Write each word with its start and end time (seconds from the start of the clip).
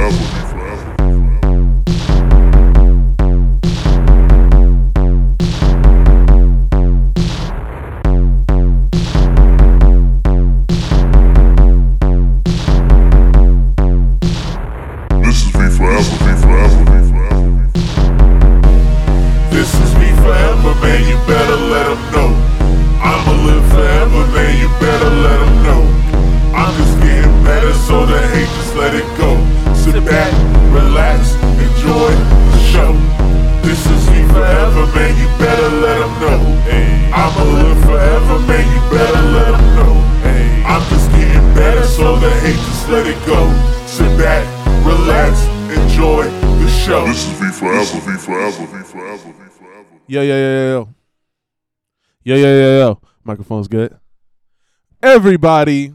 This 0.00 0.49
Yo, 52.30 52.36
yo, 52.36 52.60
yo, 52.60 52.78
yo. 52.78 53.00
Microphone's 53.24 53.66
good. 53.66 53.98
Everybody 55.02 55.94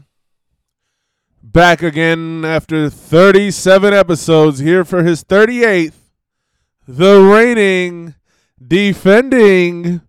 back 1.42 1.82
again 1.82 2.44
after 2.44 2.90
37 2.90 3.94
episodes 3.94 4.58
here 4.58 4.84
for 4.84 5.02
his 5.02 5.24
38th. 5.24 5.94
The 6.86 7.22
reigning, 7.22 8.16
defending 8.62 10.02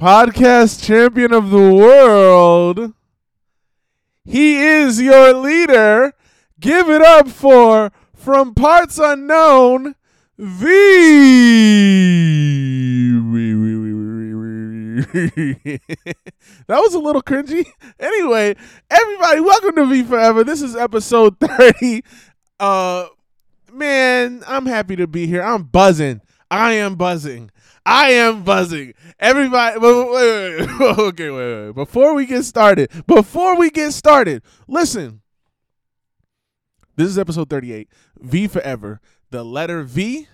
podcast 0.00 0.86
champion 0.86 1.32
of 1.32 1.50
the 1.50 1.74
world. 1.74 2.92
He 4.24 4.58
is 4.58 5.02
your 5.02 5.32
leader. 5.34 6.12
Give 6.60 6.88
it 6.90 7.02
up 7.02 7.26
for 7.26 7.90
from 8.14 8.54
parts 8.54 8.98
unknown 8.98 9.96
V. 10.38 11.72
that 14.96 15.80
was 16.68 16.94
a 16.94 16.98
little 16.98 17.22
cringy. 17.22 17.66
Anyway, 17.98 18.54
everybody, 18.90 19.40
welcome 19.40 19.76
to 19.76 19.86
V 19.86 20.02
Forever. 20.02 20.44
This 20.44 20.60
is 20.60 20.74
episode 20.74 21.38
30. 21.40 22.02
Uh 22.58 23.06
man, 23.72 24.42
I'm 24.46 24.66
happy 24.66 24.96
to 24.96 25.06
be 25.06 25.26
here. 25.26 25.42
I'm 25.42 25.62
buzzing. 25.62 26.20
I 26.50 26.72
am 26.74 26.96
buzzing. 26.96 27.50
I 27.86 28.10
am 28.10 28.42
buzzing. 28.42 28.92
Everybody, 29.18 29.78
wait, 29.78 30.10
wait, 30.10 30.68
wait, 30.68 30.98
okay, 30.98 31.30
wait, 31.30 31.66
wait. 31.66 31.74
Before 31.74 32.14
we 32.14 32.26
get 32.26 32.44
started, 32.44 32.90
before 33.06 33.56
we 33.56 33.70
get 33.70 33.92
started, 33.92 34.42
listen. 34.68 35.22
This 36.96 37.08
is 37.08 37.18
episode 37.18 37.48
38. 37.48 37.88
V 38.20 38.46
Forever. 38.48 39.00
The 39.30 39.44
letter 39.44 39.82
V, 39.84 40.28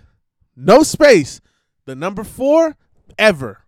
no 0.56 0.82
space. 0.82 1.40
The 1.84 1.94
number 1.94 2.24
four, 2.24 2.76
ever. 3.18 3.64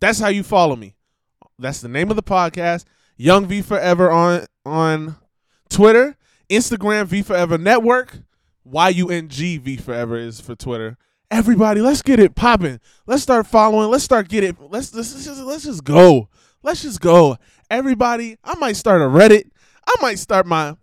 That's 0.00 0.18
how 0.18 0.28
you 0.28 0.42
follow 0.42 0.76
me. 0.76 0.94
That's 1.58 1.80
the 1.80 1.88
name 1.88 2.10
of 2.10 2.16
the 2.16 2.22
podcast. 2.22 2.84
Young 3.16 3.46
V 3.46 3.62
Forever 3.62 4.10
on 4.10 4.46
on 4.66 5.16
Twitter, 5.68 6.16
Instagram 6.50 7.06
V 7.06 7.22
Forever 7.22 7.58
Network. 7.58 8.18
Y 8.64 8.88
U 8.88 9.10
N 9.10 9.28
G 9.28 9.58
V 9.58 9.76
Forever 9.76 10.16
is 10.16 10.40
for 10.40 10.54
Twitter. 10.54 10.96
Everybody, 11.30 11.80
let's 11.80 12.02
get 12.02 12.18
it 12.18 12.34
popping. 12.34 12.80
Let's 13.06 13.22
start 13.22 13.46
following. 13.46 13.90
Let's 13.90 14.04
start 14.04 14.28
get 14.28 14.44
it. 14.44 14.56
Let's 14.58 14.94
let's 14.94 15.12
just, 15.12 15.40
let's 15.40 15.64
just 15.64 15.84
go. 15.84 16.28
Let's 16.62 16.82
just 16.82 17.00
go. 17.00 17.36
Everybody, 17.70 18.36
I 18.42 18.54
might 18.56 18.76
start 18.76 19.02
a 19.02 19.04
Reddit. 19.04 19.50
I 19.86 19.94
might 20.00 20.18
start 20.18 20.46
my. 20.46 20.76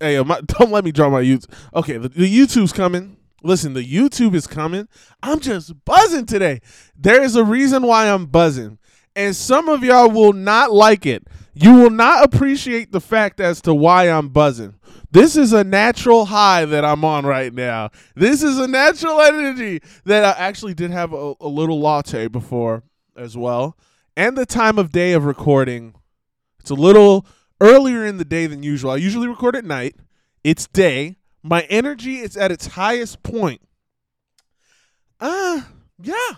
Hey, 0.00 0.20
my, 0.22 0.40
don't 0.46 0.72
let 0.72 0.84
me 0.84 0.92
draw 0.92 1.08
my 1.10 1.22
YouTube. 1.22 1.52
Okay, 1.74 1.96
the, 1.96 2.08
the 2.08 2.38
YouTube's 2.38 2.72
coming. 2.72 3.16
Listen, 3.42 3.74
the 3.74 3.84
YouTube 3.84 4.34
is 4.34 4.46
coming. 4.46 4.88
I'm 5.22 5.40
just 5.40 5.84
buzzing 5.84 6.26
today. 6.26 6.60
There 6.96 7.22
is 7.22 7.36
a 7.36 7.44
reason 7.44 7.82
why 7.82 8.08
I'm 8.08 8.26
buzzing. 8.26 8.78
And 9.14 9.36
some 9.36 9.68
of 9.68 9.82
y'all 9.82 10.10
will 10.10 10.32
not 10.32 10.72
like 10.72 11.04
it. 11.06 11.26
You 11.54 11.74
will 11.74 11.90
not 11.90 12.24
appreciate 12.24 12.92
the 12.92 13.00
fact 13.00 13.38
as 13.38 13.60
to 13.62 13.74
why 13.74 14.08
I'm 14.08 14.28
buzzing. 14.28 14.74
This 15.10 15.36
is 15.36 15.52
a 15.52 15.64
natural 15.64 16.24
high 16.24 16.64
that 16.64 16.84
I'm 16.84 17.04
on 17.04 17.26
right 17.26 17.52
now. 17.52 17.90
This 18.16 18.42
is 18.42 18.58
a 18.58 18.66
natural 18.66 19.20
energy 19.20 19.80
that 20.06 20.24
I 20.24 20.40
actually 20.40 20.72
did 20.72 20.90
have 20.90 21.12
a, 21.12 21.34
a 21.38 21.48
little 21.48 21.78
latte 21.78 22.28
before 22.28 22.84
as 23.16 23.36
well. 23.36 23.76
And 24.16 24.38
the 24.38 24.46
time 24.46 24.78
of 24.78 24.92
day 24.92 25.12
of 25.12 25.26
recording, 25.26 25.94
it's 26.60 26.70
a 26.70 26.74
little 26.74 27.26
earlier 27.60 28.06
in 28.06 28.16
the 28.16 28.24
day 28.24 28.46
than 28.46 28.62
usual. 28.62 28.92
I 28.92 28.96
usually 28.96 29.28
record 29.28 29.54
at 29.54 29.64
night. 29.66 29.96
It's 30.42 30.66
day. 30.66 31.18
My 31.42 31.62
energy 31.62 32.18
is 32.18 32.36
at 32.36 32.52
its 32.52 32.66
highest 32.66 33.22
point. 33.22 33.60
Uh, 35.20 35.62
yeah. 36.02 36.36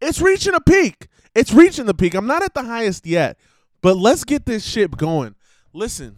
It's 0.00 0.20
reaching 0.20 0.54
a 0.54 0.60
peak. 0.60 1.08
It's 1.34 1.52
reaching 1.52 1.86
the 1.86 1.94
peak. 1.94 2.14
I'm 2.14 2.26
not 2.26 2.42
at 2.42 2.54
the 2.54 2.62
highest 2.62 3.06
yet, 3.06 3.38
but 3.82 3.96
let's 3.96 4.24
get 4.24 4.46
this 4.46 4.64
ship 4.64 4.96
going. 4.96 5.34
Listen. 5.72 6.16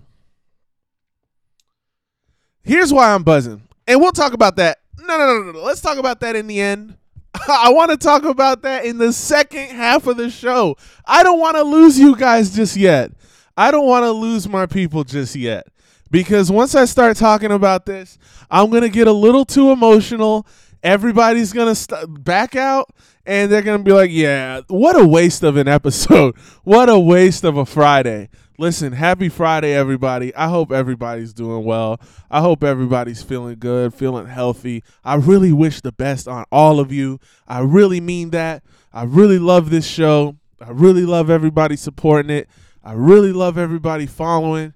Here's 2.63 2.93
why 2.93 3.15
I'm 3.15 3.23
buzzing. 3.23 3.63
And 3.87 4.01
we'll 4.01 4.13
talk 4.13 4.33
about 4.33 4.57
that. 4.57 4.79
No, 4.99 5.17
no, 5.17 5.43
no. 5.43 5.53
no. 5.53 5.63
Let's 5.63 5.81
talk 5.81 5.99
about 5.99 6.21
that 6.21 6.37
in 6.37 6.47
the 6.47 6.61
end. 6.61 6.97
I 7.49 7.71
want 7.71 7.91
to 7.91 7.97
talk 7.97 8.25
about 8.25 8.63
that 8.63 8.85
in 8.85 8.99
the 8.99 9.13
second 9.13 9.69
half 9.71 10.07
of 10.07 10.17
the 10.17 10.31
show. 10.31 10.77
I 11.07 11.23
don't 11.23 11.39
want 11.39 11.57
to 11.57 11.63
lose 11.63 11.99
you 11.99 12.17
guys 12.17 12.55
just 12.55 12.77
yet. 12.77 13.13
I 13.57 13.71
don't 13.71 13.87
want 13.87 14.05
to 14.05 14.11
lose 14.13 14.49
my 14.49 14.67
people 14.67 15.05
just 15.05 15.35
yet. 15.35 15.67
Because 16.11 16.51
once 16.51 16.75
I 16.75 16.85
start 16.85 17.17
talking 17.17 17.53
about 17.53 17.87
this, 17.87 18.19
I'm 18.51 18.71
going 18.71 18.83
to 18.83 18.89
get 18.89 19.07
a 19.07 19.13
little 19.13 19.45
too 19.45 19.71
emotional. 19.71 20.47
Everybody's 20.83 21.53
going 21.53 21.69
to 21.69 21.75
st- 21.75 22.25
back 22.25 22.57
out 22.57 22.91
and 23.27 23.53
they're 23.53 23.63
going 23.63 23.79
to 23.79 23.85
be 23.85 23.93
like, 23.93 24.11
yeah, 24.11 24.63
what 24.69 24.99
a 24.99 25.07
waste 25.07 25.43
of 25.43 25.57
an 25.57 25.69
episode. 25.69 26.35
What 26.65 26.91
a 26.91 26.99
waste 26.99 27.45
of 27.45 27.57
a 27.57 27.65
Friday. 27.65 28.29
Listen, 28.59 28.93
happy 28.93 29.29
Friday, 29.31 29.73
everybody. 29.73 30.35
I 30.35 30.49
hope 30.49 30.71
everybody's 30.71 31.33
doing 31.33 31.65
well. 31.65 31.99
I 32.31 32.41
hope 32.41 32.63
everybody's 32.63 33.23
feeling 33.23 33.57
good, 33.59 33.95
feeling 33.95 34.27
healthy. 34.27 34.83
I 35.03 35.15
really 35.15 35.53
wish 35.53 35.81
the 35.81 35.93
best 35.93 36.29
on 36.29 36.45
all 36.53 36.79
of 36.79 36.93
you. 36.93 37.21
I 37.47 37.61
really 37.61 38.01
mean 38.01 38.31
that. 38.31 38.63
I 38.93 39.05
really 39.05 39.39
love 39.39 39.71
this 39.71 39.87
show. 39.87 40.37
I 40.61 40.71
really 40.71 41.07
love 41.07 41.31
everybody 41.31 41.77
supporting 41.77 42.31
it. 42.31 42.49
I 42.83 42.93
really 42.93 43.33
love 43.33 43.57
everybody 43.57 44.07
following. 44.07 44.75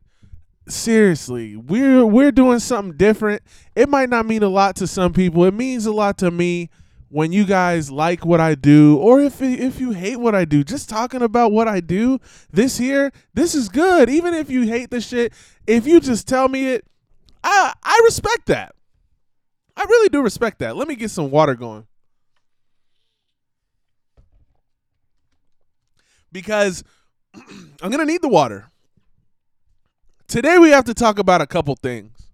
Seriously, 0.69 1.57
we're 1.57 2.07
we're 2.07 2.31
doing 2.31 2.61
something 2.61 2.97
different. 2.97 3.43
It 3.75 3.89
might 3.89 4.09
not 4.09 4.27
mean 4.27 4.43
a 4.43 4.49
lot 4.49 4.77
to 4.77 4.87
some 4.87 5.13
people. 5.13 5.45
It 5.45 5.55
means 5.55 5.87
a 5.87 5.93
lot 5.93 6.19
to 6.19 6.31
me 6.31 6.71
when 7.09 7.33
you 7.33 7.45
guys 7.45 7.91
like 7.91 8.25
what 8.25 8.41
I 8.41 8.55
do 8.55 8.97
or 8.97 9.21
if 9.21 9.43
if 9.43 9.81
you 9.81 9.91
hate 9.91 10.19
what 10.19 10.35
I 10.35 10.45
do. 10.45 10.63
Just 10.63 10.89
talking 10.89 11.21
about 11.21 11.53
what 11.53 11.67
I 11.67 11.81
do 11.81 12.21
this 12.51 12.79
here, 12.79 13.13
this 13.35 13.55
is 13.55 13.69
good. 13.69 14.09
Even 14.09 14.35
if 14.35 14.51
you 14.51 14.63
hate 14.63 14.91
the 14.91 15.01
shit, 15.01 15.33
if 15.67 15.87
you 15.87 16.01
just 16.01 16.29
tell 16.29 16.49
me 16.49 16.69
it, 16.69 16.87
I 17.43 17.73
I 17.83 18.01
respect 18.05 18.47
that. 18.47 18.75
I 19.77 19.85
really 19.85 20.09
do 20.09 20.23
respect 20.23 20.59
that. 20.61 20.77
Let 20.77 20.89
me 20.89 20.95
get 20.95 21.11
some 21.11 21.31
water 21.31 21.55
going. 21.55 21.87
Because 26.31 26.85
I'm 27.35 27.91
going 27.91 27.99
to 27.99 28.05
need 28.05 28.23
the 28.23 28.29
water. 28.29 28.72
Today 30.33 30.57
we 30.57 30.71
have 30.71 30.85
to 30.85 30.95
talk 30.95 31.19
about 31.19 31.43
a 31.43 31.47
couple 31.47 31.77
things. 31.77 32.31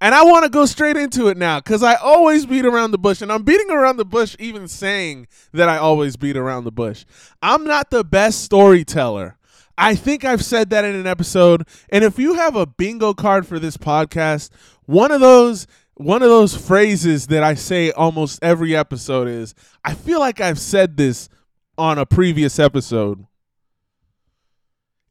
And 0.00 0.14
I 0.14 0.22
want 0.22 0.44
to 0.44 0.48
go 0.48 0.66
straight 0.66 0.96
into 0.96 1.26
it 1.26 1.36
now 1.36 1.58
because 1.58 1.82
I 1.82 1.96
always 1.96 2.46
beat 2.46 2.64
around 2.64 2.92
the 2.92 2.98
bush. 2.98 3.20
And 3.20 3.32
I'm 3.32 3.42
beating 3.42 3.72
around 3.72 3.96
the 3.96 4.04
bush 4.04 4.36
even 4.38 4.68
saying 4.68 5.26
that 5.52 5.68
I 5.68 5.78
always 5.78 6.16
beat 6.16 6.36
around 6.36 6.62
the 6.62 6.70
bush. 6.70 7.04
I'm 7.42 7.64
not 7.64 7.90
the 7.90 8.04
best 8.04 8.44
storyteller. 8.44 9.36
I 9.76 9.96
think 9.96 10.24
I've 10.24 10.44
said 10.44 10.70
that 10.70 10.84
in 10.84 10.94
an 10.94 11.08
episode. 11.08 11.66
And 11.88 12.04
if 12.04 12.20
you 12.20 12.34
have 12.34 12.54
a 12.54 12.66
bingo 12.66 13.14
card 13.14 13.48
for 13.48 13.58
this 13.58 13.76
podcast, 13.76 14.50
one 14.86 15.10
of 15.10 15.20
those 15.20 15.66
one 15.94 16.22
of 16.22 16.28
those 16.28 16.54
phrases 16.54 17.26
that 17.26 17.42
I 17.42 17.54
say 17.54 17.90
almost 17.90 18.38
every 18.42 18.76
episode 18.76 19.26
is 19.26 19.56
I 19.84 19.94
feel 19.94 20.20
like 20.20 20.40
I've 20.40 20.60
said 20.60 20.96
this 20.96 21.28
on 21.76 21.98
a 21.98 22.06
previous 22.06 22.60
episode. 22.60 23.26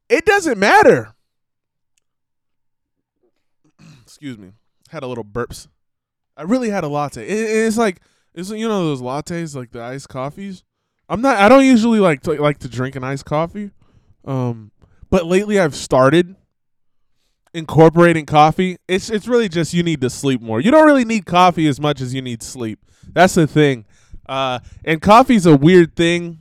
It 0.08 0.24
doesn't 0.24 0.58
matter. 0.58 1.14
Excuse 4.18 4.36
me. 4.36 4.50
Had 4.90 5.04
a 5.04 5.06
little 5.06 5.24
burps. 5.24 5.68
I 6.36 6.42
really 6.42 6.70
had 6.70 6.82
a 6.82 6.88
latte. 6.88 7.24
It, 7.24 7.66
it's 7.66 7.78
like 7.78 8.00
it's 8.34 8.50
you 8.50 8.66
know 8.68 8.84
those 8.84 9.00
lattes 9.00 9.54
like 9.54 9.70
the 9.70 9.80
iced 9.80 10.08
coffees. 10.08 10.64
I'm 11.08 11.20
not. 11.20 11.36
I 11.36 11.48
don't 11.48 11.64
usually 11.64 12.00
like 12.00 12.22
to, 12.22 12.32
like 12.34 12.58
to 12.58 12.68
drink 12.68 12.96
an 12.96 13.04
iced 13.04 13.24
coffee. 13.24 13.70
Um, 14.24 14.72
but 15.08 15.24
lately 15.24 15.60
I've 15.60 15.74
started. 15.76 16.34
incorporating 17.54 18.26
coffee. 18.26 18.76
It's 18.88 19.08
it's 19.10 19.26
really 19.28 19.48
just 19.48 19.72
you 19.72 19.82
need 19.82 20.00
to 20.00 20.10
sleep 20.10 20.40
more. 20.40 20.60
You 20.60 20.70
don't 20.70 20.86
really 20.86 21.04
need 21.04 21.26
coffee 21.26 21.66
as 21.66 21.80
much 21.80 22.00
as 22.00 22.12
you 22.14 22.22
need 22.22 22.42
sleep. 22.42 22.80
That's 23.12 23.34
the 23.34 23.46
thing. 23.46 23.86
Uh, 24.28 24.58
and 24.84 25.00
coffee's 25.00 25.46
a 25.46 25.56
weird 25.56 25.96
thing 25.96 26.40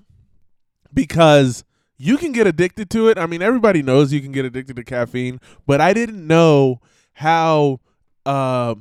because 0.94 1.64
you 1.98 2.18
can 2.18 2.32
get 2.34 2.46
addicted 2.46 2.90
to 2.92 3.08
it. 3.08 3.18
I 3.18 3.26
mean, 3.26 3.42
everybody 3.42 3.82
knows 3.82 4.12
you 4.12 4.22
can 4.22 4.32
get 4.32 4.46
addicted 4.46 4.76
to 4.76 4.84
caffeine, 4.84 5.40
but 5.66 5.80
I 5.80 5.94
didn't 5.94 6.26
know 6.28 6.82
how. 7.18 7.80
Uh, 8.26 8.76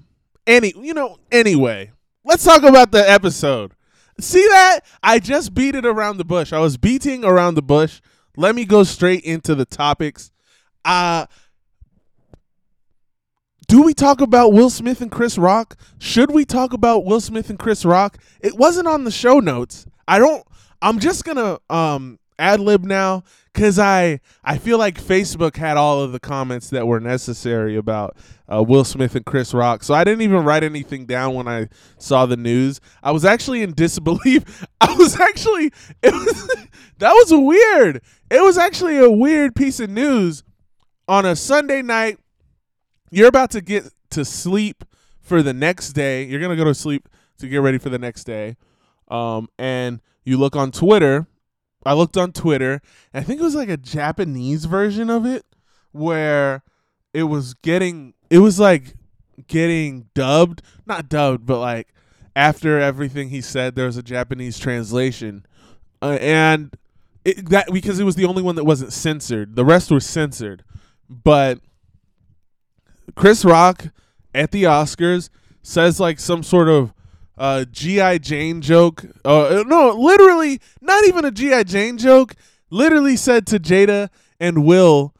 any 0.46 0.72
you 0.76 0.94
know. 0.94 1.18
Anyway, 1.30 1.92
let's 2.24 2.44
talk 2.44 2.62
about 2.62 2.92
the 2.92 3.08
episode. 3.10 3.72
See 4.20 4.46
that? 4.48 4.80
I 5.02 5.18
just 5.18 5.54
beat 5.54 5.74
it 5.74 5.84
around 5.84 6.16
the 6.16 6.24
bush. 6.24 6.52
I 6.52 6.58
was 6.58 6.76
beating 6.76 7.24
around 7.24 7.54
the 7.54 7.62
bush. 7.62 8.00
Let 8.36 8.54
me 8.54 8.64
go 8.64 8.82
straight 8.84 9.24
into 9.24 9.54
the 9.54 9.64
topics. 9.66 10.30
Uh 10.84 11.26
do 13.68 13.82
we 13.82 13.94
talk 13.94 14.20
about 14.20 14.52
Will 14.52 14.70
Smith 14.70 15.00
and 15.00 15.10
Chris 15.10 15.36
Rock? 15.36 15.76
Should 15.98 16.30
we 16.30 16.44
talk 16.44 16.72
about 16.72 17.04
Will 17.04 17.20
Smith 17.20 17.50
and 17.50 17.58
Chris 17.58 17.84
Rock? 17.84 18.16
It 18.40 18.56
wasn't 18.56 18.86
on 18.86 19.02
the 19.02 19.10
show 19.10 19.40
notes. 19.40 19.86
I 20.06 20.18
don't 20.18 20.46
I'm 20.80 20.98
just 20.98 21.24
going 21.24 21.36
to 21.36 21.60
um 21.74 22.18
ad 22.38 22.60
lib 22.60 22.84
now 22.84 23.24
cuz 23.56 23.78
I 23.78 24.20
I 24.44 24.58
feel 24.58 24.78
like 24.78 25.02
Facebook 25.02 25.56
had 25.56 25.76
all 25.76 26.02
of 26.02 26.12
the 26.12 26.20
comments 26.20 26.70
that 26.70 26.86
were 26.86 27.00
necessary 27.00 27.76
about 27.76 28.16
uh, 28.52 28.62
Will 28.62 28.84
Smith 28.84 29.16
and 29.16 29.24
Chris 29.24 29.54
Rock. 29.54 29.82
So 29.82 29.94
I 29.94 30.04
didn't 30.04 30.22
even 30.22 30.44
write 30.44 30.62
anything 30.62 31.06
down 31.06 31.34
when 31.34 31.48
I 31.48 31.68
saw 31.98 32.26
the 32.26 32.36
news. 32.36 32.80
I 33.02 33.10
was 33.10 33.24
actually 33.24 33.62
in 33.62 33.72
disbelief. 33.84 34.66
I 34.80 34.94
was 34.94 35.18
actually 35.18 35.72
it 36.02 36.12
was 36.12 36.66
that 36.98 37.12
was 37.12 37.32
weird. 37.32 38.02
It 38.30 38.42
was 38.42 38.58
actually 38.58 38.98
a 38.98 39.10
weird 39.10 39.56
piece 39.56 39.80
of 39.80 39.90
news 39.90 40.44
on 41.08 41.24
a 41.24 41.34
Sunday 41.34 41.82
night. 41.82 42.18
You're 43.10 43.28
about 43.28 43.50
to 43.52 43.60
get 43.60 43.88
to 44.10 44.24
sleep 44.24 44.84
for 45.20 45.42
the 45.42 45.54
next 45.54 45.94
day. 45.94 46.24
You're 46.24 46.40
gonna 46.40 46.56
go 46.56 46.64
to 46.64 46.74
sleep 46.74 47.08
to 47.38 47.48
get 47.48 47.62
ready 47.62 47.78
for 47.78 47.88
the 47.88 47.98
next 47.98 48.24
day. 48.24 48.56
Um, 49.08 49.48
and 49.58 50.00
you 50.24 50.36
look 50.36 50.56
on 50.56 50.72
Twitter. 50.72 51.26
I 51.86 51.94
looked 51.94 52.16
on 52.16 52.32
Twitter. 52.32 52.80
I 53.14 53.22
think 53.22 53.40
it 53.40 53.44
was 53.44 53.54
like 53.54 53.68
a 53.68 53.76
Japanese 53.76 54.64
version 54.64 55.08
of 55.08 55.24
it 55.24 55.44
where 55.92 56.62
it 57.14 57.24
was 57.24 57.54
getting 57.54 58.14
it 58.28 58.40
was 58.40 58.58
like 58.60 58.94
getting 59.46 60.08
dubbed, 60.14 60.62
not 60.86 61.08
dubbed, 61.08 61.46
but 61.46 61.60
like 61.60 61.88
after 62.34 62.78
everything 62.80 63.30
he 63.30 63.40
said, 63.40 63.74
there 63.74 63.86
was 63.86 63.96
a 63.96 64.02
Japanese 64.02 64.58
translation, 64.58 65.46
uh, 66.02 66.18
and 66.20 66.76
it, 67.24 67.48
that 67.48 67.72
because 67.72 67.98
it 67.98 68.04
was 68.04 68.16
the 68.16 68.26
only 68.26 68.42
one 68.42 68.56
that 68.56 68.64
wasn't 68.64 68.92
censored. 68.92 69.56
The 69.56 69.64
rest 69.64 69.90
were 69.90 70.00
censored, 70.00 70.64
but 71.08 71.60
Chris 73.14 73.44
Rock 73.44 73.86
at 74.34 74.50
the 74.50 74.64
Oscars 74.64 75.30
says 75.62 75.98
like 75.98 76.20
some 76.20 76.42
sort 76.42 76.68
of 76.68 76.92
uh, 77.38 77.64
GI 77.64 78.20
Jane 78.20 78.60
joke. 78.60 79.04
Uh, 79.24 79.64
no, 79.66 79.90
literally, 79.90 80.60
not 80.80 81.04
even 81.06 81.24
a 81.24 81.30
GI 81.30 81.64
Jane 81.64 81.98
joke. 81.98 82.34
Literally 82.70 83.16
said 83.16 83.46
to 83.48 83.58
Jada 83.60 84.08
and 84.40 84.64
Will, 84.64 85.14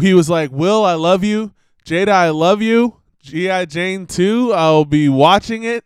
he 0.00 0.14
was 0.14 0.28
like, 0.28 0.50
"Will, 0.50 0.84
I 0.84 0.94
love 0.94 1.22
you. 1.22 1.52
Jada, 1.84 2.08
I 2.08 2.30
love 2.30 2.62
you. 2.62 2.96
GI 3.22 3.66
Jane 3.66 4.06
too. 4.06 4.52
I'll 4.52 4.84
be 4.84 5.08
watching 5.08 5.62
it 5.62 5.84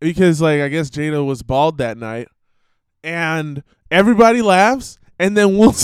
because, 0.00 0.40
like, 0.40 0.60
I 0.60 0.68
guess 0.68 0.90
Jada 0.90 1.24
was 1.24 1.42
bald 1.42 1.78
that 1.78 1.98
night, 1.98 2.28
and 3.02 3.62
everybody 3.90 4.42
laughs, 4.42 4.98
and 5.18 5.36
then 5.36 5.58
Will 5.58 5.74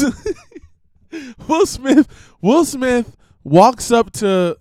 Will 1.48 1.66
Smith 1.66 2.36
Will 2.40 2.64
Smith 2.64 3.16
walks 3.42 3.90
up 3.90 4.10
to 4.12 4.56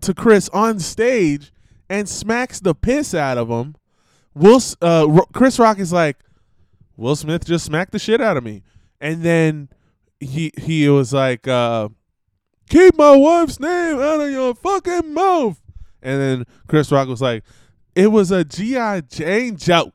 to 0.00 0.14
Chris 0.14 0.48
on 0.50 0.78
stage 0.78 1.52
and 1.88 2.08
smacks 2.08 2.60
the 2.60 2.74
piss 2.74 3.14
out 3.14 3.36
of 3.36 3.48
him. 3.48 3.74
Will 4.34 4.60
uh, 4.80 5.22
Chris 5.32 5.58
Rock 5.58 5.78
is 5.78 5.92
like, 5.92 6.18
Will 6.96 7.16
Smith 7.16 7.44
just 7.44 7.64
smacked 7.64 7.92
the 7.92 7.98
shit 7.98 8.20
out 8.20 8.36
of 8.36 8.44
me, 8.44 8.62
and 9.00 9.22
then 9.22 9.68
he 10.20 10.52
he 10.58 10.88
was 10.88 11.12
like, 11.12 11.48
uh, 11.48 11.88
keep 12.68 12.96
my 12.96 13.16
wife's 13.16 13.58
name 13.58 13.98
out 13.98 14.20
of 14.20 14.30
your 14.30 14.54
fucking 14.54 15.12
mouth. 15.12 15.60
And 16.02 16.20
then 16.20 16.44
Chris 16.66 16.90
Rock 16.90 17.08
was 17.08 17.20
like, 17.20 17.44
it 17.94 18.08
was 18.08 18.30
a 18.30 18.44
G.I. 18.44 19.02
Jane 19.02 19.56
joke. 19.56 19.94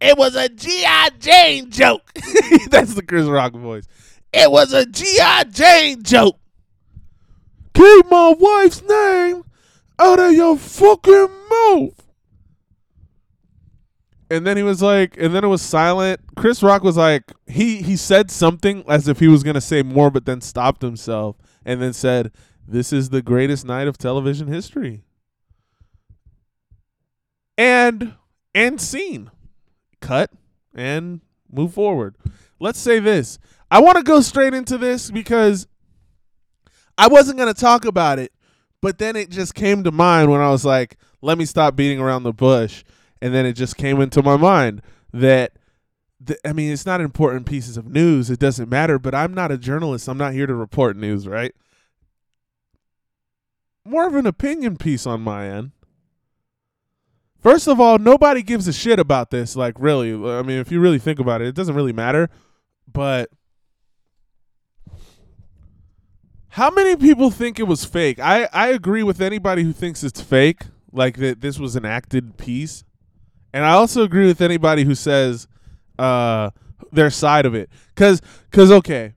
It 0.00 0.18
was 0.18 0.36
a 0.36 0.48
G.I. 0.48 1.10
Jane 1.18 1.70
joke. 1.70 2.12
That's 2.70 2.94
the 2.94 3.02
Chris 3.06 3.26
Rock 3.26 3.52
voice. 3.52 3.86
It 4.32 4.50
was 4.50 4.72
a 4.74 4.84
G.I. 4.84 5.44
Jane 5.44 6.02
joke. 6.02 6.38
Keep 7.72 8.10
my 8.10 8.34
wife's 8.38 8.82
name 8.82 9.44
out 9.98 10.18
of 10.18 10.32
your 10.32 10.58
fucking 10.58 11.28
mouth. 11.50 12.05
And 14.28 14.46
then 14.46 14.56
he 14.56 14.62
was 14.62 14.82
like, 14.82 15.16
and 15.18 15.34
then 15.34 15.44
it 15.44 15.48
was 15.48 15.62
silent. 15.62 16.20
Chris 16.36 16.62
Rock 16.62 16.82
was 16.82 16.96
like, 16.96 17.32
he 17.46 17.82
he 17.82 17.96
said 17.96 18.30
something 18.30 18.84
as 18.88 19.06
if 19.06 19.20
he 19.20 19.28
was 19.28 19.42
gonna 19.42 19.60
say 19.60 19.82
more, 19.82 20.10
but 20.10 20.24
then 20.24 20.40
stopped 20.40 20.82
himself 20.82 21.36
and 21.64 21.80
then 21.80 21.92
said, 21.92 22.32
"This 22.66 22.92
is 22.92 23.10
the 23.10 23.22
greatest 23.22 23.64
night 23.64 23.86
of 23.86 23.98
television 23.98 24.48
history." 24.48 25.04
And 27.56 28.14
and 28.54 28.80
scene, 28.80 29.30
cut 30.00 30.30
and 30.74 31.20
move 31.50 31.74
forward. 31.74 32.16
Let's 32.58 32.80
say 32.80 32.98
this. 32.98 33.38
I 33.70 33.80
want 33.80 33.96
to 33.96 34.02
go 34.02 34.20
straight 34.20 34.54
into 34.54 34.76
this 34.78 35.10
because 35.10 35.68
I 36.98 37.06
wasn't 37.06 37.38
gonna 37.38 37.54
talk 37.54 37.84
about 37.84 38.18
it, 38.18 38.32
but 38.80 38.98
then 38.98 39.14
it 39.14 39.30
just 39.30 39.54
came 39.54 39.84
to 39.84 39.92
mind 39.92 40.32
when 40.32 40.40
I 40.40 40.50
was 40.50 40.64
like, 40.64 40.96
"Let 41.22 41.38
me 41.38 41.44
stop 41.44 41.76
beating 41.76 42.00
around 42.00 42.24
the 42.24 42.32
bush." 42.32 42.82
And 43.20 43.34
then 43.34 43.46
it 43.46 43.54
just 43.54 43.76
came 43.76 44.00
into 44.00 44.22
my 44.22 44.36
mind 44.36 44.82
that 45.12 45.52
th- 46.24 46.40
I 46.44 46.52
mean, 46.52 46.72
it's 46.72 46.86
not 46.86 47.00
important 47.00 47.46
pieces 47.46 47.76
of 47.76 47.86
news. 47.86 48.30
It 48.30 48.38
doesn't 48.38 48.68
matter, 48.68 48.98
but 48.98 49.14
I'm 49.14 49.34
not 49.34 49.50
a 49.50 49.58
journalist. 49.58 50.08
I'm 50.08 50.18
not 50.18 50.32
here 50.32 50.46
to 50.46 50.54
report 50.54 50.96
news, 50.96 51.26
right? 51.26 51.54
More 53.84 54.06
of 54.06 54.14
an 54.14 54.26
opinion 54.26 54.76
piece 54.76 55.06
on 55.06 55.20
my 55.20 55.48
end. 55.48 55.72
First 57.40 57.68
of 57.68 57.80
all, 57.80 57.98
nobody 57.98 58.42
gives 58.42 58.66
a 58.66 58.72
shit 58.72 58.98
about 58.98 59.30
this. 59.30 59.54
Like, 59.54 59.76
really. 59.78 60.12
I 60.12 60.42
mean, 60.42 60.58
if 60.58 60.72
you 60.72 60.80
really 60.80 60.98
think 60.98 61.20
about 61.20 61.40
it, 61.40 61.48
it 61.48 61.54
doesn't 61.54 61.76
really 61.76 61.92
matter. 61.92 62.28
But 62.92 63.30
how 66.48 66.70
many 66.70 66.96
people 66.96 67.30
think 67.30 67.60
it 67.60 67.64
was 67.64 67.84
fake? 67.84 68.18
I, 68.18 68.48
I 68.52 68.68
agree 68.68 69.02
with 69.02 69.20
anybody 69.20 69.62
who 69.62 69.72
thinks 69.72 70.02
it's 70.02 70.20
fake, 70.20 70.62
like 70.90 71.18
that 71.18 71.40
this 71.40 71.58
was 71.58 71.76
an 71.76 71.84
acted 71.84 72.36
piece. 72.38 72.82
And 73.52 73.64
I 73.64 73.72
also 73.72 74.02
agree 74.02 74.26
with 74.26 74.40
anybody 74.40 74.84
who 74.84 74.94
says 74.94 75.46
uh, 75.98 76.50
their 76.92 77.10
side 77.10 77.46
of 77.46 77.54
it, 77.54 77.70
because 77.94 78.20
because 78.50 78.70
okay, 78.70 79.14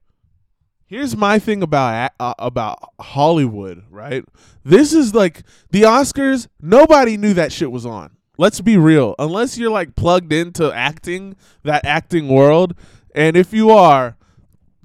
here's 0.86 1.15
my 1.15 1.39
thing 1.39 1.62
about 1.62 2.12
uh, 2.19 2.33
about 2.39 2.93
Hollywood, 3.00 3.83
right? 3.89 4.24
This 4.63 4.93
is 4.93 5.13
like 5.13 5.43
the 5.71 5.83
Oscars. 5.83 6.48
Nobody 6.62 7.17
knew 7.17 7.33
that 7.33 7.51
shit 7.51 7.71
was 7.71 7.86
on. 7.86 8.17
Let's 8.38 8.62
be 8.62 8.77
real. 8.77 9.15
Unless 9.19 9.57
you're 9.57 9.71
like 9.71 9.95
plugged 9.95 10.31
into 10.31 10.71
acting, 10.71 11.36
that 11.63 11.86
acting 11.86 12.29
world, 12.29 12.74
and 13.13 13.36
if 13.36 13.53
you 13.53 13.71
are, 13.71 14.17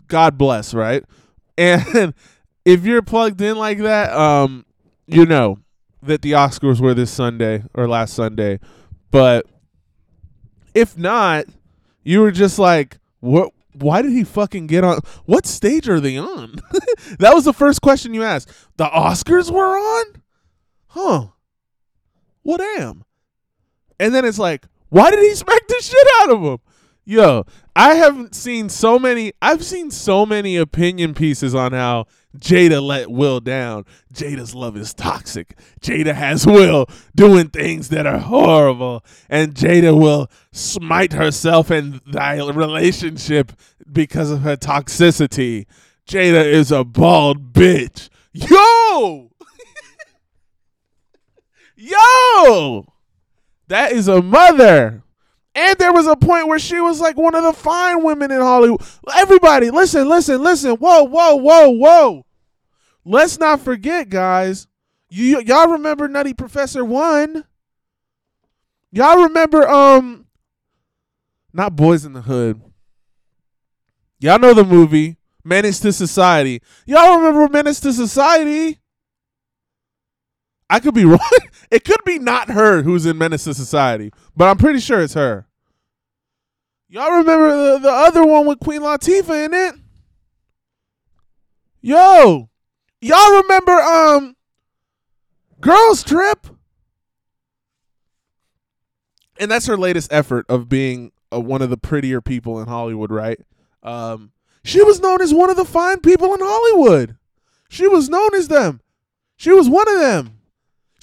God 0.08 0.38
bless, 0.38 0.74
right? 0.74 1.04
And 1.56 2.14
if 2.64 2.84
you're 2.84 3.00
plugged 3.00 3.40
in 3.40 3.56
like 3.56 3.78
that, 3.78 4.12
um, 4.12 4.64
you 5.06 5.24
know 5.24 5.58
that 6.02 6.22
the 6.22 6.32
Oscars 6.32 6.80
were 6.80 6.94
this 6.94 7.12
Sunday 7.12 7.62
or 7.74 7.86
last 7.86 8.14
Sunday. 8.14 8.58
But 9.14 9.46
if 10.74 10.98
not, 10.98 11.44
you 12.02 12.20
were 12.20 12.32
just 12.32 12.58
like, 12.58 12.98
what? 13.20 13.52
Why 13.72 14.02
did 14.02 14.10
he 14.10 14.24
fucking 14.24 14.66
get 14.66 14.82
on? 14.82 14.98
What 15.24 15.46
stage 15.46 15.88
are 15.88 16.00
they 16.00 16.16
on? 16.16 16.56
that 17.20 17.32
was 17.32 17.44
the 17.44 17.52
first 17.52 17.80
question 17.80 18.12
you 18.12 18.24
asked. 18.24 18.50
The 18.76 18.86
Oscars 18.86 19.52
were 19.52 19.78
on? 19.78 20.04
Huh. 20.88 21.26
Well, 22.42 22.58
damn. 22.58 23.04
And 24.00 24.12
then 24.12 24.24
it's 24.24 24.40
like, 24.40 24.66
why 24.88 25.12
did 25.12 25.20
he 25.20 25.32
smack 25.36 25.64
the 25.68 25.80
shit 25.80 26.08
out 26.22 26.30
of 26.30 26.42
him? 26.42 26.58
Yo, 27.04 27.46
I 27.76 27.94
haven't 27.94 28.34
seen 28.34 28.68
so 28.68 28.98
many. 28.98 29.32
I've 29.42 29.64
seen 29.64 29.90
so 29.90 30.24
many 30.24 30.56
opinion 30.56 31.14
pieces 31.14 31.54
on 31.54 31.72
how 31.72 32.06
Jada 32.38 32.80
let 32.82 33.10
Will 33.10 33.40
down. 33.40 33.84
Jada's 34.12 34.54
love 34.54 34.76
is 34.76 34.94
toxic. 34.94 35.56
Jada 35.80 36.14
has 36.14 36.46
Will 36.54 36.86
doing 37.16 37.48
things 37.48 37.88
that 37.88 38.06
are 38.06 38.18
horrible, 38.18 39.04
and 39.28 39.54
Jada 39.54 39.98
will 39.98 40.30
smite 40.52 41.12
herself 41.12 41.70
in 41.70 42.00
thy 42.06 42.36
relationship 42.36 43.52
because 43.90 44.30
of 44.30 44.42
her 44.42 44.56
toxicity. 44.56 45.66
Jada 46.06 46.44
is 46.44 46.70
a 46.70 46.84
bald 46.84 47.52
bitch. 47.52 48.08
Yo! 48.32 49.30
Yo! 51.76 52.86
That 53.68 53.92
is 53.92 54.06
a 54.06 54.20
mother. 54.20 55.03
And 55.54 55.78
there 55.78 55.92
was 55.92 56.06
a 56.06 56.16
point 56.16 56.48
where 56.48 56.58
she 56.58 56.80
was 56.80 57.00
like 57.00 57.16
one 57.16 57.34
of 57.34 57.44
the 57.44 57.52
fine 57.52 58.02
women 58.02 58.32
in 58.32 58.40
Hollywood. 58.40 58.82
Everybody, 59.16 59.70
listen, 59.70 60.08
listen, 60.08 60.42
listen. 60.42 60.72
Whoa, 60.76 61.04
whoa, 61.04 61.36
whoa, 61.36 61.68
whoa. 61.70 62.26
let's 63.04 63.38
not 63.38 63.60
forget, 63.60 64.08
guys. 64.08 64.66
You 65.08 65.40
y'all 65.40 65.68
remember 65.68 66.08
Nutty 66.08 66.34
Professor 66.34 66.84
One? 66.84 67.44
Y'all 68.90 69.24
remember 69.24 69.68
um, 69.68 70.26
not 71.52 71.76
Boys 71.76 72.04
in 72.04 72.14
the 72.14 72.22
Hood. 72.22 72.60
Y'all 74.18 74.38
know 74.38 74.54
the 74.54 74.64
movie 74.64 75.18
Menace 75.44 75.78
to 75.80 75.92
Society. 75.92 76.62
Y'all 76.86 77.18
remember 77.18 77.48
Menace 77.48 77.78
to 77.80 77.92
Society? 77.92 78.80
I 80.70 80.80
could 80.80 80.94
be 80.94 81.04
wrong. 81.06 81.18
it 81.70 81.84
could 81.84 82.02
be 82.04 82.18
not 82.18 82.50
her 82.50 82.82
who's 82.82 83.06
in 83.06 83.18
Menace 83.18 83.44
to 83.44 83.54
Society, 83.54 84.12
but 84.36 84.48
I'm 84.48 84.58
pretty 84.58 84.80
sure 84.80 85.00
it's 85.00 85.14
her. 85.14 85.46
Y'all 86.88 87.10
remember 87.10 87.72
the, 87.72 87.78
the 87.80 87.90
other 87.90 88.24
one 88.24 88.46
with 88.46 88.60
Queen 88.60 88.80
Latifah 88.80 89.46
in 89.46 89.54
it? 89.54 89.74
Yo, 91.80 92.48
y'all 93.00 93.42
remember 93.42 93.72
um 93.72 94.36
Girls 95.60 96.02
Trip? 96.02 96.46
And 99.40 99.50
that's 99.50 99.66
her 99.66 99.76
latest 99.76 100.12
effort 100.12 100.46
of 100.48 100.68
being 100.68 101.10
uh, 101.32 101.40
one 101.40 101.62
of 101.62 101.70
the 101.70 101.76
prettier 101.76 102.20
people 102.20 102.60
in 102.60 102.68
Hollywood, 102.68 103.10
right? 103.10 103.40
Um, 103.82 104.30
she 104.62 104.82
was 104.82 105.00
known 105.00 105.20
as 105.20 105.34
one 105.34 105.50
of 105.50 105.56
the 105.56 105.64
fine 105.64 106.00
people 106.00 106.32
in 106.32 106.40
Hollywood. 106.40 107.16
She 107.68 107.88
was 107.88 108.08
known 108.08 108.34
as 108.34 108.48
them. 108.48 108.80
She 109.36 109.50
was 109.50 109.68
one 109.68 109.88
of 109.88 109.98
them. 109.98 110.38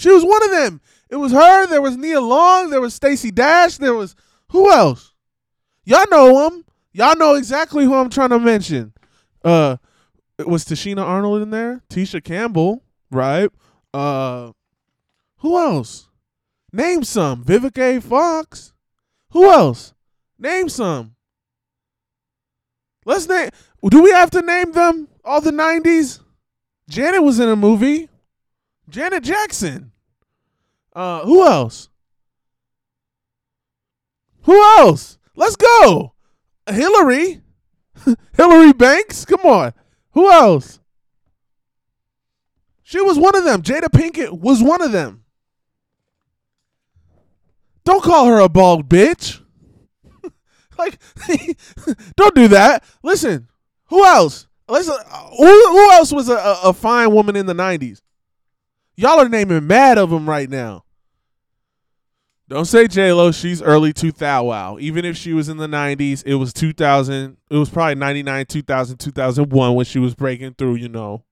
She 0.01 0.10
was 0.10 0.25
one 0.25 0.43
of 0.43 0.50
them. 0.50 0.81
It 1.12 1.17
was 1.17 1.31
her. 1.31 1.67
There 1.67 1.81
was 1.81 1.96
Nia 1.96 2.20
Long. 2.20 2.72
There 2.72 2.81
was 2.81 2.96
Stacey 2.96 3.29
Dash. 3.29 3.77
There 3.77 3.93
was 3.93 4.15
who 4.50 4.72
else? 4.72 5.13
Y'all 5.86 6.10
know 6.10 6.50
them. 6.50 6.65
Y'all 6.91 7.15
know 7.15 7.36
exactly 7.36 7.86
who 7.86 7.93
I'm 7.93 8.10
trying 8.10 8.31
to 8.31 8.39
mention. 8.39 8.93
Uh, 9.46 9.77
was 10.39 10.65
Tichina 10.65 11.03
Arnold 11.03 11.43
in 11.43 11.51
there? 11.51 11.84
Tisha 11.88 12.24
Campbell, 12.24 12.84
right? 13.12 13.51
Uh, 13.93 14.53
who 15.38 15.55
else? 15.60 16.10
Name 16.74 17.03
some. 17.03 17.43
Vivica 17.43 17.98
A. 17.98 18.01
Fox. 18.01 18.74
Who 19.34 19.51
else? 19.51 19.93
Name 20.39 20.67
some. 20.67 21.15
Let's 23.05 23.27
name. 23.27 23.50
Do 23.88 24.01
we 24.01 24.10
have 24.10 24.31
to 24.31 24.41
name 24.41 24.72
them? 24.72 25.10
All 25.24 25.41
the 25.41 25.51
'90s. 25.51 26.22
Janet 26.89 27.22
was 27.22 27.39
in 27.39 27.50
a 27.50 27.55
movie. 27.55 28.10
Janet 28.89 29.24
Jackson. 29.24 29.90
Uh, 30.93 31.25
who 31.25 31.45
else? 31.45 31.89
Who 34.43 34.62
else? 34.79 35.17
Let's 35.36 35.55
go. 35.55 36.13
Hillary. 36.69 37.41
Hillary 38.36 38.74
Banks. 38.74 39.25
Come 39.25 39.41
on. 39.41 39.74
Who 40.12 40.31
else? 40.31 40.79
She 42.83 43.00
was 43.00 43.17
one 43.17 43.36
of 43.36 43.45
them. 43.45 43.62
Jada 43.62 43.86
Pinkett 43.86 44.38
was 44.38 44.62
one 44.62 44.81
of 44.81 44.91
them. 44.91 45.24
Don't 47.83 48.03
call 48.03 48.25
her 48.25 48.39
a 48.39 48.50
bald 48.50 48.89
bitch. 48.89 49.41
like, 50.77 51.00
don't 52.17 52.36
do 52.36 52.50
that. 52.50 52.83
Listen, 53.01 53.48
who 53.86 54.05
else? 54.05 54.48
Listen, 54.67 54.95
who, 55.38 55.45
who 55.45 55.91
else 55.91 56.12
was 56.12 56.29
a, 56.29 56.57
a 56.63 56.74
fine 56.74 57.13
woman 57.13 57.36
in 57.36 57.45
the 57.45 57.53
90s? 57.53 58.01
Y'all 58.95 59.19
are 59.19 59.29
naming 59.29 59.67
mad 59.67 59.98
of 59.98 60.10
them 60.10 60.29
right 60.29 60.50
now. 60.50 60.83
Don't 62.48 62.65
say 62.65 62.88
J 62.88 63.13
Lo. 63.13 63.31
She's 63.31 63.62
early 63.62 63.93
2000. 63.93 64.45
Wow. 64.45 64.77
Even 64.77 65.05
if 65.05 65.15
she 65.15 65.31
was 65.31 65.48
in 65.48 65.55
the 65.55 65.67
90s, 65.67 66.21
it 66.25 66.36
was 66.36 66.51
2000. 66.51 67.38
It 67.50 67.55
was 67.55 67.69
probably 67.69 67.95
99, 67.95 68.45
2000, 68.45 68.98
2001 68.98 69.74
when 69.74 69.86
she 69.86 70.00
was 70.00 70.15
breaking 70.15 70.55
through. 70.55 70.75
You 70.75 70.89
know. 70.89 71.24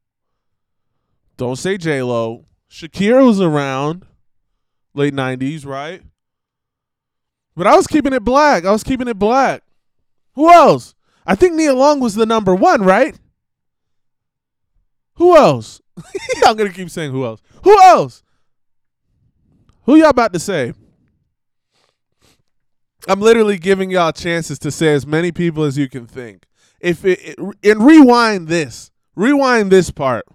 Don't 1.36 1.58
say 1.58 1.78
J 1.78 2.04
Lo. 2.04 2.46
Shakira 2.72 3.26
was 3.26 3.42
around 3.42 4.06
late 4.94 5.14
90s, 5.14 5.66
right? 5.66 6.02
But 7.56 7.68
I 7.68 7.76
was 7.76 7.88
keeping 7.88 8.14
it 8.14 8.24
black. 8.24 8.64
I 8.64 8.72
was 8.72 8.84
keeping 8.84 9.10
it 9.10 9.20
black. 9.20 9.64
Who 10.36 10.50
else? 10.50 10.96
I 11.26 11.36
think 11.36 11.56
Nia 11.56 11.74
Long 11.74 12.00
was 12.00 12.16
the 12.16 12.26
number 12.26 12.56
one, 12.56 12.82
right? 12.82 13.20
Who 15.16 15.36
else? 15.36 15.82
I'm 16.46 16.56
gonna 16.56 16.72
keep 16.72 16.90
saying 16.90 17.12
who 17.12 17.26
else. 17.26 17.42
Who 17.64 17.82
else? 17.82 18.24
Who 19.84 19.96
y'all 19.96 20.10
about 20.10 20.34
to 20.34 20.40
say? 20.40 20.74
I'm 23.08 23.22
literally 23.22 23.58
giving 23.58 23.90
y'all 23.90 24.12
chances 24.12 24.60
to 24.60 24.72
say 24.72 24.94
as 24.94 25.08
many 25.08 25.32
people 25.32 25.64
as 25.64 25.78
you 25.78 25.90
can 25.90 26.06
think. 26.06 26.46
If 26.80 27.06
it, 27.06 27.20
it 27.22 27.38
and 27.64 27.86
rewind 27.86 28.48
this, 28.48 28.92
rewind 29.16 29.72
this 29.72 29.90
part, 29.90 30.26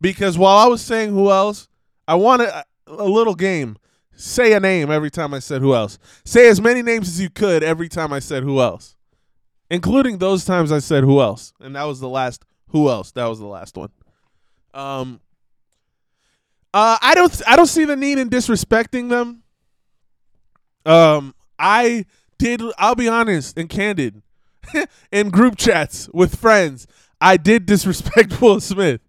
because 0.00 0.38
while 0.38 0.56
I 0.56 0.66
was 0.66 0.80
saying 0.80 1.10
who 1.10 1.30
else, 1.30 1.68
I 2.06 2.14
wanted 2.14 2.48
a, 2.48 2.56
uh, 2.58 2.62
a 2.86 3.04
little 3.04 3.34
game. 3.34 3.76
Say 4.14 4.52
a 4.52 4.60
name 4.60 4.90
every 4.90 5.10
time 5.10 5.32
I 5.32 5.38
said 5.38 5.60
who 5.60 5.74
else. 5.74 5.98
Say 6.24 6.48
as 6.48 6.60
many 6.60 6.82
names 6.82 7.08
as 7.08 7.20
you 7.20 7.30
could 7.30 7.62
every 7.62 7.88
time 7.88 8.12
I 8.12 8.18
said 8.18 8.42
who 8.42 8.60
else, 8.60 8.96
including 9.70 10.18
those 10.18 10.44
times 10.44 10.72
I 10.72 10.80
said 10.80 11.04
who 11.04 11.20
else, 11.20 11.52
and 11.60 11.76
that 11.76 11.84
was 11.84 12.00
the 12.00 12.08
last. 12.08 12.44
Who 12.70 12.90
else? 12.90 13.12
That 13.12 13.26
was 13.26 13.38
the 13.38 13.46
last 13.46 13.76
one. 13.76 13.90
Um. 14.78 15.20
Uh, 16.72 16.98
I 17.02 17.14
don't. 17.14 17.42
I 17.46 17.56
don't 17.56 17.66
see 17.66 17.84
the 17.84 17.96
need 17.96 18.18
in 18.18 18.30
disrespecting 18.30 19.08
them. 19.08 19.42
Um, 20.86 21.34
I 21.58 22.06
did. 22.38 22.62
I'll 22.78 22.94
be 22.94 23.08
honest 23.08 23.58
and 23.58 23.68
candid. 23.68 24.22
in 25.12 25.30
group 25.30 25.56
chats 25.56 26.08
with 26.12 26.36
friends, 26.36 26.86
I 27.20 27.36
did 27.36 27.66
disrespect 27.66 28.40
Will 28.40 28.60
Smith. 28.60 29.00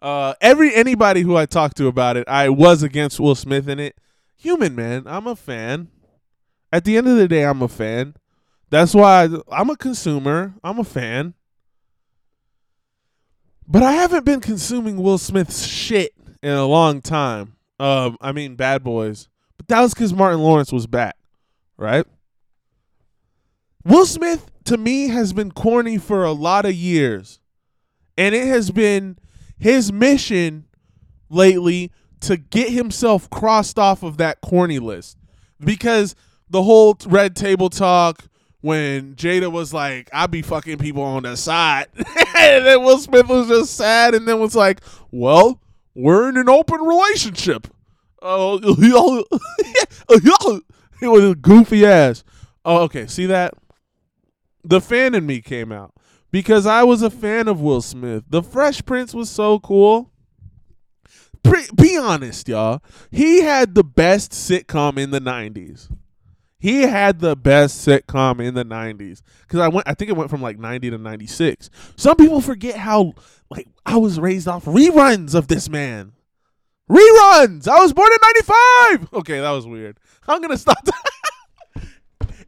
Uh, 0.00 0.34
every 0.40 0.74
anybody 0.74 1.22
who 1.22 1.36
I 1.36 1.46
talked 1.46 1.76
to 1.78 1.88
about 1.88 2.16
it, 2.16 2.28
I 2.28 2.48
was 2.50 2.82
against 2.82 3.18
Will 3.18 3.34
Smith 3.34 3.68
in 3.68 3.80
it. 3.80 3.96
Human 4.36 4.76
man, 4.76 5.02
I'm 5.06 5.26
a 5.26 5.34
fan. 5.34 5.88
At 6.72 6.84
the 6.84 6.96
end 6.96 7.08
of 7.08 7.16
the 7.16 7.26
day, 7.26 7.44
I'm 7.44 7.62
a 7.62 7.68
fan. 7.68 8.14
That's 8.70 8.94
why 8.94 9.24
I, 9.24 9.28
I'm 9.50 9.70
a 9.70 9.76
consumer. 9.76 10.54
I'm 10.62 10.78
a 10.78 10.84
fan. 10.84 11.34
But 13.70 13.82
I 13.82 13.92
haven't 13.92 14.24
been 14.24 14.40
consuming 14.40 14.96
Will 14.96 15.18
Smith's 15.18 15.66
shit 15.66 16.14
in 16.42 16.52
a 16.52 16.64
long 16.64 17.02
time. 17.02 17.56
Um, 17.78 18.16
I 18.18 18.32
mean, 18.32 18.56
Bad 18.56 18.82
Boys. 18.82 19.28
But 19.58 19.68
that 19.68 19.82
was 19.82 19.92
because 19.92 20.14
Martin 20.14 20.40
Lawrence 20.40 20.72
was 20.72 20.86
back, 20.86 21.16
right? 21.76 22.06
Will 23.84 24.06
Smith, 24.06 24.50
to 24.64 24.78
me, 24.78 25.08
has 25.08 25.34
been 25.34 25.52
corny 25.52 25.98
for 25.98 26.24
a 26.24 26.32
lot 26.32 26.64
of 26.64 26.72
years. 26.72 27.40
And 28.16 28.34
it 28.34 28.46
has 28.46 28.70
been 28.70 29.18
his 29.58 29.92
mission 29.92 30.64
lately 31.28 31.92
to 32.20 32.38
get 32.38 32.70
himself 32.70 33.28
crossed 33.28 33.78
off 33.78 34.02
of 34.02 34.16
that 34.16 34.40
corny 34.40 34.78
list. 34.78 35.18
Because 35.60 36.14
the 36.48 36.62
whole 36.62 36.96
red 37.06 37.36
table 37.36 37.68
talk, 37.68 38.24
when 38.60 39.14
Jada 39.14 39.50
was 39.50 39.72
like, 39.72 40.10
I 40.12 40.26
be 40.26 40.42
fucking 40.42 40.78
people 40.78 41.02
on 41.02 41.22
the 41.22 41.36
side. 41.36 41.86
and 41.96 42.66
then 42.66 42.82
Will 42.82 42.98
Smith 42.98 43.28
was 43.28 43.48
just 43.48 43.76
sad 43.76 44.14
and 44.14 44.26
then 44.26 44.40
was 44.40 44.56
like, 44.56 44.80
Well, 45.10 45.60
we're 45.94 46.28
in 46.28 46.36
an 46.36 46.48
open 46.48 46.80
relationship. 46.80 47.68
Oh, 48.20 48.58
it 50.10 51.08
was 51.08 51.24
a 51.24 51.34
goofy 51.36 51.86
ass. 51.86 52.24
Oh, 52.64 52.82
okay. 52.82 53.06
See 53.06 53.26
that? 53.26 53.54
The 54.64 54.80
fan 54.80 55.14
in 55.14 55.24
me 55.24 55.40
came 55.40 55.70
out 55.72 55.94
because 56.30 56.66
I 56.66 56.82
was 56.82 57.02
a 57.02 57.10
fan 57.10 57.48
of 57.48 57.60
Will 57.60 57.80
Smith. 57.80 58.24
The 58.28 58.42
Fresh 58.42 58.84
Prince 58.84 59.14
was 59.14 59.30
so 59.30 59.60
cool. 59.60 60.10
Pre- 61.42 61.68
be 61.74 61.96
honest, 61.96 62.48
y'all. 62.48 62.82
He 63.10 63.42
had 63.42 63.74
the 63.74 63.84
best 63.84 64.32
sitcom 64.32 64.98
in 64.98 65.10
the 65.10 65.20
90s. 65.20 65.88
He 66.58 66.82
had 66.82 67.20
the 67.20 67.36
best 67.36 67.86
sitcom 67.86 68.44
in 68.44 68.54
the 68.54 68.64
90s 68.64 69.22
cuz 69.48 69.60
I 69.60 69.68
went 69.68 69.88
I 69.88 69.94
think 69.94 70.10
it 70.10 70.16
went 70.16 70.30
from 70.30 70.42
like 70.42 70.58
90 70.58 70.90
to 70.90 70.98
96. 70.98 71.70
Some 71.96 72.16
people 72.16 72.40
forget 72.40 72.76
how 72.76 73.14
like 73.50 73.68
I 73.86 73.96
was 73.96 74.18
raised 74.18 74.48
off 74.48 74.64
reruns 74.64 75.34
of 75.34 75.48
this 75.48 75.68
man. 75.68 76.12
Reruns. 76.90 77.68
I 77.68 77.80
was 77.80 77.92
born 77.92 78.10
in 78.12 78.18
95. 78.22 79.08
Okay, 79.20 79.40
that 79.40 79.50
was 79.50 79.66
weird. 79.66 79.98
I'm 80.26 80.42
to 80.42 80.58
stop 80.58 80.78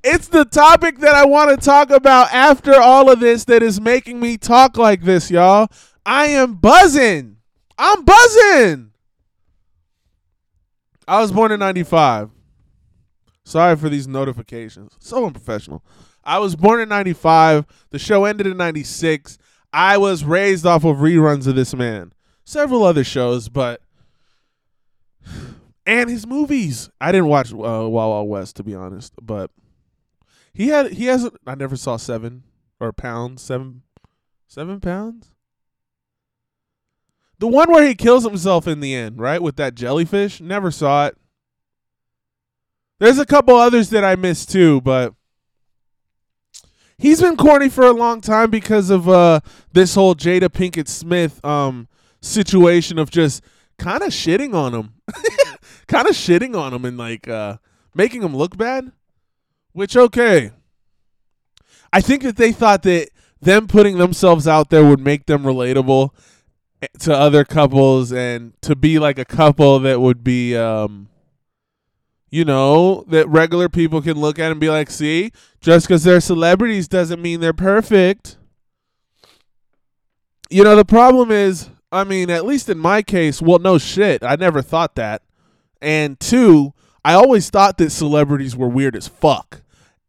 It's 0.02 0.29
the 0.29 0.47
topic 0.47 0.99
that 1.00 1.14
I 1.14 1.26
want 1.26 1.50
to 1.50 1.64
talk 1.64 1.90
about 1.90 2.33
after 2.33 2.75
all 2.75 3.11
of 3.11 3.21
this 3.21 3.45
that 3.45 3.62
is 3.62 3.81
making 3.81 4.19
me 4.19 4.38
talk 4.38 4.79
like 4.79 5.02
this, 5.02 5.31
y'all. 5.31 5.69
I 6.07 6.29
am 6.29 6.55
buzzing. 6.55 7.37
I'm 7.76 8.05
buzzing. 8.05 8.93
I 11.07 11.21
was 11.21 11.33
born 11.33 11.52
in 11.52 11.61
95. 11.61 12.31
Sorry 13.44 13.76
for 13.76 13.88
these 13.88 14.06
notifications. 14.06 14.97
So 15.00 15.26
unprofessional. 15.26 15.85
I 16.25 16.38
was 16.38 16.56
born 16.56 16.80
in 16.80 16.88
95. 16.88 17.66
The 17.90 17.99
show 17.99 18.25
ended 18.25 18.47
in 18.47 18.56
96. 18.56 19.38
I 19.73 19.97
was 19.97 20.25
raised 20.25 20.66
off 20.66 20.85
of 20.85 20.99
reruns 20.99 21.47
of 21.47 21.54
this 21.54 21.75
man. 21.75 22.12
Several 22.44 22.82
other 22.82 23.04
shows, 23.04 23.49
but 23.49 23.80
and 25.87 26.11
his 26.11 26.26
movies. 26.26 26.90
I 27.00 27.12
didn't 27.12 27.28
watch 27.28 27.52
uh, 27.52 27.56
Wild 27.56 27.92
Wild 27.92 28.28
West 28.28 28.56
to 28.56 28.62
be 28.62 28.75
honest, 28.75 29.14
but 29.23 29.50
he 30.52 30.68
had 30.68 30.92
he 30.92 31.06
hasn't. 31.06 31.37
I 31.47 31.54
never 31.54 31.76
saw 31.76 31.97
7 31.97 32.42
or 32.80 32.92
pounds, 32.92 33.42
7 33.42 33.82
7 34.49 34.80
pounds? 34.80 35.30
The 37.38 37.47
one 37.47 37.70
where 37.70 37.87
he 37.87 37.94
kills 37.94 38.25
himself 38.25 38.66
in 38.66 38.80
the 38.80 38.94
end, 38.94 39.20
right? 39.20 39.40
With 39.40 39.56
that 39.56 39.75
jellyfish. 39.75 40.40
Never 40.40 40.70
saw 40.70 41.06
it. 41.06 41.16
There's 43.00 43.19
a 43.19 43.25
couple 43.25 43.57
others 43.57 43.88
that 43.90 44.04
I 44.04 44.14
missed 44.14 44.52
too, 44.52 44.83
but 44.83 45.14
he's 46.99 47.23
been 47.23 47.38
corny 47.38 47.71
for 47.71 47.87
a 47.87 47.92
long 47.92 48.21
time 48.21 48.50
because 48.50 48.90
of 48.90 49.09
uh 49.09 49.40
this 49.73 49.95
whole 49.95 50.14
Jada 50.14 50.50
Pinkett 50.50 50.87
Smith 50.87 51.42
um 51.42 51.88
situation 52.21 52.99
of 52.99 53.11
just 53.11 53.42
kind 53.78 54.02
of 54.02 54.11
shitting 54.11 54.54
on 54.54 54.75
him. 54.75 54.92
kind 55.88 56.07
of 56.07 56.14
shitting 56.14 56.54
on 56.54 56.75
him 56.75 56.85
and 56.85 56.99
like 56.99 57.26
uh 57.26 57.57
making 57.95 58.23
him 58.23 58.37
look 58.37 58.59
bad. 58.59 58.92
Which 59.73 59.97
okay. 59.97 60.50
I 61.92 62.02
think 62.02 62.23
that 62.23 62.37
they 62.37 62.52
thought 62.52 62.83
that 62.83 63.09
them 63.40 63.66
putting 63.66 63.97
themselves 63.97 64.47
out 64.47 64.69
there 64.69 64.85
would 64.85 65.00
make 65.00 65.25
them 65.25 65.45
relatable 65.45 66.11
eh, 66.83 66.87
to 66.99 67.16
other 67.16 67.47
couples 67.47 68.12
and 68.12 68.52
to 68.61 68.76
be 68.76 68.99
like 68.99 69.19
a 69.19 69.25
couple 69.25 69.78
that 69.80 70.02
would 70.02 70.23
be 70.23 70.54
um 70.54 71.09
you 72.30 72.44
know 72.44 73.04
that 73.08 73.28
regular 73.28 73.68
people 73.68 74.00
can 74.00 74.18
look 74.18 74.38
at 74.38 74.50
and 74.50 74.60
be 74.60 74.70
like 74.70 74.90
see 74.90 75.32
just 75.60 75.87
because 75.87 76.04
they're 76.04 76.20
celebrities 76.20 76.88
doesn't 76.88 77.20
mean 77.20 77.40
they're 77.40 77.52
perfect. 77.52 78.37
You 80.49 80.64
know 80.64 80.76
the 80.76 80.84
problem 80.84 81.30
is 81.30 81.70
i 81.92 82.04
mean 82.04 82.30
at 82.30 82.46
least 82.46 82.68
in 82.68 82.78
my 82.78 83.02
case 83.02 83.42
well 83.42 83.58
no 83.58 83.76
shit 83.76 84.22
i 84.22 84.37
never 84.37 84.62
thought 84.62 84.94
that. 84.94 85.22
And 85.82 86.18
two 86.20 86.72
i 87.04 87.14
always 87.14 87.50
thought 87.50 87.78
that 87.78 87.90
celebrities 87.90 88.56
were 88.56 88.68
weird 88.68 88.96
as 88.96 89.08
fuck. 89.08 89.62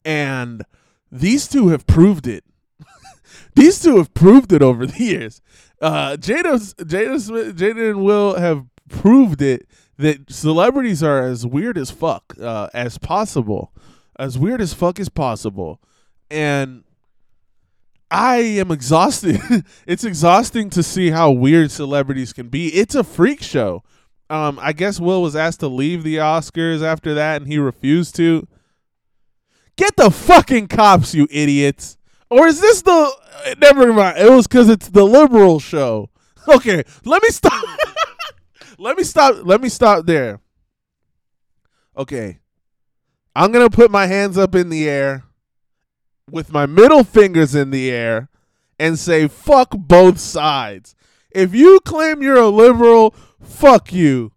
And 0.06 0.64
these 1.12 1.48
two 1.48 1.70
have 1.70 1.86
proved 1.86 2.26
it. 2.28 2.44
These 3.56 3.82
two 3.82 3.98
have 3.98 4.14
proved 4.14 4.54
it 4.54 4.62
over 4.62 4.86
the 4.88 5.04
years. 5.04 5.42
Uh 5.82 6.18
jada 6.18 6.74
jada 6.84 7.20
Smith, 7.20 7.58
jada 7.58 7.92
and 7.92 8.04
will 8.04 8.36
have 8.36 8.66
proved 8.90 9.42
it 9.42 9.68
that 10.02 10.32
celebrities 10.32 11.02
are 11.04 11.24
as 11.24 11.46
weird 11.46 11.78
as 11.78 11.92
fuck 11.92 12.36
uh, 12.42 12.70
as 12.74 12.98
possible, 12.98 13.72
as 14.18 14.38
weird 14.38 14.62
as 14.62 14.74
fuck 14.74 15.00
as 15.00 15.10
possible, 15.10 15.80
and 16.30 16.84
I 18.10 18.38
am 18.38 18.72
exhausted. 18.72 19.40
it's 19.88 20.04
exhausting 20.04 20.70
to 20.72 20.84
see 20.84 21.12
how 21.12 21.32
weird 21.32 21.72
celebrities 21.72 22.34
can 22.34 22.50
be. 22.50 22.68
It's 22.70 22.96
a 22.96 23.04
freak 23.04 23.42
show. 23.42 23.84
Um, 24.30 24.60
I 24.62 24.74
guess 24.74 25.00
Will 25.00 25.22
was 25.22 25.36
asked 25.36 25.60
to 25.62 25.68
leave 25.68 26.04
the 26.04 26.18
Oscars 26.18 26.82
after 26.84 27.14
that, 27.14 27.42
and 27.42 27.52
he 27.52 27.58
refused 27.58 28.16
to. 28.18 28.48
Get 29.78 29.96
the 29.96 30.12
fucking 30.12 30.68
cops, 30.68 31.16
you 31.16 31.28
idiots! 31.32 31.98
Or 32.30 32.48
is 32.48 32.62
this 32.62 32.82
the? 32.82 33.12
Never 33.60 33.92
mind. 33.92 34.18
It 34.18 34.30
was 34.30 34.48
because 34.48 34.70
it's 34.70 34.90
the 34.90 35.04
liberal 35.04 35.60
show. 35.60 36.10
Okay, 36.48 36.84
let 37.06 37.24
me 37.24 37.30
stop. 37.30 37.64
let 38.82 38.98
me 38.98 39.04
stop. 39.04 39.38
Let 39.44 39.62
me 39.62 39.70
stop 39.70 40.06
there. 40.06 40.40
Okay. 41.96 42.40
I'm 43.36 43.54
to 43.54 43.70
put 43.70 43.92
my 43.92 44.08
hands 44.08 44.38
up 44.38 44.56
in 44.56 44.70
the 44.70 44.90
air 44.90 45.24
with 46.30 46.52
my 46.52 46.66
middle 46.66 47.04
fingers 47.04 47.56
in 47.56 47.72
the 47.72 47.90
air 47.90 48.30
and 48.80 49.00
say, 49.00 49.28
fuck 49.28 49.70
both 49.78 50.20
sides. 50.20 50.96
If 51.30 51.56
you 51.56 51.80
claim 51.86 52.22
you're 52.22 52.42
a 52.42 52.50
liberal, 52.50 53.16
fuck 53.42 53.94
you. 53.94 54.34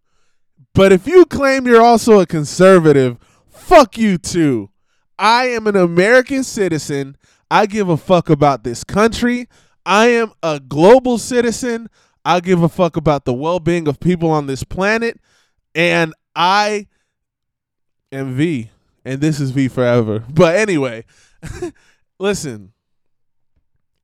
But 0.74 0.92
if 0.92 1.06
you 1.06 1.24
claim 1.24 1.66
you're 1.66 1.82
also 1.82 2.20
a 2.20 2.26
conservative, 2.26 3.18
fuck 3.48 3.96
you 3.96 4.18
too. 4.18 4.70
I 5.18 5.46
am 5.46 5.66
an 5.66 5.76
American 5.76 6.44
citizen. 6.44 7.16
I 7.50 7.66
give 7.66 7.88
a 7.88 7.96
fuck 7.96 8.28
about 8.30 8.64
this 8.64 8.84
country. 8.84 9.48
I 9.86 10.08
am 10.08 10.32
a 10.42 10.60
global 10.60 11.18
citizen. 11.18 11.88
I 12.24 12.40
give 12.40 12.62
a 12.62 12.68
fuck 12.68 12.96
about 12.96 13.24
the 13.24 13.34
well 13.34 13.60
being 13.60 13.86
of 13.88 14.00
people 14.00 14.30
on 14.30 14.46
this 14.46 14.64
planet. 14.64 15.20
And 15.74 16.14
I 16.34 16.86
am 18.12 18.34
V. 18.34 18.70
And 19.04 19.20
this 19.20 19.40
is 19.40 19.50
V 19.50 19.68
forever. 19.68 20.24
But 20.32 20.56
anyway, 20.56 21.04
listen. 22.18 22.72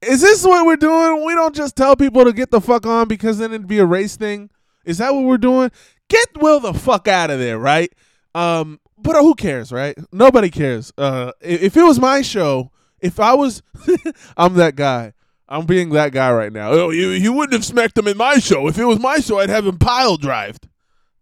Is 0.02 0.22
this 0.22 0.44
what 0.44 0.64
we're 0.64 0.76
doing? 0.76 1.24
We 1.24 1.34
don't 1.34 1.54
just 1.54 1.76
tell 1.76 1.94
people 1.94 2.24
to 2.24 2.32
get 2.32 2.50
the 2.50 2.60
fuck 2.60 2.86
on 2.86 3.06
because 3.06 3.38
then 3.38 3.52
it'd 3.52 3.66
be 3.66 3.78
a 3.78 3.86
race 3.86 4.16
thing. 4.16 4.50
Is 4.84 4.98
that 4.98 5.14
what 5.14 5.24
we're 5.24 5.38
doing? 5.38 5.70
Get 6.08 6.28
Will 6.36 6.58
the 6.58 6.72
fuck 6.72 7.06
out 7.06 7.30
of 7.30 7.38
there, 7.38 7.58
right? 7.58 7.92
Um, 8.34 8.80
but 8.98 9.16
who 9.16 9.34
cares, 9.34 9.72
right? 9.72 9.96
Nobody 10.12 10.50
cares. 10.50 10.92
Uh, 10.96 11.32
if 11.40 11.76
it 11.76 11.82
was 11.82 12.00
my 12.00 12.22
show, 12.22 12.70
if 13.00 13.20
I 13.20 13.34
was, 13.34 13.62
I'm 14.36 14.54
that 14.54 14.76
guy. 14.76 15.12
I'm 15.50 15.66
being 15.66 15.90
that 15.90 16.12
guy 16.12 16.32
right 16.32 16.52
now. 16.52 16.70
Oh, 16.70 16.90
you 16.90 17.08
you 17.08 17.32
wouldn't 17.32 17.54
have 17.54 17.64
smacked 17.64 17.98
him 17.98 18.06
in 18.06 18.16
my 18.16 18.38
show. 18.38 18.68
If 18.68 18.78
it 18.78 18.84
was 18.84 19.00
my 19.00 19.18
show, 19.18 19.40
I'd 19.40 19.50
have 19.50 19.66
him 19.66 19.78
pile 19.78 20.16
drived. 20.16 20.68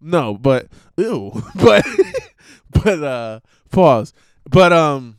No, 0.01 0.35
but 0.35 0.69
ew. 0.97 1.43
but 1.55 1.85
but 2.71 3.03
uh 3.03 3.41
pause. 3.71 4.13
But 4.49 4.73
um 4.73 5.17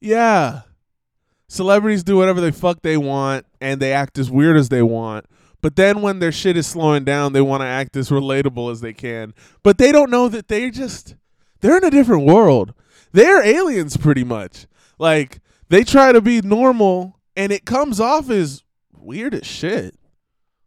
yeah. 0.00 0.62
Celebrities 1.48 2.04
do 2.04 2.16
whatever 2.16 2.40
they 2.40 2.52
fuck 2.52 2.82
they 2.82 2.96
want 2.96 3.44
and 3.60 3.80
they 3.80 3.92
act 3.92 4.16
as 4.18 4.30
weird 4.30 4.56
as 4.56 4.68
they 4.68 4.82
want. 4.82 5.26
But 5.60 5.74
then 5.74 6.00
when 6.00 6.20
their 6.20 6.32
shit 6.32 6.56
is 6.56 6.68
slowing 6.68 7.04
down, 7.04 7.32
they 7.32 7.40
want 7.40 7.62
to 7.62 7.66
act 7.66 7.96
as 7.96 8.08
relatable 8.08 8.70
as 8.70 8.80
they 8.80 8.92
can. 8.92 9.34
But 9.62 9.78
they 9.78 9.90
don't 9.90 10.10
know 10.10 10.28
that 10.28 10.46
they 10.46 10.70
just 10.70 11.16
they're 11.60 11.76
in 11.76 11.84
a 11.84 11.90
different 11.90 12.24
world. 12.24 12.72
They're 13.12 13.44
aliens 13.44 13.96
pretty 13.96 14.22
much. 14.22 14.66
Like 14.98 15.40
they 15.70 15.84
try 15.84 16.12
to 16.12 16.20
be 16.20 16.42
normal 16.42 17.18
and 17.36 17.52
it 17.52 17.64
comes 17.64 18.00
off 18.00 18.28
as 18.28 18.62
weird 18.92 19.34
as 19.34 19.46
shit. 19.46 19.94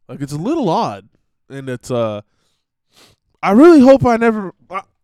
Like 0.07 0.21
it's 0.21 0.33
a 0.33 0.37
little 0.37 0.69
odd. 0.69 1.07
And 1.49 1.69
it's 1.69 1.91
uh 1.91 2.21
I 3.43 3.51
really 3.51 3.81
hope 3.81 4.05
I 4.05 4.17
never 4.17 4.53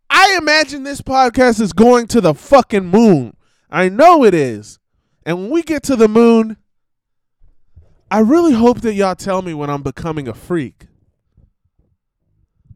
I 0.10 0.38
imagine 0.38 0.84
this 0.84 1.02
podcast 1.02 1.62
is 1.62 1.74
going 1.74 2.08
to 2.08 2.22
the 2.22 2.34
fucking 2.34 2.88
moon. 2.88 3.36
I 3.70 3.90
know 3.90 4.24
it 4.24 4.34
is. 4.34 4.80
And 5.26 5.38
when 5.38 5.50
we 5.52 5.62
get 5.62 5.84
to 5.84 5.96
the 5.96 6.08
moon, 6.08 6.58
I 8.10 8.20
really 8.20 8.54
hope 8.54 8.82
that 8.82 8.94
y'all 8.94 9.16
tell 9.16 9.42
me 9.42 9.54
when 9.54 9.70
I'm 9.70 9.84
becoming 9.84 10.28
a 10.28 10.34
freak. 10.34 10.88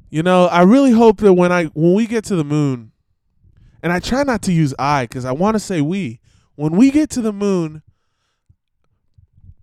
You 0.10 0.22
know, 0.22 0.46
I 0.46 0.62
really 0.62 0.92
hope 0.92 1.18
that 1.22 1.34
when 1.34 1.52
I 1.52 1.66
when 1.68 1.94
we 1.94 2.06
get 2.06 2.26
to 2.26 2.36
the 2.36 2.44
moon, 2.44 2.92
and 3.82 3.92
I 3.92 4.00
try 4.00 4.24
not 4.24 4.44
to 4.44 4.54
use 4.54 4.74
I 4.78 5.06
because 5.06 5.26
I 5.26 5.32
want 5.32 5.56
to 5.56 5.60
say 5.60 5.82
we, 5.82 6.20
when 6.56 6.76
we 6.76 6.92
get 6.92 7.10
to 7.12 7.22
the 7.22 7.34
moon, 7.34 7.82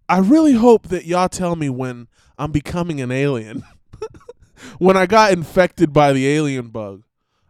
I 0.09 0.19
really 0.19 0.55
hope 0.55 0.89
that 0.89 1.05
y'all 1.05 1.29
tell 1.29 1.55
me 1.57 1.71
when 1.71 2.09
I'm 2.39 2.53
becoming 2.53 3.01
an 3.01 3.13
alien. 3.13 3.65
when 4.79 4.97
I 4.97 5.07
got 5.07 5.33
infected 5.33 5.93
by 5.93 6.13
the 6.13 6.29
alien 6.29 6.69
bug. 6.69 7.05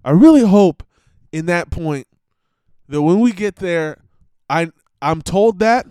I 0.05 0.11
really 0.11 0.46
hope 0.46 0.83
in 1.33 1.46
that 1.46 1.70
point 1.70 2.07
that 2.88 3.03
when 3.03 3.20
we 3.20 3.33
get 3.33 3.57
there, 3.57 3.98
I 4.48 4.70
I'm 5.03 5.22
told 5.22 5.61
that 5.61 5.87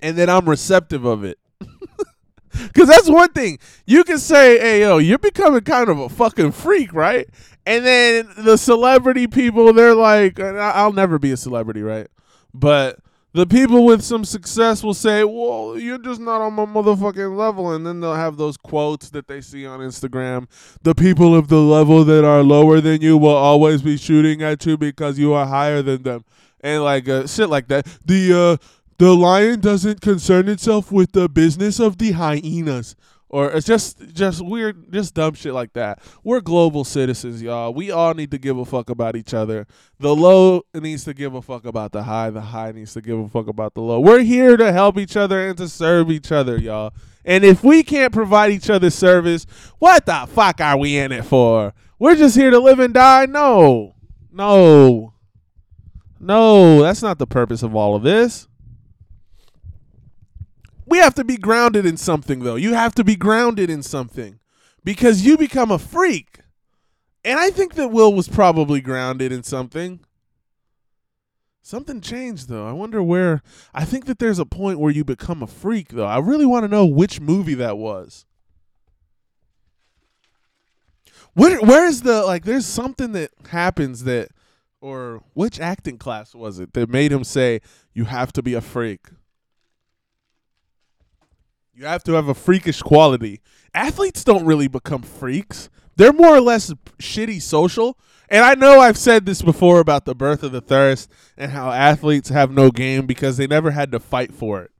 and 0.00 0.16
then 0.16 0.28
I'm 0.28 0.48
receptive 0.48 1.04
of 1.04 1.24
it. 1.24 1.38
Cause 2.74 2.88
that's 2.88 3.08
one 3.08 3.32
thing. 3.32 3.58
You 3.86 4.04
can 4.04 4.18
say, 4.18 4.58
hey 4.58 4.80
yo, 4.80 4.98
you're 4.98 5.18
becoming 5.18 5.62
kind 5.62 5.88
of 5.88 5.98
a 5.98 6.08
fucking 6.08 6.52
freak, 6.52 6.92
right? 6.92 7.28
And 7.66 7.84
then 7.84 8.28
the 8.36 8.56
celebrity 8.56 9.26
people, 9.26 9.72
they're 9.72 9.94
like, 9.94 10.40
I'll 10.40 10.92
never 10.92 11.18
be 11.18 11.32
a 11.32 11.36
celebrity, 11.36 11.82
right? 11.82 12.08
But 12.54 12.98
the 13.34 13.46
people 13.46 13.84
with 13.84 14.02
some 14.02 14.24
success 14.24 14.82
will 14.82 14.94
say, 14.94 15.22
"Well, 15.22 15.78
you're 15.78 15.98
just 15.98 16.20
not 16.20 16.40
on 16.40 16.54
my 16.54 16.64
motherfucking 16.64 17.36
level," 17.36 17.72
and 17.72 17.86
then 17.86 18.00
they'll 18.00 18.14
have 18.14 18.36
those 18.36 18.56
quotes 18.56 19.10
that 19.10 19.28
they 19.28 19.40
see 19.40 19.66
on 19.66 19.80
Instagram. 19.80 20.46
The 20.82 20.94
people 20.94 21.34
of 21.34 21.48
the 21.48 21.60
level 21.60 22.04
that 22.04 22.24
are 22.24 22.42
lower 22.42 22.80
than 22.80 23.02
you 23.02 23.16
will 23.16 23.36
always 23.36 23.82
be 23.82 23.96
shooting 23.96 24.42
at 24.42 24.64
you 24.66 24.76
because 24.76 25.18
you 25.18 25.34
are 25.34 25.46
higher 25.46 25.82
than 25.82 26.02
them, 26.02 26.24
and 26.60 26.82
like 26.82 27.08
uh, 27.08 27.26
shit 27.26 27.48
like 27.50 27.68
that. 27.68 27.86
The 28.04 28.58
uh, 28.60 28.66
the 28.98 29.14
lion 29.14 29.60
doesn't 29.60 30.00
concern 30.00 30.48
itself 30.48 30.90
with 30.90 31.12
the 31.12 31.28
business 31.28 31.78
of 31.78 31.98
the 31.98 32.12
hyenas 32.12 32.96
or 33.30 33.50
it's 33.52 33.66
just 33.66 33.98
just 34.14 34.44
weird 34.44 34.92
just 34.92 35.14
dumb 35.14 35.34
shit 35.34 35.52
like 35.52 35.72
that. 35.74 36.00
We're 36.24 36.40
global 36.40 36.84
citizens 36.84 37.42
y'all. 37.42 37.74
We 37.74 37.90
all 37.90 38.14
need 38.14 38.30
to 38.30 38.38
give 38.38 38.58
a 38.58 38.64
fuck 38.64 38.90
about 38.90 39.16
each 39.16 39.34
other. 39.34 39.66
The 39.98 40.14
low 40.14 40.62
needs 40.74 41.04
to 41.04 41.14
give 41.14 41.34
a 41.34 41.42
fuck 41.42 41.66
about 41.66 41.92
the 41.92 42.04
high. 42.04 42.30
The 42.30 42.40
high 42.40 42.72
needs 42.72 42.94
to 42.94 43.02
give 43.02 43.18
a 43.18 43.28
fuck 43.28 43.48
about 43.48 43.74
the 43.74 43.82
low. 43.82 44.00
We're 44.00 44.22
here 44.22 44.56
to 44.56 44.72
help 44.72 44.98
each 44.98 45.16
other 45.16 45.48
and 45.48 45.58
to 45.58 45.68
serve 45.68 46.10
each 46.10 46.32
other 46.32 46.56
y'all. 46.56 46.92
And 47.24 47.44
if 47.44 47.62
we 47.62 47.82
can't 47.82 48.12
provide 48.12 48.50
each 48.52 48.70
other 48.70 48.90
service 48.90 49.46
what 49.78 50.06
the 50.06 50.26
fuck 50.28 50.60
are 50.60 50.78
we 50.78 50.96
in 50.96 51.12
it 51.12 51.24
for? 51.24 51.74
We're 51.98 52.16
just 52.16 52.36
here 52.36 52.50
to 52.50 52.58
live 52.58 52.78
and 52.78 52.94
die? 52.94 53.26
No. 53.26 53.94
No. 54.32 55.12
No 56.18 56.82
that's 56.82 57.02
not 57.02 57.18
the 57.18 57.26
purpose 57.26 57.62
of 57.62 57.74
all 57.74 57.94
of 57.94 58.02
this 58.02 58.47
we 60.88 60.98
have 60.98 61.14
to 61.14 61.24
be 61.24 61.36
grounded 61.36 61.86
in 61.86 61.96
something 61.96 62.40
though. 62.40 62.56
You 62.56 62.74
have 62.74 62.94
to 62.96 63.04
be 63.04 63.16
grounded 63.16 63.70
in 63.70 63.82
something 63.82 64.38
because 64.84 65.24
you 65.24 65.36
become 65.36 65.70
a 65.70 65.78
freak. 65.78 66.40
And 67.24 67.38
I 67.38 67.50
think 67.50 67.74
that 67.74 67.88
Will 67.88 68.12
was 68.14 68.28
probably 68.28 68.80
grounded 68.80 69.32
in 69.32 69.42
something. 69.42 70.00
Something 71.60 72.00
changed 72.00 72.48
though. 72.48 72.66
I 72.66 72.72
wonder 72.72 73.02
where. 73.02 73.42
I 73.74 73.84
think 73.84 74.06
that 74.06 74.18
there's 74.18 74.38
a 74.38 74.46
point 74.46 74.78
where 74.78 74.90
you 74.90 75.04
become 75.04 75.42
a 75.42 75.46
freak 75.46 75.88
though. 75.88 76.06
I 76.06 76.18
really 76.18 76.46
want 76.46 76.64
to 76.64 76.68
know 76.68 76.86
which 76.86 77.20
movie 77.20 77.54
that 77.54 77.76
was. 77.76 78.24
Where 81.34 81.60
where 81.60 81.86
is 81.86 82.02
the 82.02 82.22
like? 82.22 82.44
There's 82.44 82.64
something 82.64 83.12
that 83.12 83.32
happens 83.50 84.04
that, 84.04 84.30
or 84.80 85.22
which 85.34 85.60
acting 85.60 85.98
class 85.98 86.34
was 86.34 86.58
it 86.58 86.72
that 86.72 86.88
made 86.88 87.12
him 87.12 87.22
say 87.22 87.60
you 87.92 88.06
have 88.06 88.32
to 88.32 88.42
be 88.42 88.54
a 88.54 88.62
freak? 88.62 89.08
You 91.78 91.86
have 91.86 92.02
to 92.04 92.14
have 92.14 92.26
a 92.26 92.34
freakish 92.34 92.82
quality. 92.82 93.40
Athletes 93.72 94.24
don't 94.24 94.44
really 94.44 94.66
become 94.66 95.02
freaks. 95.02 95.70
They're 95.94 96.12
more 96.12 96.34
or 96.34 96.40
less 96.40 96.74
shitty 96.98 97.40
social. 97.40 97.96
And 98.28 98.44
I 98.44 98.56
know 98.56 98.80
I've 98.80 98.98
said 98.98 99.26
this 99.26 99.42
before 99.42 99.78
about 99.78 100.04
the 100.04 100.16
birth 100.16 100.42
of 100.42 100.50
the 100.50 100.60
thirst 100.60 101.08
and 101.36 101.52
how 101.52 101.70
athletes 101.70 102.30
have 102.30 102.50
no 102.50 102.72
game 102.72 103.06
because 103.06 103.36
they 103.36 103.46
never 103.46 103.70
had 103.70 103.92
to 103.92 104.00
fight 104.00 104.34
for 104.34 104.60
it. 104.62 104.72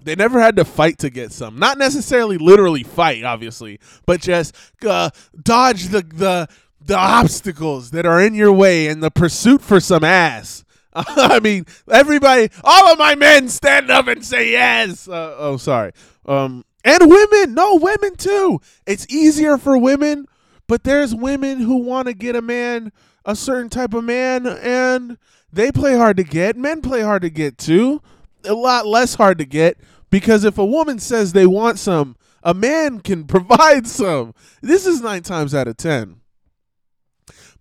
They 0.00 0.14
never 0.14 0.40
had 0.40 0.54
to 0.54 0.64
fight 0.64 0.98
to 0.98 1.10
get 1.10 1.32
some. 1.32 1.58
Not 1.58 1.78
necessarily 1.78 2.38
literally 2.38 2.84
fight, 2.84 3.24
obviously, 3.24 3.80
but 4.06 4.20
just 4.20 4.54
uh, 4.86 5.10
dodge 5.42 5.88
the, 5.88 6.02
the 6.02 6.48
the 6.80 6.96
obstacles 6.96 7.90
that 7.90 8.06
are 8.06 8.22
in 8.22 8.34
your 8.34 8.52
way 8.52 8.86
in 8.86 9.00
the 9.00 9.10
pursuit 9.10 9.62
for 9.62 9.80
some 9.80 10.04
ass. 10.04 10.64
I 11.16 11.40
mean, 11.40 11.66
everybody, 11.90 12.48
all 12.64 12.92
of 12.92 12.98
my 12.98 13.14
men 13.14 13.48
stand 13.48 13.90
up 13.90 14.08
and 14.08 14.24
say 14.24 14.50
yes. 14.50 15.06
Uh, 15.06 15.34
oh, 15.38 15.58
sorry. 15.58 15.92
Um, 16.24 16.64
and 16.84 17.10
women, 17.10 17.54
no, 17.54 17.76
women 17.76 18.16
too. 18.16 18.60
It's 18.86 19.06
easier 19.10 19.58
for 19.58 19.76
women, 19.76 20.26
but 20.66 20.84
there's 20.84 21.14
women 21.14 21.60
who 21.60 21.76
want 21.76 22.08
to 22.08 22.14
get 22.14 22.34
a 22.34 22.40
man, 22.40 22.92
a 23.24 23.36
certain 23.36 23.68
type 23.68 23.92
of 23.92 24.04
man, 24.04 24.46
and 24.46 25.18
they 25.52 25.70
play 25.70 25.96
hard 25.96 26.16
to 26.16 26.24
get. 26.24 26.56
Men 26.56 26.80
play 26.80 27.02
hard 27.02 27.22
to 27.22 27.30
get 27.30 27.58
too. 27.58 28.00
A 28.44 28.54
lot 28.54 28.86
less 28.86 29.16
hard 29.16 29.38
to 29.38 29.44
get 29.44 29.78
because 30.10 30.44
if 30.44 30.56
a 30.56 30.64
woman 30.64 30.98
says 30.98 31.32
they 31.32 31.46
want 31.46 31.78
some, 31.78 32.16
a 32.42 32.54
man 32.54 33.00
can 33.00 33.24
provide 33.26 33.86
some. 33.86 34.32
This 34.62 34.86
is 34.86 35.02
nine 35.02 35.22
times 35.22 35.54
out 35.54 35.68
of 35.68 35.76
ten. 35.76 36.20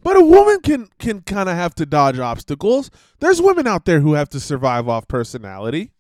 But 0.06 0.18
a 0.18 0.22
woman 0.22 0.60
can 0.62 0.88
can 1.00 1.22
kind 1.22 1.50
of 1.50 1.56
have 1.56 1.74
to 1.76 1.86
dodge 1.88 2.20
obstacles. 2.20 2.92
There's 3.22 3.42
women 3.42 3.66
out 3.66 3.86
there 3.86 4.02
who 4.02 4.14
have 4.14 4.30
to 4.30 4.40
survive 4.40 4.88
off 4.88 5.08
personality. 5.08 5.94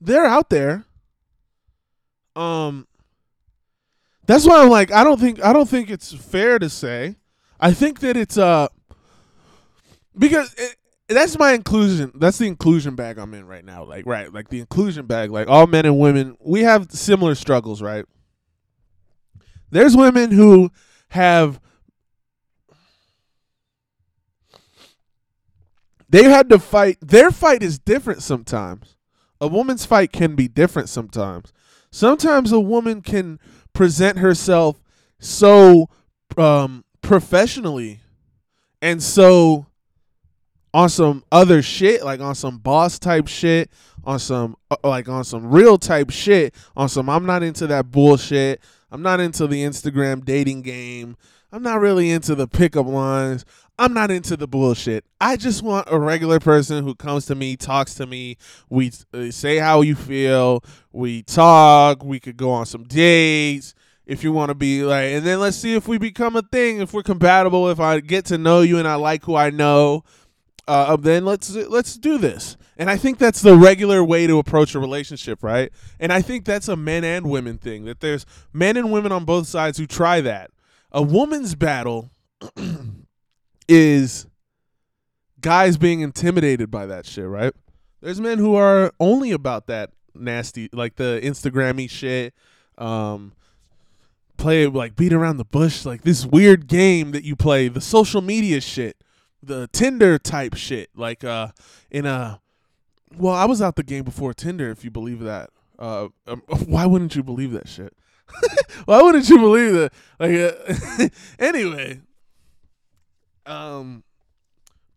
They're 0.00 0.24
out 0.24 0.48
there. 0.48 0.86
Um 2.34 2.88
That's 4.24 4.46
why 4.46 4.62
I'm 4.62 4.70
like 4.70 4.90
I 4.90 5.04
don't 5.04 5.20
think 5.20 5.44
I 5.44 5.52
don't 5.52 5.68
think 5.68 5.90
it's 5.90 6.14
fair 6.14 6.58
to 6.58 6.70
say. 6.70 7.16
I 7.60 7.74
think 7.74 8.00
that 8.00 8.16
it's 8.16 8.38
uh 8.38 8.68
because 10.16 10.54
it, 10.56 10.74
that's 11.06 11.38
my 11.38 11.52
inclusion. 11.52 12.10
That's 12.14 12.38
the 12.38 12.46
inclusion 12.46 12.94
bag 12.94 13.18
I'm 13.18 13.34
in 13.34 13.46
right 13.46 13.66
now. 13.66 13.84
Like 13.84 14.06
right, 14.06 14.32
like 14.32 14.48
the 14.48 14.60
inclusion 14.60 15.04
bag. 15.04 15.30
Like 15.30 15.46
all 15.46 15.66
men 15.66 15.84
and 15.84 15.98
women, 15.98 16.38
we 16.40 16.62
have 16.62 16.90
similar 16.90 17.34
struggles, 17.34 17.82
right? 17.82 18.06
There's 19.70 19.94
women 19.94 20.30
who 20.30 20.70
have 21.10 21.60
they 26.14 26.30
had 26.30 26.48
to 26.50 26.60
fight. 26.60 26.98
Their 27.00 27.32
fight 27.32 27.60
is 27.60 27.80
different 27.80 28.22
sometimes. 28.22 28.94
A 29.40 29.48
woman's 29.48 29.84
fight 29.84 30.12
can 30.12 30.36
be 30.36 30.46
different 30.46 30.88
sometimes. 30.88 31.52
Sometimes 31.90 32.52
a 32.52 32.60
woman 32.60 33.02
can 33.02 33.40
present 33.72 34.18
herself 34.18 34.80
so 35.18 35.88
um, 36.36 36.84
professionally 37.02 37.98
and 38.80 39.02
so 39.02 39.66
on 40.72 40.88
some 40.88 41.24
other 41.32 41.62
shit, 41.62 42.04
like 42.04 42.20
on 42.20 42.36
some 42.36 42.58
boss 42.58 43.00
type 43.00 43.26
shit, 43.26 43.68
on 44.04 44.20
some 44.20 44.54
uh, 44.70 44.76
like 44.84 45.08
on 45.08 45.24
some 45.24 45.50
real 45.50 45.78
type 45.78 46.10
shit, 46.10 46.54
on 46.76 46.88
some 46.88 47.10
I'm 47.10 47.26
not 47.26 47.42
into 47.42 47.66
that 47.66 47.90
bullshit. 47.90 48.60
I'm 48.92 49.02
not 49.02 49.18
into 49.18 49.48
the 49.48 49.64
Instagram 49.64 50.24
dating 50.24 50.62
game. 50.62 51.16
I'm 51.54 51.62
not 51.62 51.80
really 51.80 52.10
into 52.10 52.34
the 52.34 52.48
pickup 52.48 52.86
lines. 52.86 53.44
I'm 53.78 53.92
not 53.92 54.10
into 54.10 54.36
the 54.36 54.46
bullshit. 54.46 55.04
I 55.20 55.36
just 55.36 55.62
want 55.62 55.88
a 55.90 55.98
regular 55.98 56.38
person 56.38 56.84
who 56.84 56.94
comes 56.94 57.26
to 57.26 57.34
me, 57.34 57.56
talks 57.56 57.94
to 57.94 58.06
me. 58.06 58.36
We 58.70 58.92
uh, 59.12 59.30
say 59.30 59.58
how 59.58 59.80
you 59.80 59.96
feel. 59.96 60.62
We 60.92 61.22
talk. 61.22 62.04
We 62.04 62.20
could 62.20 62.36
go 62.36 62.50
on 62.50 62.66
some 62.66 62.84
dates 62.84 63.74
if 64.06 64.22
you 64.22 64.32
want 64.32 64.50
to 64.50 64.54
be 64.54 64.84
like, 64.84 65.06
and 65.06 65.26
then 65.26 65.40
let's 65.40 65.56
see 65.56 65.74
if 65.74 65.88
we 65.88 65.98
become 65.98 66.36
a 66.36 66.42
thing. 66.42 66.80
If 66.80 66.92
we're 66.92 67.02
compatible. 67.02 67.68
If 67.68 67.80
I 67.80 68.00
get 68.00 68.26
to 68.26 68.38
know 68.38 68.60
you 68.60 68.78
and 68.78 68.86
I 68.86 68.94
like 68.94 69.24
who 69.24 69.34
I 69.34 69.50
know, 69.50 70.04
uh, 70.68 70.96
then 70.96 71.24
let's 71.24 71.50
let's 71.54 71.96
do 71.96 72.18
this. 72.18 72.56
And 72.76 72.90
I 72.90 72.96
think 72.96 73.18
that's 73.18 73.40
the 73.40 73.56
regular 73.56 74.02
way 74.02 74.26
to 74.26 74.38
approach 74.38 74.74
a 74.74 74.80
relationship, 74.80 75.42
right? 75.42 75.72
And 76.00 76.12
I 76.12 76.22
think 76.22 76.44
that's 76.44 76.68
a 76.68 76.76
men 76.76 77.04
and 77.04 77.30
women 77.30 77.58
thing. 77.58 77.84
That 77.84 78.00
there's 78.00 78.26
men 78.52 78.76
and 78.76 78.92
women 78.92 79.12
on 79.12 79.24
both 79.24 79.46
sides 79.46 79.78
who 79.78 79.86
try 79.86 80.20
that. 80.20 80.50
A 80.92 81.02
woman's 81.02 81.54
battle 81.54 82.10
is 83.68 84.26
guys 85.40 85.76
being 85.76 86.00
intimidated 86.00 86.70
by 86.70 86.86
that 86.86 87.06
shit, 87.06 87.26
right? 87.26 87.52
There's 88.00 88.20
men 88.20 88.38
who 88.38 88.54
are 88.54 88.92
only 89.00 89.30
about 89.30 89.66
that 89.68 89.90
nasty, 90.14 90.68
like 90.72 90.96
the 90.96 91.20
Instagrammy 91.22 91.88
shit, 91.88 92.34
um, 92.78 93.32
play 94.36 94.66
like 94.66 94.96
beat 94.96 95.12
around 95.12 95.36
the 95.36 95.44
bush, 95.44 95.84
like 95.84 96.02
this 96.02 96.26
weird 96.26 96.66
game 96.66 97.12
that 97.12 97.24
you 97.24 97.36
play, 97.36 97.68
the 97.68 97.80
social 97.80 98.20
media 98.20 98.60
shit, 98.60 99.02
the 99.42 99.68
Tinder 99.68 100.18
type 100.18 100.54
shit, 100.54 100.90
like 100.94 101.24
uh, 101.24 101.48
in 101.90 102.06
a. 102.06 102.40
Well, 103.16 103.34
I 103.34 103.44
was 103.44 103.62
out 103.62 103.76
the 103.76 103.84
game 103.84 104.02
before 104.02 104.34
Tinder, 104.34 104.70
if 104.70 104.84
you 104.84 104.90
believe 104.90 105.20
that. 105.20 105.50
Uh, 105.78 106.08
um, 106.26 106.42
why 106.66 106.86
wouldn't 106.86 107.14
you 107.14 107.22
believe 107.22 107.52
that 107.52 107.68
shit? 107.68 107.94
why 108.86 109.02
wouldn't 109.02 109.28
you 109.28 109.38
believe 109.38 109.72
that? 109.74 109.92
Like, 110.18 110.34
uh, 110.34 111.08
anyway, 111.38 112.00
um, 113.46 114.04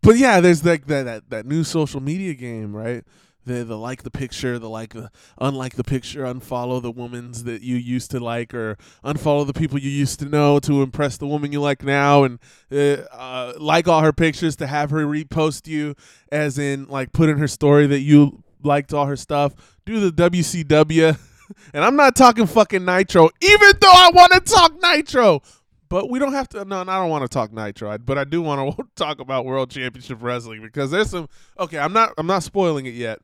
but 0.02 0.16
yeah, 0.16 0.40
there's 0.40 0.64
like 0.64 0.86
that, 0.86 1.04
that 1.04 1.30
that 1.30 1.46
new 1.46 1.64
social 1.64 2.00
media 2.00 2.34
game, 2.34 2.74
right? 2.74 3.04
The 3.44 3.64
the 3.64 3.76
like 3.76 4.02
the 4.02 4.10
picture, 4.10 4.58
the 4.58 4.68
like 4.68 4.94
the 4.94 5.10
unlike 5.38 5.74
the 5.74 5.84
picture, 5.84 6.24
unfollow 6.24 6.80
the 6.80 6.90
women's 6.90 7.44
that 7.44 7.62
you 7.62 7.76
used 7.76 8.10
to 8.12 8.20
like, 8.20 8.54
or 8.54 8.76
unfollow 9.04 9.46
the 9.46 9.52
people 9.52 9.78
you 9.78 9.90
used 9.90 10.18
to 10.20 10.26
know 10.26 10.60
to 10.60 10.82
impress 10.82 11.16
the 11.16 11.26
woman 11.26 11.50
you 11.52 11.60
like 11.60 11.82
now, 11.82 12.24
and 12.24 12.38
uh, 12.70 13.02
uh, 13.12 13.54
like 13.58 13.88
all 13.88 14.02
her 14.02 14.12
pictures 14.12 14.56
to 14.56 14.66
have 14.66 14.90
her 14.90 15.04
repost 15.04 15.66
you, 15.66 15.94
as 16.30 16.58
in 16.58 16.86
like 16.88 17.12
put 17.12 17.28
in 17.28 17.38
her 17.38 17.48
story 17.48 17.86
that 17.86 18.00
you 18.00 18.42
liked 18.62 18.92
all 18.92 19.06
her 19.06 19.16
stuff. 19.16 19.54
Do 19.84 20.10
the 20.10 20.30
WCW. 20.30 21.18
And 21.72 21.82
I'm 21.82 21.96
not 21.96 22.14
talking 22.14 22.46
fucking 22.46 22.84
Nitro, 22.84 23.30
even 23.40 23.72
though 23.80 23.90
I 23.90 24.10
want 24.12 24.32
to 24.32 24.40
talk 24.40 24.74
Nitro. 24.82 25.40
But 25.88 26.10
we 26.10 26.18
don't 26.18 26.32
have 26.32 26.48
to. 26.50 26.64
No, 26.64 26.80
I 26.80 26.84
don't 26.84 27.10
want 27.10 27.22
to 27.22 27.28
talk 27.28 27.52
Nitro, 27.52 27.96
but 27.98 28.18
I 28.18 28.24
do 28.24 28.42
want 28.42 28.76
to 28.76 28.86
talk 28.96 29.20
about 29.20 29.44
World 29.44 29.70
Championship 29.70 30.18
Wrestling 30.20 30.62
because 30.62 30.90
there's 30.90 31.10
some. 31.10 31.28
Okay, 31.58 31.78
I'm 31.78 31.92
not. 31.92 32.12
I'm 32.18 32.26
not 32.26 32.42
spoiling 32.42 32.86
it 32.86 32.94
yet. 32.94 33.20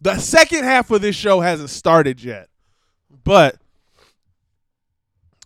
The 0.00 0.18
second 0.18 0.64
half 0.64 0.90
of 0.90 1.00
this 1.00 1.16
show 1.16 1.40
hasn't 1.40 1.70
started 1.70 2.22
yet, 2.22 2.48
but 3.24 3.56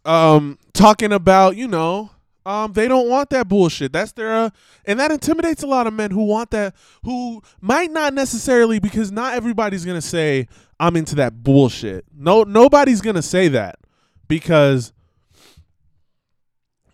um, 0.05 0.59
talking 0.73 1.13
about 1.13 1.57
you 1.57 1.69
know, 1.69 2.11
um, 2.45 2.73
they 2.73 2.89
don't 2.89 3.09
want 3.09 3.31
that 3.31 3.49
bullshit. 3.49 3.93
That's 3.93 4.13
their, 4.13 4.35
uh, 4.35 4.51
and 4.85 4.99
that 5.01 5.11
intimidates 5.11 5.63
a 5.63 5.67
lot 5.67 5.87
of 5.87 5.93
men 5.93 6.11
who 6.11 6.25
want 6.25 6.51
that, 6.51 6.75
who 7.05 7.43
might 7.61 7.91
not 7.91 8.15
necessarily 8.15 8.79
because 8.79 9.13
not 9.13 9.35
everybody's 9.35 9.85
gonna 9.85 10.03
say 10.03 10.49
I'm 10.81 10.97
into 10.97 11.15
that 11.17 11.43
bullshit. 11.43 12.05
No, 12.15 12.43
nobody's 12.43 13.01
gonna 13.01 13.23
say 13.23 13.49
that 13.49 13.77
because 14.29 14.93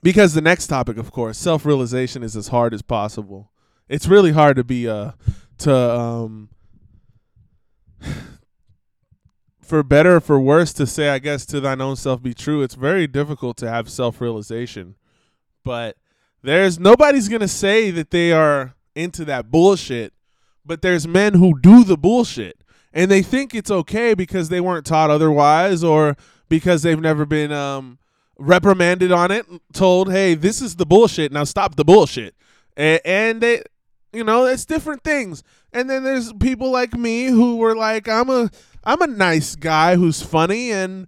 because 0.05 0.35
the 0.35 0.43
next 0.43 0.67
topic, 0.67 0.99
of 0.99 1.11
course, 1.11 1.39
self 1.39 1.65
realization 1.65 2.23
is 2.23 2.37
as 2.37 2.49
hard 2.49 2.75
as 2.75 2.83
possible. 2.83 3.51
It's 3.89 4.07
really 4.07 4.33
hard 4.33 4.57
to 4.57 4.65
be 4.65 4.87
uh 4.87 5.13
to 5.59 5.75
um 5.75 6.51
for 9.61 9.83
better 9.83 10.17
or 10.17 10.21
for 10.21 10.39
worse 10.39 10.75
to 10.75 10.87
say, 10.87 11.09
I 11.09 11.19
guess, 11.19 11.47
to 11.47 11.59
thine 11.59 11.81
own 11.81 11.97
self 11.97 12.23
be 12.23 12.35
true. 12.35 12.63
It's 12.63 12.75
very 12.75 13.07
difficult 13.07 13.57
to 13.59 13.71
have 13.71 13.89
self 13.89 14.21
realization, 14.21 14.97
but 15.65 15.97
there's 16.43 16.79
nobody's 16.79 17.31
gonna 17.31 17.49
say 17.49 17.91
that 17.91 18.11
they 18.11 18.31
are 18.31 18.75
into 18.95 19.25
that 19.25 19.51
bullshit. 19.51 20.13
But 20.67 20.83
there's 20.83 21.09
men 21.09 21.35
who 21.35 21.59
do 21.59 21.83
the 21.83 21.97
bullshit 21.97 22.63
and 22.93 23.11
they 23.11 23.23
think 23.23 23.55
it's 23.55 23.71
okay 23.71 24.13
because 24.15 24.51
they 24.51 24.61
weren't 24.61 24.87
taught 24.87 25.11
otherwise 25.11 25.83
or 25.83 26.17
because 26.49 26.83
they've 26.83 27.01
never 27.01 27.25
been 27.27 27.53
um 27.53 27.99
reprimanded 28.39 29.13
on 29.13 29.31
it, 29.31 29.47
told, 29.73 30.11
"Hey, 30.11 30.35
this 30.35 30.61
is 30.61 30.77
the 30.77 30.87
bullshit. 30.87 31.33
Now 31.33 31.45
stop 31.45 31.77
the 31.77 31.85
bullshit." 31.85 32.35
And, 32.77 33.01
and 33.05 33.41
they, 33.41 33.63
you 34.13 34.25
know, 34.25 34.47
it's 34.47 34.65
different 34.65 35.05
things. 35.05 35.43
And 35.73 35.89
then 35.91 36.05
there's 36.05 36.33
people 36.35 36.71
like 36.71 36.95
me 36.95 37.27
who 37.27 37.57
were 37.57 37.77
like, 37.77 38.09
"I'm 38.09 38.31
a, 38.31 38.51
I'm 38.85 39.03
a 39.03 39.07
nice 39.07 39.57
guy 39.57 39.97
who's 39.97 40.23
funny, 40.23 40.71
and 40.71 41.07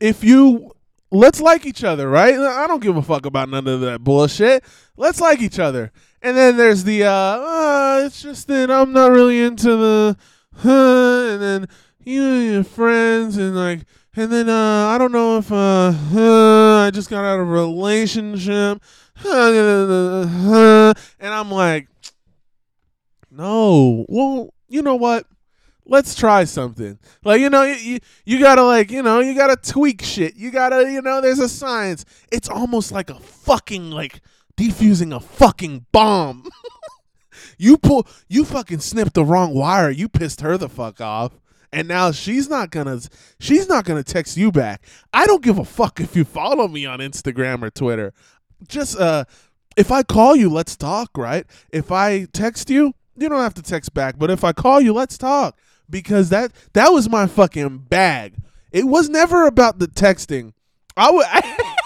if 0.00 0.24
you 0.24 0.72
let's 1.10 1.40
like 1.40 1.66
each 1.66 1.84
other, 1.84 2.08
right? 2.08 2.34
I 2.34 2.66
don't 2.66 2.82
give 2.82 2.96
a 2.96 3.02
fuck 3.02 3.26
about 3.26 3.48
none 3.48 3.66
of 3.66 3.80
that 3.82 4.02
bullshit. 4.02 4.64
Let's 4.96 5.20
like 5.20 5.40
each 5.40 5.58
other. 5.58 5.92
And 6.22 6.36
then 6.36 6.56
there's 6.56 6.84
the 6.84 7.04
uh, 7.04 7.10
uh 7.10 8.02
it's 8.04 8.22
just 8.22 8.46
that 8.48 8.70
I'm 8.70 8.92
not 8.92 9.10
really 9.10 9.40
into 9.40 9.76
the 9.76 10.16
huh, 10.56 11.28
and 11.32 11.42
then 11.42 11.68
you 12.04 12.22
and 12.22 12.52
your 12.52 12.64
friends 12.64 13.36
and 13.36 13.56
like 13.56 13.80
and 14.16 14.32
then 14.32 14.48
uh 14.48 14.86
I 14.88 14.98
don't 14.98 15.12
know 15.12 15.38
if 15.38 15.50
uh, 15.52 15.92
uh 16.14 16.86
I 16.86 16.90
just 16.90 17.10
got 17.10 17.24
out 17.24 17.40
of 17.40 17.48
a 17.48 17.50
relationship. 17.50 18.82
and 19.24 20.94
I'm 21.20 21.50
like 21.50 21.88
no. 23.30 24.06
Well, 24.08 24.52
you 24.68 24.82
know 24.82 24.96
what? 24.96 25.26
let's 25.90 26.14
try 26.14 26.44
something. 26.44 26.98
Like, 27.24 27.40
you 27.40 27.50
know, 27.50 27.64
you, 27.64 27.98
you 28.24 28.38
gotta 28.38 28.62
like, 28.62 28.90
you 28.90 29.02
know, 29.02 29.20
you 29.20 29.34
gotta 29.34 29.56
tweak 29.56 30.02
shit. 30.02 30.36
You 30.36 30.50
gotta, 30.50 30.90
you 30.90 31.02
know, 31.02 31.20
there's 31.20 31.40
a 31.40 31.48
science. 31.48 32.06
It's 32.32 32.48
almost 32.48 32.92
like 32.92 33.10
a 33.10 33.18
fucking 33.18 33.90
like 33.90 34.22
defusing 34.56 35.14
a 35.14 35.20
fucking 35.20 35.86
bomb. 35.92 36.48
you 37.58 37.76
pull 37.76 38.06
you 38.28 38.44
fucking 38.44 38.78
snipped 38.78 39.14
the 39.14 39.24
wrong 39.24 39.52
wire. 39.52 39.90
You 39.90 40.08
pissed 40.08 40.40
her 40.40 40.56
the 40.56 40.68
fuck 40.68 41.00
off. 41.00 41.32
And 41.72 41.86
now 41.86 42.10
she's 42.10 42.48
not 42.48 42.70
gonna 42.70 43.00
she's 43.38 43.68
not 43.68 43.84
gonna 43.84 44.02
text 44.02 44.36
you 44.36 44.50
back. 44.50 44.82
I 45.12 45.26
don't 45.26 45.42
give 45.42 45.58
a 45.58 45.64
fuck 45.64 46.00
if 46.00 46.16
you 46.16 46.24
follow 46.24 46.66
me 46.66 46.84
on 46.84 46.98
Instagram 46.98 47.62
or 47.62 47.70
Twitter. 47.70 48.12
Just 48.66 48.98
uh 48.98 49.24
if 49.76 49.92
I 49.92 50.02
call 50.02 50.34
you, 50.34 50.50
let's 50.50 50.76
talk, 50.76 51.16
right? 51.16 51.46
If 51.70 51.92
I 51.92 52.24
text 52.32 52.70
you, 52.70 52.92
you 53.16 53.28
don't 53.28 53.40
have 53.40 53.54
to 53.54 53.62
text 53.62 53.94
back, 53.94 54.18
but 54.18 54.30
if 54.30 54.42
I 54.42 54.52
call 54.52 54.80
you, 54.80 54.92
let's 54.92 55.16
talk 55.16 55.56
because 55.88 56.28
that 56.30 56.52
that 56.72 56.88
was 56.88 57.08
my 57.08 57.26
fucking 57.26 57.78
bag. 57.78 58.34
It 58.72 58.86
was 58.86 59.08
never 59.08 59.46
about 59.46 59.78
the 59.78 59.86
texting. 59.86 60.52
I 60.96 61.10
would. 61.10 61.26
I, 61.28 61.74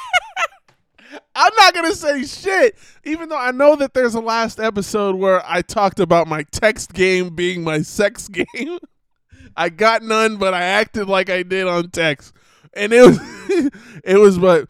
I'm 1.36 1.52
not 1.58 1.74
gonna 1.74 1.94
say 1.94 2.24
shit, 2.24 2.78
even 3.04 3.28
though 3.28 3.38
I 3.38 3.50
know 3.50 3.76
that 3.76 3.94
there's 3.94 4.14
a 4.14 4.20
last 4.20 4.60
episode 4.60 5.16
where 5.16 5.42
I 5.46 5.62
talked 5.62 6.00
about 6.00 6.28
my 6.28 6.44
text 6.52 6.92
game 6.92 7.34
being 7.34 7.64
my 7.64 7.82
sex 7.82 8.28
game. 8.54 8.78
I 9.56 9.68
got 9.68 10.02
none, 10.02 10.36
but 10.36 10.54
I 10.54 10.62
acted 10.62 11.08
like 11.08 11.30
I 11.30 11.42
did 11.42 11.66
on 11.66 11.90
text, 11.90 12.32
and 12.72 12.92
it 12.92 13.02
was, 13.02 13.18
it 14.04 14.18
was. 14.18 14.38
But 14.38 14.68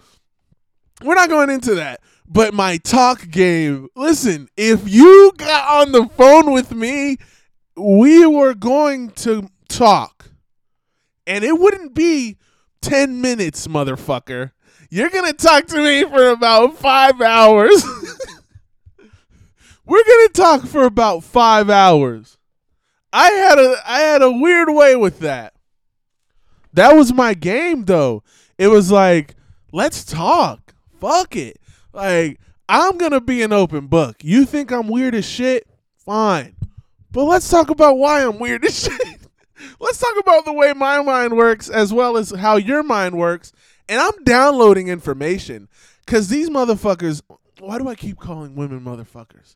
we're 1.03 1.15
not 1.15 1.29
going 1.29 1.51
into 1.51 1.77
that. 1.77 2.01
But 2.27 2.55
my 2.55 2.79
talk 2.79 3.29
game. 3.31 3.89
Listen, 3.95 4.49
if 4.57 4.89
you 4.89 5.33
got 5.37 5.83
on 5.83 5.93
the 5.93 6.07
phone 6.07 6.53
with 6.53 6.73
me 6.73 7.19
we 7.77 8.27
were 8.27 8.55
going 8.55 9.11
to 9.11 9.49
talk, 9.69 10.31
and 11.27 11.45
it 11.45 11.59
wouldn't 11.59 11.95
be 11.95 12.39
10 12.83 13.21
minutes, 13.21 13.67
motherfucker. 13.67 14.53
You're 14.91 15.11
to 15.25 15.33
talk 15.33 15.67
to 15.69 15.79
me 15.79 16.05
for 16.05 16.29
about 16.29 16.77
five 16.79 17.21
hours. 17.21 17.85
we're 19.87 20.05
to 20.29 20.33
talk 20.35 20.67
for 20.67 20.85
about 20.85 21.25
five 21.25 21.69
hours. 21.69 22.39
I 23.17 23.31
had 23.31 23.59
a 23.61 23.77
I 23.87 24.01
had 24.01 24.23
a 24.23 24.31
weird 24.31 24.69
way 24.69 24.97
with 24.97 25.21
that. 25.21 25.55
That 26.73 26.97
was 26.97 27.15
my 27.15 27.33
game 27.33 27.85
though. 27.85 28.25
It 28.59 28.67
was 28.67 28.91
like, 28.91 29.37
let's 29.73 30.05
talk. 30.05 30.75
Fuck 31.01 31.37
it. 31.37 31.61
Like, 31.93 32.41
I'm 32.69 32.99
gonna 32.99 33.21
be 33.21 33.43
an 33.43 33.53
open 33.53 33.87
book. 33.87 34.17
You 34.25 34.45
think 34.45 34.73
I'm 34.73 34.89
weird 34.89 35.15
as 35.15 35.25
shit? 35.25 35.69
Fine. 35.97 36.57
But 37.13 37.25
let's 37.25 37.49
talk 37.49 37.71
about 37.71 37.99
why 37.99 38.25
I'm 38.25 38.41
weird 38.41 38.65
as 38.65 38.81
shit. 38.85 39.19
let's 39.79 39.99
talk 39.99 40.15
about 40.19 40.45
the 40.45 40.53
way 40.53 40.73
my 40.73 41.01
mind 41.01 41.37
works 41.37 41.69
as 41.69 41.93
well 41.93 42.17
as 42.17 42.31
how 42.33 42.57
your 42.57 42.83
mind 42.83 43.17
works. 43.17 43.53
And 43.89 44.01
I'm 44.01 44.25
downloading 44.25 44.89
information 44.89 45.69
because 46.05 46.29
these 46.29 46.51
motherfuckers. 46.51 47.23
Why 47.61 47.79
do 47.79 47.87
I 47.87 47.95
keep 47.95 48.19
calling 48.19 48.57
women 48.57 48.81
motherfuckers? 48.81 49.55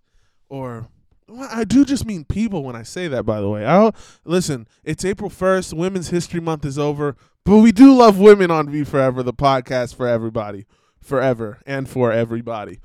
Or 0.49 0.87
well, 1.29 1.49
I 1.53 1.65
do 1.65 1.85
just 1.85 2.07
mean 2.07 2.25
people 2.25 2.65
when 2.65 2.75
I 2.75 2.83
say 2.83 3.09
that. 3.09 3.25
By 3.25 3.41
the 3.41 3.49
way, 3.49 3.67
I 3.67 3.91
listen. 4.25 4.67
It's 4.85 5.05
April 5.05 5.31
first. 5.31 5.75
Women's 5.75 6.09
History 6.09 6.41
Month 6.41 6.65
is 6.65 6.79
over, 6.79 7.17
but 7.45 7.59
we 7.59 7.73
do 7.73 7.95
love 7.95 8.19
women 8.19 8.51
on 8.51 8.71
V 8.71 8.85
Forever, 8.85 9.23
the 9.23 9.35
podcast 9.35 9.95
for 9.95 10.09
everybody, 10.09 10.67
forever 11.01 11.59
and 11.67 11.89
for 11.89 12.13
everybody. 12.13 12.81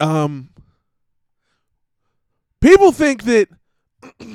Um, 0.00 0.50
people 2.60 2.92
think 2.92 3.24
that 3.24 3.48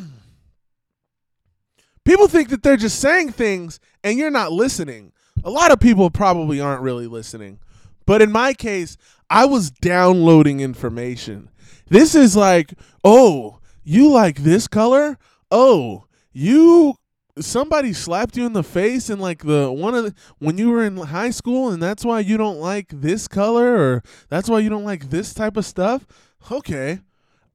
people 2.05 2.27
think 2.27 2.49
that 2.49 2.63
they're 2.63 2.77
just 2.77 2.99
saying 2.99 3.31
things 3.31 3.79
and 4.03 4.17
you're 4.17 4.29
not 4.29 4.51
listening. 4.51 5.11
A 5.43 5.49
lot 5.49 5.71
of 5.71 5.79
people 5.79 6.09
probably 6.09 6.59
aren't 6.61 6.81
really 6.81 7.07
listening. 7.07 7.59
But 8.05 8.21
in 8.21 8.31
my 8.31 8.53
case, 8.53 8.97
I 9.29 9.45
was 9.45 9.71
downloading 9.71 10.59
information. 10.59 11.49
This 11.93 12.15
is 12.15 12.35
like, 12.35 12.73
oh, 13.03 13.59
you 13.83 14.09
like 14.09 14.37
this 14.37 14.67
color? 14.67 15.15
Oh, 15.51 16.05
you 16.31 16.95
somebody 17.39 17.93
slapped 17.93 18.35
you 18.35 18.47
in 18.47 18.53
the 18.53 18.63
face 18.63 19.11
and 19.11 19.21
like 19.21 19.43
the 19.43 19.71
one 19.71 19.93
of 19.93 20.05
the, 20.05 20.15
when 20.39 20.57
you 20.57 20.71
were 20.71 20.83
in 20.83 20.97
high 20.97 21.29
school 21.29 21.69
and 21.69 21.83
that's 21.83 22.03
why 22.03 22.19
you 22.19 22.35
don't 22.35 22.57
like 22.57 22.87
this 22.89 23.27
color 23.27 23.75
or 23.75 24.03
that's 24.29 24.49
why 24.49 24.57
you 24.57 24.69
don't 24.69 24.83
like 24.83 25.11
this 25.11 25.35
type 25.35 25.55
of 25.55 25.67
stuff? 25.67 26.07
Okay. 26.49 27.01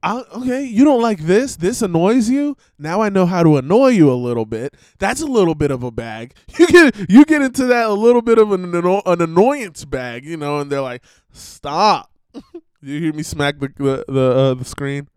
I, 0.05 0.23
okay, 0.33 0.63
you 0.63 0.85
don't 0.85 1.03
like 1.03 1.23
this. 1.23 1.57
This 1.57 1.83
annoys 1.83 2.31
you. 2.31 2.57
Now 2.79 3.01
I 3.01 3.09
know 3.09 3.27
how 3.27 3.43
to 3.43 3.57
annoy 3.57 3.89
you 3.89 4.09
a 4.09 4.15
little 4.15 4.47
bit. 4.47 4.77
That's 5.01 5.21
a 5.21 5.27
little 5.27 5.57
bit 5.57 5.73
of 5.73 5.83
a 5.83 5.91
bag. 5.91 6.35
You 6.61 6.69
get 6.69 7.11
you 7.11 7.25
get 7.25 7.43
into 7.43 7.67
that 7.67 7.87
a 7.87 7.93
little 7.93 8.23
bit 8.23 8.39
of 8.39 8.53
an, 8.53 8.73
an 8.73 9.21
annoyance 9.21 9.85
bag, 9.85 10.25
you 10.25 10.37
know, 10.37 10.61
and 10.61 10.71
they're 10.71 10.81
like, 10.81 11.03
"Stop!" 11.33 12.13
you 12.83 13.01
hear 13.01 13.13
me 13.13 13.23
smack 13.23 13.59
the 13.59 13.69
the 13.77 14.05
the, 14.09 14.21
uh, 14.21 14.55
the 14.55 14.65
screen? 14.65 15.09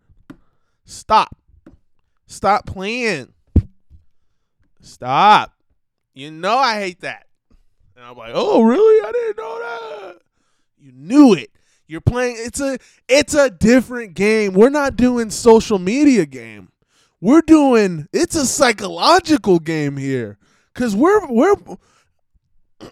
Stop! 0.84 1.36
Stop 2.26 2.66
playing! 2.66 3.32
Stop! 4.80 5.52
You 6.14 6.30
know 6.30 6.56
I 6.56 6.80
hate 6.80 7.00
that. 7.00 7.26
And 7.96 8.04
I'm 8.04 8.16
like, 8.16 8.32
"Oh, 8.34 8.62
really? 8.62 9.06
I 9.06 9.12
didn't 9.12 9.36
know 9.38 9.58
that." 9.58 10.18
You 10.78 10.92
knew 10.92 11.34
it. 11.34 11.50
You're 11.86 12.00
playing 12.00 12.36
it's 12.38 12.60
a 12.60 12.78
it's 13.08 13.34
a 13.34 13.50
different 13.50 14.14
game. 14.14 14.54
We're 14.54 14.70
not 14.70 14.96
doing 14.96 15.30
social 15.30 15.78
media 15.78 16.26
game. 16.26 16.70
We're 17.20 17.42
doing 17.42 18.08
it's 18.12 18.34
a 18.34 18.46
psychological 18.46 19.58
game 19.58 19.96
here. 19.96 20.38
Cuz 20.74 20.96
we're 20.96 21.26
we're 21.26 21.54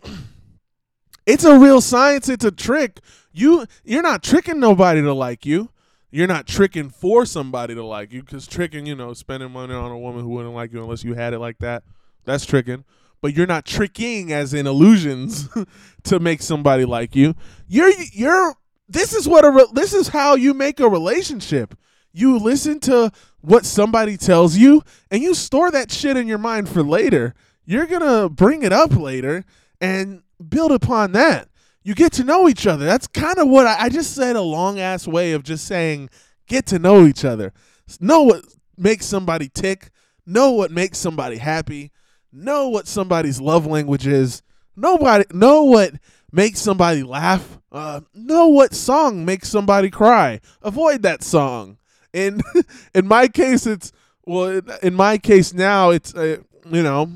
it's 1.26 1.44
a 1.44 1.58
real 1.58 1.80
science, 1.80 2.28
it's 2.28 2.44
a 2.44 2.50
trick. 2.50 3.00
You 3.32 3.66
you're 3.84 4.02
not 4.02 4.22
tricking 4.22 4.60
nobody 4.60 5.02
to 5.02 5.12
like 5.14 5.46
you. 5.46 5.70
You're 6.10 6.26
not 6.26 6.46
tricking 6.46 6.90
for 6.90 7.24
somebody 7.24 7.74
to 7.74 7.84
like 7.84 8.12
you 8.12 8.22
cuz 8.22 8.46
tricking, 8.46 8.86
you 8.86 8.96
know, 8.96 9.12
spending 9.12 9.52
money 9.52 9.74
on 9.74 9.90
a 9.90 9.98
woman 9.98 10.22
who 10.22 10.30
wouldn't 10.30 10.54
like 10.54 10.72
you 10.72 10.82
unless 10.82 11.04
you 11.04 11.14
had 11.14 11.34
it 11.34 11.38
like 11.38 11.58
that. 11.58 11.84
That's 12.24 12.44
tricking 12.44 12.84
but 13.20 13.34
you're 13.34 13.46
not 13.46 13.64
tricking 13.64 14.32
as 14.32 14.54
in 14.54 14.66
illusions 14.66 15.48
to 16.04 16.18
make 16.18 16.42
somebody 16.42 16.84
like 16.84 17.14
you. 17.14 17.34
You're 17.68 17.92
you're 18.12 18.54
this 18.88 19.12
is 19.12 19.28
what 19.28 19.44
a 19.44 19.50
re- 19.50 19.70
this 19.72 19.94
is 19.94 20.08
how 20.08 20.34
you 20.34 20.54
make 20.54 20.80
a 20.80 20.88
relationship. 20.88 21.76
You 22.12 22.38
listen 22.38 22.80
to 22.80 23.12
what 23.40 23.64
somebody 23.64 24.16
tells 24.16 24.56
you 24.56 24.82
and 25.10 25.22
you 25.22 25.34
store 25.34 25.70
that 25.70 25.92
shit 25.92 26.16
in 26.16 26.26
your 26.26 26.38
mind 26.38 26.68
for 26.68 26.82
later. 26.82 27.34
You're 27.64 27.86
going 27.86 28.02
to 28.02 28.28
bring 28.28 28.64
it 28.64 28.72
up 28.72 28.96
later 28.96 29.44
and 29.80 30.22
build 30.48 30.72
upon 30.72 31.12
that. 31.12 31.48
You 31.82 31.94
get 31.94 32.12
to 32.14 32.24
know 32.24 32.48
each 32.48 32.66
other. 32.66 32.84
That's 32.84 33.06
kind 33.06 33.38
of 33.38 33.48
what 33.48 33.66
I, 33.66 33.84
I 33.84 33.88
just 33.88 34.14
said 34.14 34.36
a 34.36 34.42
long 34.42 34.78
ass 34.78 35.06
way 35.06 35.32
of 35.32 35.42
just 35.42 35.66
saying 35.66 36.10
get 36.46 36.66
to 36.66 36.78
know 36.78 37.06
each 37.06 37.24
other. 37.24 37.52
Know 38.00 38.22
what 38.22 38.44
makes 38.76 39.06
somebody 39.06 39.48
tick, 39.48 39.90
know 40.26 40.52
what 40.52 40.70
makes 40.70 40.98
somebody 40.98 41.38
happy, 41.38 41.90
know 42.32 42.68
what 42.68 42.86
somebody's 42.86 43.40
love 43.40 43.66
language 43.66 44.06
is. 44.06 44.42
Nobody 44.76 45.24
know 45.32 45.64
what 45.64 45.94
makes 46.32 46.60
somebody 46.60 47.02
laugh. 47.02 47.58
Uh, 47.72 48.00
know 48.14 48.48
what 48.48 48.74
song 48.74 49.24
makes 49.24 49.48
somebody 49.48 49.90
cry. 49.90 50.40
Avoid 50.62 51.02
that 51.02 51.22
song. 51.22 51.78
In 52.12 52.40
in 52.94 53.06
my 53.06 53.28
case, 53.28 53.66
it's 53.66 53.92
well. 54.24 54.60
In 54.82 54.94
my 54.94 55.18
case 55.18 55.52
now, 55.52 55.90
it's 55.90 56.14
uh, 56.14 56.38
you 56.70 56.82
know, 56.82 57.10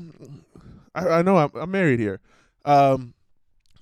I, 0.93 1.07
I 1.07 1.21
know 1.21 1.37
I'm, 1.37 1.51
I'm, 1.55 1.71
married 1.71 1.99
here. 1.99 2.19
Um, 2.63 3.14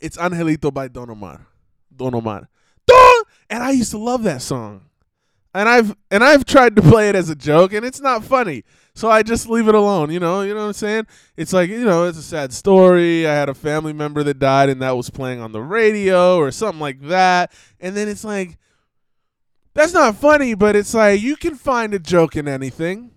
it's 0.04 0.18
Angelito 0.18 0.72
by 0.72 0.90
Don 0.90 1.10
Omar. 1.10 1.48
Don 1.96 2.14
Omar. 2.14 2.50
Don! 2.86 3.24
And 3.50 3.64
I 3.64 3.72
used 3.72 3.92
to 3.92 3.98
love 3.98 4.24
that 4.24 4.42
song. 4.42 4.82
And 5.56 5.70
I've 5.70 5.96
and 6.12 6.24
I've 6.24 6.46
tried 6.46 6.76
to 6.76 6.82
play 6.82 7.10
it 7.10 7.16
as 7.16 7.30
a 7.30 7.36
joke, 7.36 7.74
and 7.74 7.86
it's 7.86 8.02
not 8.02 8.24
funny. 8.24 8.64
So 8.96 9.10
I 9.10 9.24
just 9.24 9.48
leave 9.48 9.68
it 9.68 9.76
alone, 9.76 10.12
you 10.12 10.20
know, 10.20 10.42
you 10.42 10.54
know 10.54 10.62
what 10.62 10.68
I'm 10.68 10.74
saying? 10.74 11.08
It's 11.38 11.54
like, 11.54 11.70
you 11.70 11.86
know, 11.86 12.06
it's 12.06 12.18
a 12.18 12.24
sad 12.24 12.52
story. 12.54 13.26
I 13.26 13.34
had 13.34 13.50
a 13.50 13.54
family 13.54 13.94
member 13.94 14.24
that 14.24 14.40
died 14.40 14.70
and 14.70 14.82
that 14.82 14.98
was 14.98 15.10
playing 15.10 15.40
on 15.42 15.52
the 15.52 15.62
radio 15.62 16.38
or 16.38 16.52
something 16.52 16.80
like 16.80 17.02
that. 17.04 17.52
And 17.80 17.96
then 17.96 18.08
it's 18.08 18.24
like 18.24 18.58
that's 19.74 19.94
not 19.94 20.16
funny, 20.16 20.54
but 20.54 20.76
it's 20.76 20.94
like 20.94 21.22
you 21.22 21.36
can 21.36 21.56
find 21.56 21.94
a 21.94 22.00
joke 22.00 22.36
in 22.36 22.48
anything. 22.48 23.12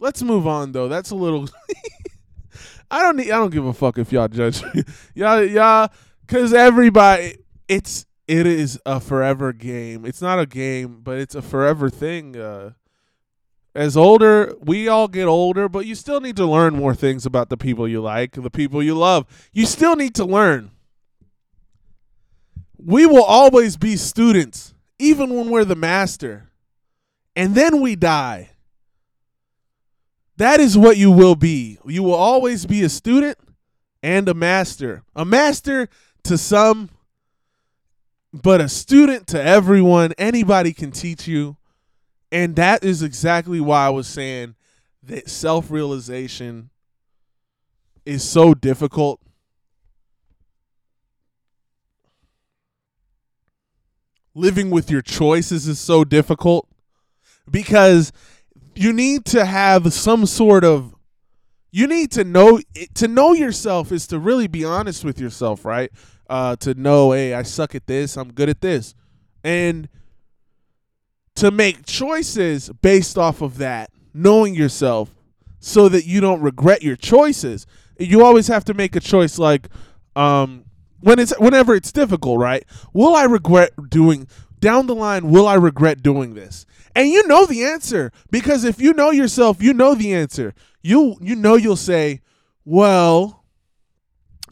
Let's 0.00 0.22
move 0.22 0.46
on 0.46 0.72
though. 0.72 0.88
That's 0.88 1.10
a 1.10 1.16
little 1.16 1.48
I 2.90 3.02
don't 3.02 3.16
need. 3.16 3.30
I 3.30 3.36
don't 3.38 3.50
give 3.50 3.66
a 3.66 3.72
fuck 3.72 3.98
if 3.98 4.12
y'all 4.12 4.28
judge 4.28 4.62
me. 4.62 4.84
y'all, 5.14 5.42
y'all, 5.42 5.90
because 6.26 6.52
everybody, 6.52 7.38
it's 7.68 8.06
it 8.26 8.46
is 8.46 8.80
a 8.86 9.00
forever 9.00 9.52
game. 9.52 10.04
It's 10.04 10.22
not 10.22 10.38
a 10.38 10.46
game, 10.46 11.00
but 11.02 11.18
it's 11.18 11.34
a 11.34 11.42
forever 11.42 11.90
thing. 11.90 12.36
Uh, 12.36 12.72
as 13.74 13.96
older, 13.96 14.54
we 14.60 14.88
all 14.88 15.08
get 15.08 15.26
older, 15.26 15.68
but 15.68 15.84
you 15.84 15.94
still 15.94 16.20
need 16.20 16.36
to 16.36 16.46
learn 16.46 16.74
more 16.74 16.94
things 16.94 17.26
about 17.26 17.48
the 17.48 17.56
people 17.56 17.88
you 17.88 18.00
like, 18.00 18.32
the 18.32 18.50
people 18.50 18.82
you 18.82 18.96
love. 18.96 19.26
You 19.52 19.66
still 19.66 19.96
need 19.96 20.14
to 20.14 20.24
learn. 20.24 20.70
We 22.78 23.04
will 23.06 23.24
always 23.24 23.76
be 23.76 23.96
students, 23.96 24.74
even 24.98 25.34
when 25.34 25.50
we're 25.50 25.64
the 25.64 25.74
master. 25.74 26.50
And 27.34 27.54
then 27.54 27.80
we 27.80 27.96
die. 27.96 28.50
That 30.36 30.60
is 30.60 30.78
what 30.78 30.96
you 30.96 31.10
will 31.10 31.34
be. 31.34 31.78
You 31.84 32.02
will 32.02 32.14
always 32.14 32.66
be 32.66 32.82
a 32.82 32.88
student 32.88 33.38
and 34.02 34.28
a 34.28 34.34
master. 34.34 35.02
A 35.16 35.24
master 35.24 35.88
to 36.24 36.38
some, 36.38 36.90
but 38.32 38.60
a 38.60 38.68
student 38.68 39.26
to 39.28 39.42
everyone. 39.42 40.12
Anybody 40.18 40.72
can 40.72 40.90
teach 40.90 41.26
you. 41.26 41.56
And 42.32 42.56
that 42.56 42.82
is 42.82 43.02
exactly 43.02 43.60
why 43.60 43.86
I 43.86 43.90
was 43.90 44.08
saying 44.08 44.56
that 45.04 45.30
self 45.30 45.70
realization 45.70 46.70
is 48.04 48.28
so 48.28 48.54
difficult. 48.54 49.20
Living 54.34 54.70
with 54.70 54.90
your 54.90 55.02
choices 55.02 55.68
is 55.68 55.78
so 55.78 56.02
difficult 56.02 56.68
because 57.48 58.10
you 58.74 58.92
need 58.92 59.24
to 59.26 59.44
have 59.44 59.92
some 59.92 60.26
sort 60.26 60.64
of 60.64 60.94
you 61.70 61.86
need 61.86 62.10
to 62.12 62.24
know 62.24 62.60
to 62.94 63.08
know 63.08 63.32
yourself 63.32 63.92
is 63.92 64.06
to 64.08 64.18
really 64.18 64.46
be 64.46 64.64
honest 64.64 65.04
with 65.04 65.20
yourself, 65.20 65.64
right? 65.64 65.90
Uh, 66.28 66.56
to 66.56 66.72
know, 66.74 67.12
hey, 67.12 67.34
I 67.34 67.42
suck 67.42 67.74
at 67.74 67.86
this, 67.86 68.16
I'm 68.16 68.32
good 68.32 68.48
at 68.48 68.62
this, 68.62 68.94
and 69.42 69.88
to 71.34 71.50
make 71.50 71.84
choices 71.84 72.70
based 72.80 73.18
off 73.18 73.42
of 73.42 73.58
that, 73.58 73.90
knowing 74.14 74.54
yourself, 74.54 75.10
so 75.58 75.88
that 75.88 76.06
you 76.06 76.20
don't 76.20 76.40
regret 76.40 76.82
your 76.82 76.96
choices. 76.96 77.66
You 77.98 78.24
always 78.24 78.48
have 78.48 78.64
to 78.66 78.74
make 78.74 78.96
a 78.96 79.00
choice, 79.00 79.38
like 79.38 79.68
um, 80.16 80.64
when 81.00 81.18
it's 81.18 81.38
whenever 81.38 81.74
it's 81.74 81.92
difficult, 81.92 82.38
right? 82.38 82.64
Will 82.92 83.14
I 83.14 83.24
regret 83.24 83.72
doing 83.90 84.26
down 84.60 84.86
the 84.86 84.94
line? 84.94 85.30
Will 85.30 85.46
I 85.46 85.54
regret 85.54 86.02
doing 86.02 86.34
this? 86.34 86.64
And 86.94 87.08
you 87.08 87.26
know 87.26 87.44
the 87.44 87.64
answer 87.64 88.12
because 88.30 88.64
if 88.64 88.80
you 88.80 88.92
know 88.92 89.10
yourself, 89.10 89.62
you 89.62 89.74
know 89.74 89.94
the 89.94 90.14
answer. 90.14 90.54
You 90.82 91.16
you 91.20 91.34
know 91.36 91.56
you'll 91.56 91.76
say, 91.76 92.20
"Well, 92.64 93.43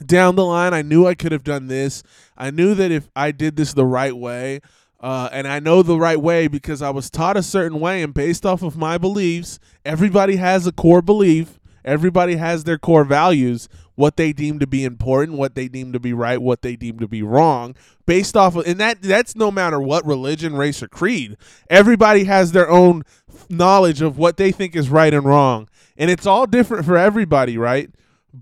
down 0.07 0.37
the 0.37 0.45
line 0.45 0.75
I 0.75 0.83
knew 0.83 1.07
I 1.07 1.15
could 1.15 1.33
have 1.33 1.45
done 1.45 1.69
this. 1.69 2.03
I 2.37 2.51
knew 2.51 2.75
that 2.75 2.91
if 2.91 3.09
I 3.15 3.31
did 3.31 3.57
this 3.57 3.73
the 3.73 3.87
right 3.87 4.17
way, 4.17 4.61
uh, 5.01 5.29
and 5.33 5.49
I 5.49 5.59
know 5.59 5.83
the 5.83 5.99
right 5.99 6.21
way 6.21 6.47
because 6.47 6.81
I 6.81 6.91
was 6.91 7.11
taught 7.11 7.37
a 7.37 7.43
certain 7.43 7.81
way 7.81 8.03
and 8.03 8.15
based 8.15 8.47
off 8.47 8.63
of 8.63 8.77
my 8.77 8.99
beliefs, 8.99 9.59
everybody 9.85 10.37
has 10.37 10.67
a 10.67 10.73
core 10.73 11.03
belief. 11.03 11.59
Everybody 11.85 12.37
has 12.37 12.65
their 12.65 12.79
core 12.79 13.05
values, 13.05 13.69
what 13.97 14.17
they 14.17 14.33
deem 14.33 14.59
to 14.61 14.67
be 14.67 14.85
important, 14.85 15.37
what 15.37 15.55
they 15.55 15.69
deem 15.69 15.93
to 15.93 15.99
be 15.99 16.13
right, 16.13 16.41
what 16.41 16.63
they 16.63 16.77
deem 16.77 16.99
to 17.01 17.09
be 17.09 17.23
wrong, 17.23 17.75
based 18.07 18.37
off 18.37 18.57
of 18.57 18.67
and 18.67 18.79
that 18.79 19.03
that's 19.03 19.35
no 19.35 19.51
matter 19.51 19.81
what 19.81 20.07
religion, 20.07 20.55
race 20.55 20.83
or 20.83 20.89
creed. 20.89 21.37
Everybody 21.69 22.25
has 22.25 22.53
their 22.53 22.71
own 22.71 23.03
knowledge 23.49 24.01
of 24.01 24.17
what 24.17 24.37
they 24.37 24.53
think 24.53 24.77
is 24.77 24.91
right 24.91 25.13
and 25.13 25.25
wrong. 25.25 25.69
And 25.97 26.11
it's 26.11 26.27
all 26.27 26.47
different 26.47 26.85
for 26.85 26.97
everybody, 26.97 27.59
right? 27.59 27.91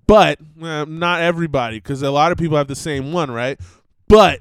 But 0.06 0.38
uh, 0.62 0.84
not 0.84 1.20
everybody 1.20 1.78
because 1.78 2.02
a 2.02 2.10
lot 2.10 2.32
of 2.32 2.38
people 2.38 2.56
have 2.56 2.68
the 2.68 2.76
same 2.76 3.12
one, 3.12 3.30
right? 3.30 3.58
But 4.08 4.40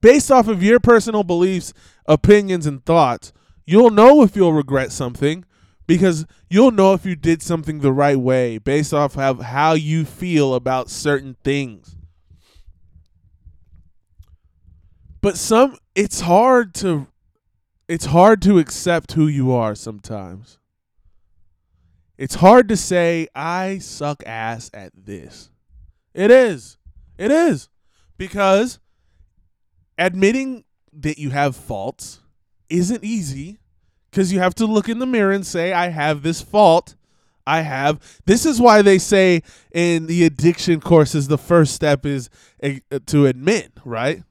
based 0.00 0.30
off 0.30 0.48
of 0.48 0.62
your 0.62 0.80
personal 0.80 1.24
beliefs, 1.24 1.72
opinions 2.06 2.66
and 2.66 2.84
thoughts, 2.84 3.32
you'll 3.66 3.90
know 3.90 4.22
if 4.22 4.34
you'll 4.34 4.52
regret 4.52 4.92
something 4.92 5.44
because 5.86 6.26
you'll 6.48 6.70
know 6.70 6.92
if 6.94 7.04
you 7.04 7.16
did 7.16 7.42
something 7.42 7.80
the 7.80 7.92
right 7.92 8.18
way 8.18 8.58
based 8.58 8.94
off 8.94 9.18
of 9.18 9.40
how 9.40 9.72
you 9.72 10.04
feel 10.04 10.54
about 10.54 10.90
certain 10.90 11.36
things. 11.44 11.96
But 15.20 15.36
some 15.36 15.76
it's 15.94 16.20
hard 16.20 16.74
to 16.76 17.08
it's 17.88 18.06
hard 18.06 18.40
to 18.42 18.58
accept 18.58 19.12
who 19.12 19.26
you 19.26 19.50
are 19.52 19.74
sometimes. 19.74 20.58
It's 22.18 22.34
hard 22.34 22.68
to 22.68 22.76
say 22.76 23.28
I 23.32 23.78
suck 23.78 24.24
ass 24.26 24.70
at 24.74 24.90
this. 24.94 25.50
It 26.12 26.32
is. 26.32 26.76
It 27.16 27.30
is. 27.30 27.68
Because 28.16 28.80
admitting 29.96 30.64
that 30.92 31.18
you 31.18 31.30
have 31.30 31.54
faults 31.54 32.20
isn't 32.68 33.04
easy 33.04 33.58
because 34.10 34.32
you 34.32 34.40
have 34.40 34.54
to 34.56 34.66
look 34.66 34.88
in 34.88 34.98
the 34.98 35.06
mirror 35.06 35.30
and 35.30 35.46
say, 35.46 35.72
I 35.72 35.88
have 35.88 36.22
this 36.22 36.42
fault. 36.42 36.96
I 37.46 37.60
have. 37.60 38.00
This 38.26 38.44
is 38.44 38.60
why 38.60 38.82
they 38.82 38.98
say 38.98 39.42
in 39.72 40.06
the 40.06 40.24
addiction 40.24 40.80
courses, 40.80 41.28
the 41.28 41.38
first 41.38 41.72
step 41.72 42.04
is 42.04 42.28
a, 42.62 42.80
to 43.06 43.26
admit, 43.26 43.72
right? 43.84 44.24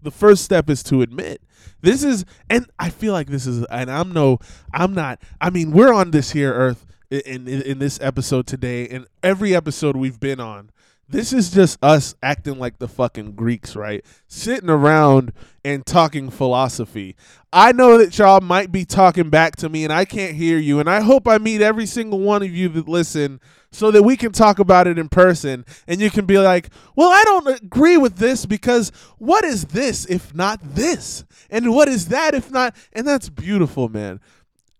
The 0.00 0.10
first 0.10 0.42
step 0.42 0.70
is 0.70 0.82
to 0.84 1.02
admit. 1.02 1.42
This 1.82 2.02
is, 2.02 2.24
and 2.48 2.66
I 2.78 2.88
feel 2.88 3.12
like 3.12 3.28
this 3.28 3.46
is, 3.46 3.64
and 3.66 3.90
I'm 3.90 4.12
no, 4.12 4.38
I'm 4.72 4.94
not. 4.94 5.20
I 5.40 5.50
mean, 5.50 5.72
we're 5.72 5.92
on 5.92 6.12
this 6.12 6.30
here 6.30 6.52
earth 6.52 6.86
in, 7.10 7.46
in 7.48 7.62
in 7.62 7.78
this 7.78 7.98
episode 8.00 8.46
today, 8.46 8.88
and 8.88 9.06
every 9.22 9.54
episode 9.54 9.96
we've 9.96 10.20
been 10.20 10.40
on. 10.40 10.70
This 11.08 11.32
is 11.32 11.52
just 11.52 11.78
us 11.84 12.16
acting 12.20 12.58
like 12.58 12.80
the 12.80 12.88
fucking 12.88 13.32
Greeks, 13.32 13.76
right? 13.76 14.04
Sitting 14.26 14.68
around 14.68 15.32
and 15.64 15.86
talking 15.86 16.30
philosophy. 16.30 17.14
I 17.52 17.70
know 17.70 17.96
that 17.98 18.18
y'all 18.18 18.40
might 18.40 18.72
be 18.72 18.84
talking 18.84 19.30
back 19.30 19.54
to 19.56 19.68
me 19.68 19.84
and 19.84 19.92
I 19.92 20.04
can't 20.04 20.34
hear 20.34 20.58
you. 20.58 20.80
And 20.80 20.90
I 20.90 21.00
hope 21.02 21.28
I 21.28 21.38
meet 21.38 21.62
every 21.62 21.86
single 21.86 22.18
one 22.18 22.42
of 22.42 22.50
you 22.50 22.68
that 22.70 22.88
listen 22.88 23.40
so 23.70 23.92
that 23.92 24.02
we 24.02 24.16
can 24.16 24.32
talk 24.32 24.58
about 24.58 24.88
it 24.88 24.98
in 24.98 25.08
person 25.08 25.64
and 25.86 26.00
you 26.00 26.10
can 26.10 26.26
be 26.26 26.38
like, 26.38 26.70
well, 26.96 27.10
I 27.10 27.22
don't 27.22 27.62
agree 27.62 27.96
with 27.96 28.16
this 28.16 28.44
because 28.44 28.90
what 29.18 29.44
is 29.44 29.66
this 29.66 30.06
if 30.06 30.34
not 30.34 30.58
this? 30.60 31.24
And 31.50 31.72
what 31.72 31.88
is 31.88 32.08
that 32.08 32.34
if 32.34 32.50
not? 32.50 32.74
And 32.92 33.06
that's 33.06 33.28
beautiful, 33.28 33.88
man. 33.88 34.18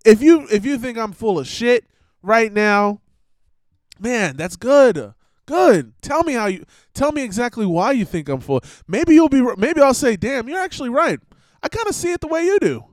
If 0.04 0.22
you 0.22 0.48
if 0.50 0.64
you 0.64 0.76
think 0.76 0.98
I'm 0.98 1.12
full 1.12 1.38
of 1.38 1.46
shit 1.46 1.84
right 2.22 2.52
now, 2.52 3.00
man, 3.98 4.36
that's 4.36 4.56
good. 4.56 5.14
Good. 5.46 5.92
Tell 6.02 6.24
me 6.24 6.32
how 6.32 6.46
you. 6.46 6.64
Tell 6.92 7.12
me 7.12 7.22
exactly 7.22 7.66
why 7.66 7.92
you 7.92 8.04
think 8.04 8.28
I'm 8.28 8.40
full. 8.40 8.60
Maybe 8.88 9.14
you'll 9.14 9.28
be. 9.28 9.42
Maybe 9.56 9.80
I'll 9.80 9.94
say, 9.94 10.16
"Damn, 10.16 10.48
you're 10.48 10.58
actually 10.60 10.88
right." 10.88 11.20
I 11.62 11.68
kind 11.68 11.86
of 11.86 11.94
see 11.94 12.10
it 12.10 12.20
the 12.20 12.26
way 12.26 12.44
you 12.44 12.58
do. 12.58 12.84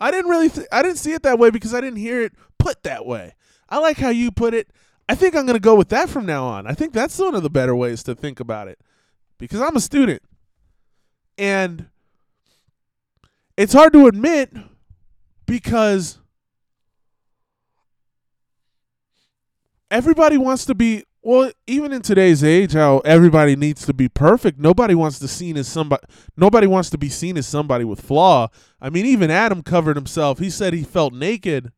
I 0.00 0.10
didn't 0.10 0.30
really. 0.30 0.48
Th- 0.48 0.66
I 0.72 0.82
didn't 0.82 0.98
see 0.98 1.12
it 1.12 1.22
that 1.22 1.38
way 1.38 1.50
because 1.50 1.74
I 1.74 1.80
didn't 1.80 1.98
hear 1.98 2.20
it 2.20 2.32
put 2.58 2.82
that 2.82 3.06
way. 3.06 3.34
I 3.68 3.78
like 3.78 3.98
how 3.98 4.08
you 4.08 4.32
put 4.32 4.54
it. 4.54 4.70
I 5.08 5.14
think 5.14 5.36
I'm 5.36 5.46
gonna 5.46 5.60
go 5.60 5.76
with 5.76 5.88
that 5.90 6.08
from 6.08 6.26
now 6.26 6.46
on. 6.46 6.66
I 6.66 6.74
think 6.74 6.92
that's 6.92 7.16
one 7.18 7.36
of 7.36 7.44
the 7.44 7.50
better 7.50 7.76
ways 7.76 8.02
to 8.04 8.14
think 8.14 8.40
about 8.40 8.66
it, 8.66 8.80
because 9.38 9.60
I'm 9.60 9.76
a 9.76 9.80
student, 9.80 10.22
and 11.36 11.86
it's 13.56 13.72
hard 13.72 13.92
to 13.92 14.06
admit 14.06 14.52
because 15.46 16.18
everybody 19.90 20.36
wants 20.36 20.64
to 20.66 20.74
be 20.74 21.04
well, 21.20 21.50
even 21.66 21.92
in 21.92 22.00
today's 22.00 22.44
age, 22.44 22.72
how 22.72 22.98
everybody 23.00 23.56
needs 23.56 23.84
to 23.86 23.92
be 23.92 24.08
perfect. 24.08 24.58
Nobody 24.58 24.94
wants 24.94 25.18
to 25.18 25.28
seen 25.28 25.56
as 25.56 25.66
somebody. 25.68 26.02
Nobody 26.36 26.66
wants 26.66 26.90
to 26.90 26.98
be 26.98 27.08
seen 27.08 27.36
as 27.36 27.46
somebody 27.46 27.84
with 27.84 28.00
flaw. 28.00 28.48
I 28.80 28.88
mean, 28.88 29.04
even 29.04 29.30
Adam 29.30 29.62
covered 29.62 29.96
himself. 29.96 30.38
He 30.38 30.48
said 30.48 30.72
he 30.72 30.84
felt 30.84 31.12
naked, 31.12 31.72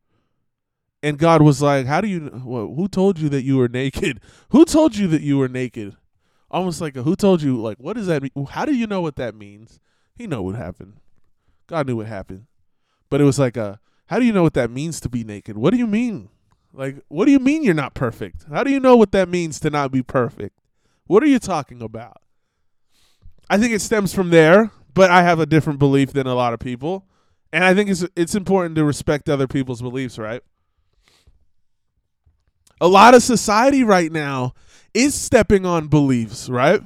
and 1.02 1.18
God 1.18 1.42
was 1.42 1.62
like, 1.62 1.86
"How 1.86 2.00
do 2.00 2.08
you? 2.08 2.42
Well, 2.44 2.74
who 2.74 2.86
told 2.86 3.18
you 3.18 3.28
that 3.30 3.42
you 3.42 3.56
were 3.56 3.68
naked? 3.82 4.20
Who 4.50 4.64
told 4.64 4.96
you 4.96 5.08
that 5.08 5.22
you 5.22 5.38
were 5.38 5.48
naked? 5.48 5.96
Almost 6.50 6.80
like 6.80 6.96
a, 6.96 7.02
who 7.02 7.16
told 7.16 7.42
you? 7.42 7.60
Like, 7.60 7.78
what 7.78 7.96
does 7.96 8.08
that 8.08 8.22
mean? 8.22 8.46
How 8.50 8.64
do 8.64 8.74
you 8.74 8.86
know 8.86 9.00
what 9.00 9.16
that 9.16 9.34
means? 9.34 9.80
He 10.14 10.26
know 10.26 10.42
what 10.42 10.54
happened. 10.54 10.94
God 11.66 11.86
knew 11.86 11.96
what 11.96 12.06
happened, 12.06 12.46
but 13.08 13.20
it 13.20 13.24
was 13.24 13.38
like 13.38 13.56
a, 13.56 13.80
how 14.06 14.18
do 14.18 14.24
you 14.24 14.32
know 14.32 14.42
what 14.42 14.54
that 14.54 14.70
means 14.70 15.00
to 15.00 15.08
be 15.08 15.24
naked? 15.24 15.56
What 15.56 15.70
do 15.70 15.76
you 15.76 15.86
mean? 15.86 16.28
Like, 16.72 17.02
what 17.08 17.24
do 17.24 17.32
you 17.32 17.38
mean 17.38 17.62
you're 17.62 17.74
not 17.74 17.94
perfect? 17.94 18.46
How 18.50 18.62
do 18.62 18.70
you 18.70 18.80
know 18.80 18.96
what 18.96 19.12
that 19.12 19.28
means 19.28 19.58
to 19.60 19.70
not 19.70 19.90
be 19.90 20.02
perfect? 20.02 20.58
What 21.06 21.22
are 21.22 21.26
you 21.26 21.38
talking 21.38 21.82
about? 21.82 22.22
I 23.48 23.58
think 23.58 23.72
it 23.72 23.80
stems 23.80 24.14
from 24.14 24.30
there, 24.30 24.70
but 24.94 25.10
I 25.10 25.22
have 25.22 25.40
a 25.40 25.46
different 25.46 25.80
belief 25.80 26.12
than 26.12 26.28
a 26.28 26.34
lot 26.34 26.52
of 26.52 26.60
people. 26.60 27.06
And 27.52 27.64
I 27.64 27.74
think 27.74 27.90
it's 27.90 28.04
it's 28.14 28.36
important 28.36 28.76
to 28.76 28.84
respect 28.84 29.28
other 29.28 29.48
people's 29.48 29.82
beliefs, 29.82 30.18
right? 30.18 30.42
A 32.80 32.86
lot 32.86 33.14
of 33.14 33.24
society 33.24 33.82
right 33.82 34.10
now 34.10 34.54
is 34.94 35.14
stepping 35.14 35.66
on 35.66 35.88
beliefs, 35.88 36.48
right? 36.48 36.80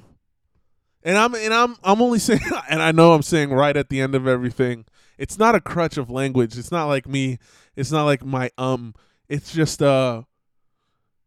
And 1.03 1.19
I'm 1.19 1.35
and 1.35 1.53
I'm 1.53 1.77
I'm 1.85 2.01
only 2.01 2.19
saying 2.19 2.41
and 2.71 2.81
I 2.81 2.93
know 2.93 3.13
I'm 3.13 3.23
saying 3.23 3.51
right 3.51 3.77
at 3.77 3.91
the 3.91 4.01
end 4.01 4.15
of 4.15 4.27
everything. 4.27 4.87
It's 5.19 5.39
not 5.39 5.55
a 5.55 5.61
crutch 5.61 5.99
of 5.99 6.11
language. 6.11 6.57
It's 6.59 6.73
not 6.73 6.87
like 6.87 7.07
me. 7.07 7.39
It's 7.77 7.93
not 7.93 8.05
like 8.05 8.25
my 8.25 8.51
um 8.57 8.95
it's 9.35 9.53
just 9.53 9.83
uh 9.83 10.23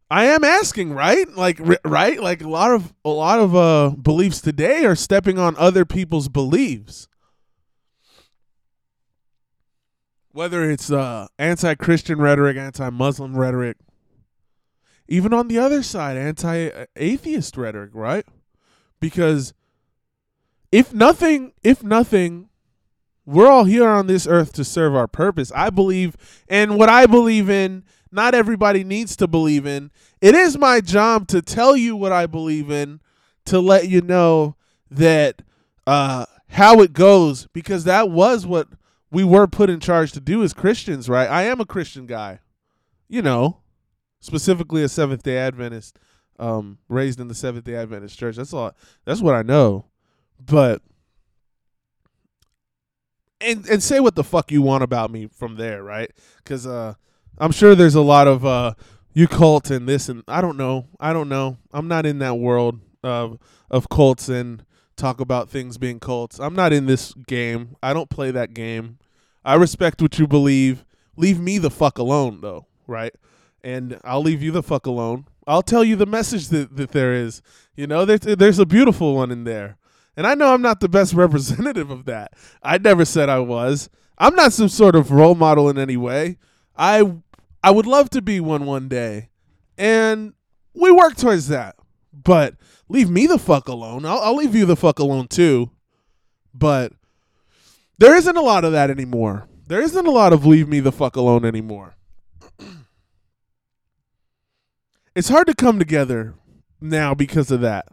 I 0.10 0.26
am 0.28 0.46
asking, 0.46 0.94
right? 0.94 1.28
Like 1.30 1.60
ri- 1.60 1.78
right? 1.84 2.20
Like 2.20 2.42
a 2.42 2.48
lot 2.48 2.72
of 2.72 2.94
a 3.04 3.10
lot 3.10 3.40
of 3.40 3.56
uh 3.56 3.90
beliefs 4.02 4.40
today 4.42 4.86
are 4.86 4.96
stepping 4.96 5.38
on 5.38 5.56
other 5.58 5.84
people's 5.86 6.30
beliefs. 6.30 7.10
Whether 10.32 10.70
it's 10.70 10.90
uh 10.90 11.28
anti-Christian 11.38 12.20
rhetoric, 12.22 12.56
anti-Muslim 12.56 13.36
rhetoric, 13.36 13.78
even 15.10 15.34
on 15.34 15.50
the 15.50 15.60
other 15.60 15.84
side, 15.84 16.16
anti-atheist 16.16 17.58
rhetoric, 17.58 17.92
right? 17.94 18.26
Because 19.02 19.54
if 20.72 20.94
nothing, 20.94 21.52
if 21.64 21.84
nothing, 21.84 22.50
we're 23.26 23.48
all 23.48 23.66
here 23.66 23.90
on 23.90 24.08
this 24.08 24.26
earth 24.26 24.54
to 24.54 24.64
serve 24.64 24.96
our 24.96 25.08
purpose. 25.08 25.52
I 25.54 25.70
believe, 25.70 26.16
and 26.48 26.78
what 26.78 26.88
I 26.88 27.06
believe 27.06 27.50
in, 27.50 27.84
not 28.12 28.36
everybody 28.36 28.84
needs 28.84 29.16
to 29.18 29.28
believe 29.28 29.66
in. 29.66 29.92
It 30.22 30.36
is 30.36 30.58
my 30.58 30.82
job 30.82 31.28
to 31.30 31.42
tell 31.42 31.76
you 31.76 31.96
what 31.96 32.12
I 32.12 32.26
believe 32.26 32.72
in, 32.72 33.02
to 33.46 33.60
let 33.60 33.88
you 33.88 34.02
know 34.02 34.56
that 34.90 35.42
uh, 35.86 36.26
how 36.50 36.82
it 36.82 36.94
goes, 36.94 37.48
because 37.54 37.84
that 37.86 38.10
was 38.10 38.46
what 38.46 38.68
we 39.12 39.24
were 39.24 39.48
put 39.48 39.70
in 39.70 39.80
charge 39.80 40.12
to 40.14 40.20
do 40.20 40.44
as 40.44 40.54
Christians, 40.54 41.10
right? 41.10 41.30
I 41.30 41.44
am 41.44 41.62
a 41.62 41.66
Christian 41.66 42.06
guy, 42.06 42.40
you 43.08 43.22
know, 43.22 43.62
specifically 44.20 44.84
a 44.84 44.90
Seventh 44.90 45.24
Day 45.24 45.38
Adventist, 45.38 46.00
um, 46.40 46.78
raised 46.90 47.20
in 47.20 47.28
the 47.28 47.36
Seventh 47.36 47.66
Day 47.66 47.76
Adventist 47.76 48.18
Church. 48.18 48.36
That's 48.36 48.54
all. 48.54 48.76
That's 49.06 49.22
what 49.22 49.36
I 49.36 49.42
know, 49.42 49.86
but 50.40 50.82
and 53.40 53.68
and 53.68 53.82
say 53.82 54.00
what 54.00 54.16
the 54.16 54.24
fuck 54.24 54.52
you 54.52 54.62
want 54.62 54.84
about 54.84 55.12
me 55.12 55.28
from 55.28 55.56
there, 55.56 55.84
right? 55.84 56.12
Because 56.38 56.66
uh, 56.66 56.96
I'm 57.40 57.52
sure 57.52 57.76
there's 57.76 57.96
a 57.96 58.02
lot 58.02 58.28
of 58.28 58.46
uh, 58.46 58.74
you 59.14 59.28
cult 59.28 59.70
and 59.70 59.88
this 59.88 60.10
and 60.10 60.24
I 60.28 60.42
don't 60.42 60.58
know. 60.58 60.88
I 61.00 61.14
don't 61.14 61.30
know. 61.30 61.58
I'm 61.72 61.88
not 61.88 62.06
in 62.06 62.20
that 62.20 62.36
world 62.36 62.80
of 63.04 63.38
of 63.70 63.90
cults 63.90 64.30
and 64.30 64.64
talk 64.96 65.20
about 65.20 65.50
things 65.50 65.78
being 65.78 66.00
cults. 66.00 66.40
I'm 66.40 66.56
not 66.56 66.74
in 66.74 66.86
this 66.86 67.14
game. 67.14 67.76
I 67.82 67.94
don't 67.94 68.10
play 68.10 68.32
that 68.32 68.54
game. 68.54 68.98
I 69.46 69.56
respect 69.56 70.02
what 70.02 70.18
you 70.20 70.28
believe. 70.28 70.84
Leave 71.16 71.40
me 71.40 71.58
the 71.58 71.70
fuck 71.70 71.98
alone 71.98 72.42
though, 72.42 72.66
right? 72.88 73.14
And 73.64 74.00
I'll 74.04 74.22
leave 74.22 74.42
you 74.42 74.52
the 74.52 74.64
fuck 74.64 74.86
alone. 74.86 75.26
I'll 75.46 75.62
tell 75.62 75.84
you 75.84 75.96
the 75.96 76.06
message 76.06 76.50
that, 76.50 76.76
that 76.76 76.92
there 76.92 77.14
is. 77.14 77.42
You 77.76 77.88
know, 77.88 78.06
there's 78.06 78.22
there's 78.22 78.60
a 78.60 78.66
beautiful 78.66 79.16
one 79.16 79.32
in 79.32 79.44
there. 79.44 79.78
And 80.16 80.26
I 80.26 80.34
know 80.34 80.54
I'm 80.54 80.64
not 80.64 80.80
the 80.80 80.90
best 80.90 81.14
representative 81.16 81.92
of 81.92 82.06
that. 82.06 82.34
I 82.64 82.78
never 82.80 83.06
said 83.06 83.30
I 83.30 83.40
was. 83.40 83.90
I'm 84.18 84.36
not 84.36 84.52
some 84.52 84.70
sort 84.70 84.96
of 84.96 85.12
role 85.12 85.36
model 85.36 85.70
in 85.70 85.78
any 85.78 85.96
way. 85.96 86.38
I 86.76 87.18
I 87.68 87.70
would 87.70 87.86
love 87.86 88.10
to 88.12 88.22
be 88.22 88.40
one 88.40 88.66
one 88.66 88.88
day. 88.88 89.28
And 89.78 90.32
we 90.74 90.90
work 90.90 91.18
towards 91.18 91.50
that. 91.50 91.76
But 92.14 92.56
leave 92.88 93.10
me 93.10 93.28
the 93.28 93.38
fuck 93.38 93.68
alone. 93.68 94.06
I'll, 94.06 94.20
I'll 94.20 94.38
leave 94.38 94.56
you 94.56 94.66
the 94.66 94.78
fuck 94.78 95.00
alone 95.00 95.28
too. 95.28 95.72
But 96.54 96.94
there 97.98 98.16
isn't 98.16 98.38
a 98.38 98.42
lot 98.42 98.64
of 98.64 98.72
that 98.72 98.90
anymore. 98.90 99.50
There 99.68 99.82
isn't 99.82 100.08
a 100.08 100.12
lot 100.12 100.32
of 100.32 100.46
leave 100.46 100.70
me 100.70 100.80
the 100.80 100.94
fuck 100.94 101.18
alone 101.18 101.44
anymore. 101.44 101.98
it's 105.14 105.28
hard 105.28 105.48
to 105.48 105.54
come 105.54 105.78
together 105.78 106.36
now 106.80 107.14
because 107.14 107.52
of 107.52 107.60
that. 107.60 107.90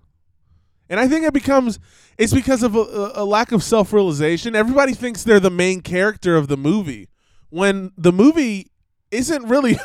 And 0.89 1.01
I 1.01 1.09
think 1.09 1.27
it 1.27 1.35
becomes 1.35 1.81
it's 2.17 2.33
because 2.33 2.63
of 2.63 2.77
a, 2.77 3.11
a 3.17 3.25
lack 3.25 3.51
of 3.51 3.65
self-realization. 3.65 4.55
Everybody 4.55 4.95
thinks 4.95 5.25
they're 5.25 5.41
the 5.41 5.51
main 5.51 5.81
character 5.81 6.37
of 6.37 6.47
the 6.47 6.57
movie 6.57 7.09
when 7.51 7.91
the 7.99 8.13
movie 8.13 8.71
isn't 9.15 9.49
really 9.49 9.79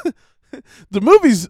the 0.91 1.01
movie's 1.01 1.49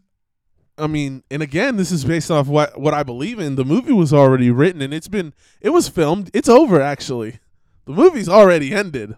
I 0.78 0.88
mean, 0.88 1.24
and 1.30 1.44
again, 1.44 1.76
this 1.76 1.92
is 1.92 2.06
based 2.06 2.32
off 2.32 2.48
what 2.48 2.80
what 2.80 2.94
I 2.94 3.04
believe 3.04 3.40
in. 3.40 3.56
The 3.56 3.66
movie 3.66 3.92
was 3.92 4.14
already 4.14 4.50
written 4.50 4.82
and 4.82 4.94
it's 4.94 5.10
been 5.10 5.34
it 5.62 5.72
was 5.72 5.90
filmed. 5.90 6.30
It's 6.34 6.50
over 6.50 6.82
actually. 6.82 7.40
The 7.86 7.94
movie's 7.94 8.30
already 8.30 8.74
ended. 8.74 9.16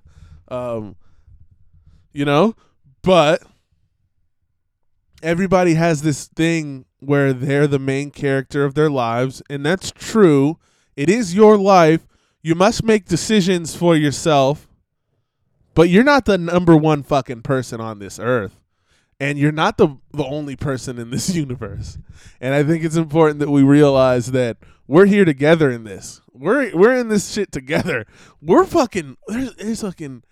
Um 0.48 0.96
you 2.14 2.26
know, 2.26 2.56
but 3.04 3.44
everybody 5.24 5.76
has 5.76 6.02
this 6.02 6.28
thing 6.28 6.86
where 7.00 7.34
they're 7.34 7.68
the 7.68 7.80
main 7.80 8.12
character 8.12 8.64
of 8.66 8.76
their 8.76 8.90
lives, 8.90 9.42
and 9.50 9.66
that's 9.66 9.92
true. 9.92 10.58
It 10.96 11.10
is 11.10 11.34
your 11.34 11.58
life. 11.58 12.08
You 12.42 12.56
must 12.56 12.84
make 12.84 13.06
decisions 13.06 13.76
for 13.76 13.96
yourself, 13.96 14.68
but 15.74 15.90
you're 15.90 16.04
not 16.04 16.26
the 16.26 16.38
number 16.38 16.76
one 16.76 17.04
fucking 17.04 17.42
person 17.42 17.80
on 17.80 18.00
this 18.00 18.20
earth. 18.20 18.58
And 19.20 19.38
you're 19.38 19.52
not 19.52 19.78
the 19.78 19.98
the 20.12 20.26
only 20.26 20.56
person 20.56 20.98
in 20.98 21.12
this 21.12 21.30
universe. 21.36 22.00
And 22.40 22.56
I 22.56 22.64
think 22.64 22.84
it's 22.84 22.96
important 22.96 23.40
that 23.40 23.52
we 23.52 23.62
realize 23.62 24.32
that 24.32 24.58
we're 24.88 25.06
here 25.06 25.26
together 25.26 25.70
in 25.70 25.84
this. 25.84 26.22
We're 26.34 26.76
we're 26.76 26.96
in 26.96 27.10
this 27.10 27.32
shit 27.32 27.52
together. 27.52 28.06
We're 28.42 28.66
fucking 28.66 29.18
there's, 29.28 29.56
there's 29.56 29.82
fucking 29.82 30.24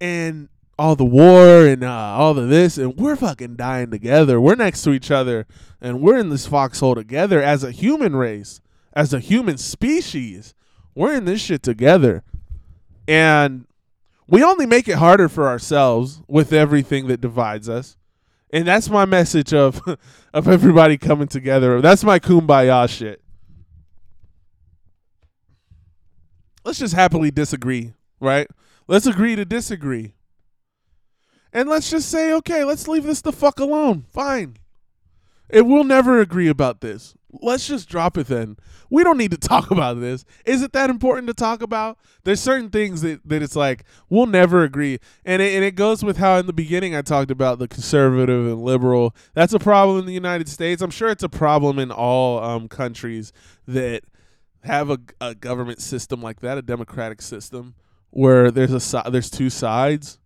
and 0.00 0.48
all 0.78 0.96
the 0.96 1.04
war 1.04 1.66
and 1.66 1.84
uh, 1.84 1.90
all 1.90 2.38
of 2.38 2.48
this, 2.48 2.78
and 2.78 2.96
we're 2.96 3.16
fucking 3.16 3.56
dying 3.56 3.90
together. 3.90 4.40
We're 4.40 4.56
next 4.56 4.82
to 4.82 4.92
each 4.92 5.10
other, 5.10 5.46
and 5.80 6.00
we're 6.00 6.18
in 6.18 6.30
this 6.30 6.46
foxhole 6.46 6.94
together 6.94 7.42
as 7.42 7.64
a 7.64 7.70
human 7.70 8.16
race, 8.16 8.60
as 8.92 9.14
a 9.14 9.20
human 9.20 9.56
species. 9.56 10.54
We're 10.94 11.14
in 11.14 11.24
this 11.24 11.40
shit 11.40 11.62
together, 11.62 12.22
and 13.08 13.66
we 14.26 14.42
only 14.42 14.66
make 14.66 14.88
it 14.88 14.96
harder 14.96 15.28
for 15.28 15.48
ourselves 15.48 16.22
with 16.28 16.52
everything 16.52 17.06
that 17.08 17.20
divides 17.20 17.68
us. 17.68 17.96
And 18.50 18.66
that's 18.66 18.88
my 18.88 19.04
message 19.04 19.52
of 19.52 19.82
of 20.34 20.48
everybody 20.48 20.96
coming 20.96 21.28
together. 21.28 21.80
That's 21.80 22.04
my 22.04 22.18
kumbaya 22.18 22.88
shit. 22.88 23.22
Let's 26.64 26.78
just 26.78 26.94
happily 26.94 27.30
disagree, 27.30 27.92
right? 28.20 28.48
Let's 28.86 29.06
agree 29.06 29.36
to 29.36 29.44
disagree. 29.44 30.14
And 31.52 31.68
let's 31.68 31.90
just 31.90 32.10
say, 32.10 32.32
okay, 32.32 32.64
let's 32.64 32.88
leave 32.88 33.04
this 33.04 33.20
the 33.20 33.32
fuck 33.32 33.60
alone. 33.60 34.06
Fine. 34.10 34.56
It 35.48 35.62
will 35.62 35.84
never 35.84 36.20
agree 36.20 36.48
about 36.48 36.80
this. 36.80 37.14
Let's 37.42 37.66
just 37.66 37.88
drop 37.88 38.16
it 38.16 38.26
then. 38.26 38.56
We 38.90 39.04
don't 39.04 39.18
need 39.18 39.30
to 39.32 39.36
talk 39.36 39.70
about 39.70 40.00
this. 40.00 40.24
Is 40.44 40.62
it 40.62 40.72
that 40.72 40.90
important 40.90 41.26
to 41.28 41.34
talk 41.34 41.62
about? 41.62 41.98
There's 42.24 42.40
certain 42.40 42.70
things 42.70 43.02
that, 43.02 43.20
that 43.28 43.42
it's 43.42 43.56
like, 43.56 43.84
we'll 44.08 44.26
never 44.26 44.62
agree. 44.62 44.98
And 45.24 45.42
it, 45.42 45.54
and 45.54 45.64
it 45.64 45.74
goes 45.74 46.04
with 46.04 46.16
how 46.18 46.36
in 46.38 46.46
the 46.46 46.52
beginning 46.52 46.94
I 46.94 47.02
talked 47.02 47.30
about 47.30 47.58
the 47.58 47.68
conservative 47.68 48.46
and 48.46 48.62
liberal. 48.62 49.14
That's 49.34 49.52
a 49.52 49.58
problem 49.58 49.98
in 49.98 50.06
the 50.06 50.12
United 50.12 50.48
States. 50.48 50.82
I'm 50.82 50.90
sure 50.90 51.08
it's 51.10 51.22
a 51.22 51.28
problem 51.28 51.78
in 51.78 51.90
all 51.90 52.42
um, 52.42 52.68
countries 52.68 53.32
that 53.66 54.04
have 54.62 54.90
a, 54.90 54.98
a 55.20 55.34
government 55.34 55.80
system 55.80 56.22
like 56.22 56.40
that, 56.40 56.56
a 56.56 56.62
democratic 56.62 57.20
system, 57.20 57.74
where 58.10 58.50
there's 58.50 58.94
a 58.94 59.10
there's 59.10 59.28
two 59.28 59.50
sides 59.50 60.18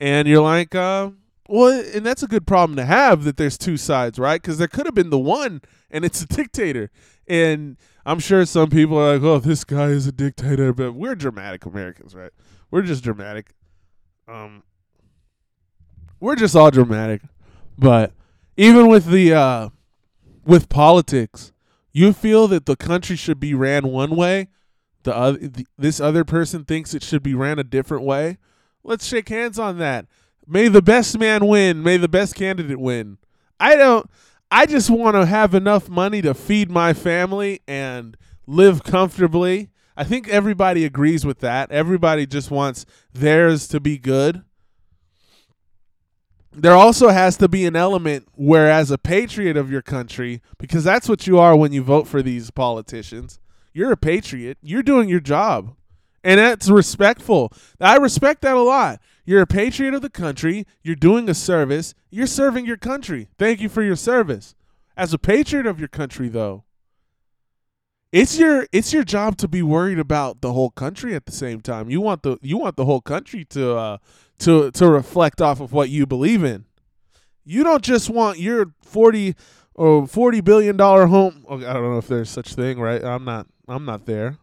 and 0.00 0.26
you're 0.26 0.42
like, 0.42 0.74
uh, 0.74 1.10
well, 1.50 1.84
and 1.94 2.06
that's 2.06 2.22
a 2.22 2.28
good 2.28 2.46
problem 2.46 2.76
to 2.76 2.84
have 2.84 3.24
that 3.24 3.36
there's 3.36 3.58
two 3.58 3.76
sides, 3.76 4.20
right? 4.20 4.40
Because 4.40 4.58
there 4.58 4.68
could 4.68 4.86
have 4.86 4.94
been 4.94 5.10
the 5.10 5.18
one, 5.18 5.60
and 5.90 6.04
it's 6.04 6.22
a 6.22 6.26
dictator. 6.28 6.90
And 7.26 7.76
I'm 8.06 8.20
sure 8.20 8.46
some 8.46 8.70
people 8.70 8.96
are 8.98 9.14
like, 9.14 9.22
oh, 9.22 9.38
this 9.40 9.64
guy 9.64 9.86
is 9.86 10.06
a 10.06 10.12
dictator, 10.12 10.72
but 10.72 10.92
we're 10.92 11.16
dramatic 11.16 11.66
Americans, 11.66 12.14
right? 12.14 12.30
We're 12.70 12.82
just 12.82 13.02
dramatic. 13.02 13.52
Um, 14.28 14.62
we're 16.20 16.36
just 16.36 16.54
all 16.54 16.70
dramatic. 16.70 17.22
But 17.76 18.12
even 18.56 18.86
with 18.86 19.06
the 19.06 19.34
uh, 19.34 19.68
with 20.44 20.68
politics, 20.68 21.52
you 21.92 22.12
feel 22.12 22.46
that 22.48 22.66
the 22.66 22.76
country 22.76 23.16
should 23.16 23.40
be 23.40 23.54
ran 23.54 23.88
one 23.88 24.14
way. 24.14 24.48
The 25.02 25.16
other, 25.16 25.38
the, 25.38 25.66
this 25.76 25.98
other 25.98 26.24
person 26.24 26.64
thinks 26.64 26.94
it 26.94 27.02
should 27.02 27.24
be 27.24 27.34
ran 27.34 27.58
a 27.58 27.64
different 27.64 28.04
way. 28.04 28.38
Let's 28.84 29.06
shake 29.06 29.30
hands 29.30 29.58
on 29.58 29.78
that. 29.78 30.06
May 30.50 30.66
the 30.66 30.82
best 30.82 31.16
man 31.16 31.46
win. 31.46 31.80
May 31.80 31.96
the 31.96 32.08
best 32.08 32.34
candidate 32.34 32.80
win. 32.80 33.18
I 33.60 33.76
don't 33.76 34.10
I 34.50 34.66
just 34.66 34.90
want 34.90 35.14
to 35.14 35.24
have 35.24 35.54
enough 35.54 35.88
money 35.88 36.20
to 36.22 36.34
feed 36.34 36.72
my 36.72 36.92
family 36.92 37.60
and 37.68 38.16
live 38.48 38.82
comfortably. 38.82 39.70
I 39.96 40.02
think 40.02 40.28
everybody 40.28 40.84
agrees 40.84 41.24
with 41.24 41.38
that. 41.38 41.70
Everybody 41.70 42.26
just 42.26 42.50
wants 42.50 42.84
theirs 43.12 43.68
to 43.68 43.78
be 43.78 43.96
good. 43.96 44.42
There 46.52 46.74
also 46.74 47.10
has 47.10 47.36
to 47.36 47.46
be 47.46 47.64
an 47.64 47.76
element 47.76 48.26
where, 48.34 48.68
as 48.68 48.90
a 48.90 48.98
patriot 48.98 49.56
of 49.56 49.70
your 49.70 49.82
country, 49.82 50.42
because 50.58 50.82
that's 50.82 51.08
what 51.08 51.28
you 51.28 51.38
are 51.38 51.54
when 51.54 51.72
you 51.72 51.82
vote 51.82 52.08
for 52.08 52.22
these 52.22 52.50
politicians, 52.50 53.38
you're 53.72 53.92
a 53.92 53.96
patriot. 53.96 54.58
You're 54.60 54.82
doing 54.82 55.08
your 55.08 55.20
job 55.20 55.76
and 56.22 56.38
that's 56.38 56.68
respectful. 56.68 57.52
I 57.80 57.96
respect 57.96 58.42
that 58.42 58.56
a 58.56 58.60
lot. 58.60 59.00
You're 59.30 59.42
a 59.42 59.46
patriot 59.46 59.94
of 59.94 60.02
the 60.02 60.10
country. 60.10 60.66
You're 60.82 60.96
doing 60.96 61.28
a 61.28 61.34
service. 61.34 61.94
You're 62.10 62.26
serving 62.26 62.66
your 62.66 62.76
country. 62.76 63.28
Thank 63.38 63.60
you 63.60 63.68
for 63.68 63.80
your 63.80 63.94
service. 63.94 64.56
As 64.96 65.14
a 65.14 65.18
patriot 65.18 65.66
of 65.66 65.78
your 65.78 65.86
country, 65.86 66.28
though, 66.28 66.64
it's 68.10 68.40
your 68.40 68.66
it's 68.72 68.92
your 68.92 69.04
job 69.04 69.36
to 69.36 69.46
be 69.46 69.62
worried 69.62 70.00
about 70.00 70.40
the 70.40 70.52
whole 70.52 70.70
country 70.70 71.14
at 71.14 71.26
the 71.26 71.30
same 71.30 71.60
time. 71.60 71.88
You 71.90 72.00
want 72.00 72.24
the 72.24 72.38
you 72.42 72.58
want 72.58 72.74
the 72.74 72.84
whole 72.84 73.00
country 73.00 73.44
to 73.50 73.76
uh, 73.76 73.98
to 74.40 74.72
to 74.72 74.88
reflect 74.88 75.40
off 75.40 75.60
of 75.60 75.72
what 75.72 75.90
you 75.90 76.06
believe 76.06 76.42
in. 76.42 76.64
You 77.44 77.62
don't 77.62 77.84
just 77.84 78.10
want 78.10 78.40
your 78.40 78.74
forty 78.82 79.36
or 79.76 80.08
forty 80.08 80.40
billion 80.40 80.76
dollar 80.76 81.06
home. 81.06 81.46
Okay, 81.48 81.66
I 81.66 81.72
don't 81.74 81.84
know 81.84 81.98
if 81.98 82.08
there's 82.08 82.30
such 82.30 82.54
thing, 82.54 82.80
right? 82.80 83.04
I'm 83.04 83.24
not. 83.24 83.46
I'm 83.68 83.84
not 83.84 84.06
there. 84.06 84.38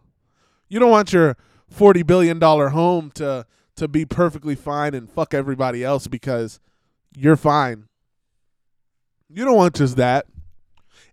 You 0.69 0.79
don't 0.79 0.91
want 0.91 1.11
your 1.11 1.35
forty 1.69 2.03
billion 2.03 2.39
dollar 2.39 2.69
home 2.69 3.11
to 3.15 3.45
to 3.77 3.87
be 3.87 4.05
perfectly 4.05 4.55
fine 4.55 4.93
and 4.93 5.09
fuck 5.09 5.33
everybody 5.33 5.83
else 5.83 6.07
because 6.07 6.59
you're 7.15 7.35
fine. 7.35 7.87
You 9.29 9.45
don't 9.45 9.55
want 9.55 9.75
just 9.75 9.97
that. 9.97 10.25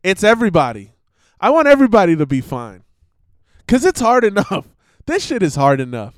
It's 0.03 0.25
everybody. 0.25 0.93
I 1.41 1.51
want 1.51 1.69
everybody 1.69 2.17
to 2.17 2.27
be 2.27 2.41
fine. 2.41 2.85
Cause 3.67 3.85
it's 3.85 4.01
hard 4.01 4.25
enough. 4.25 4.69
This 5.07 5.27
shit 5.27 5.43
is 5.43 5.55
hard 5.55 5.83
enough. 5.83 6.15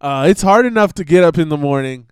Uh, 0.00 0.26
it's 0.28 0.42
hard 0.42 0.66
enough 0.66 0.92
to 0.94 1.04
get 1.04 1.22
up 1.22 1.38
in 1.38 1.48
the 1.48 1.56
morning 1.56 2.08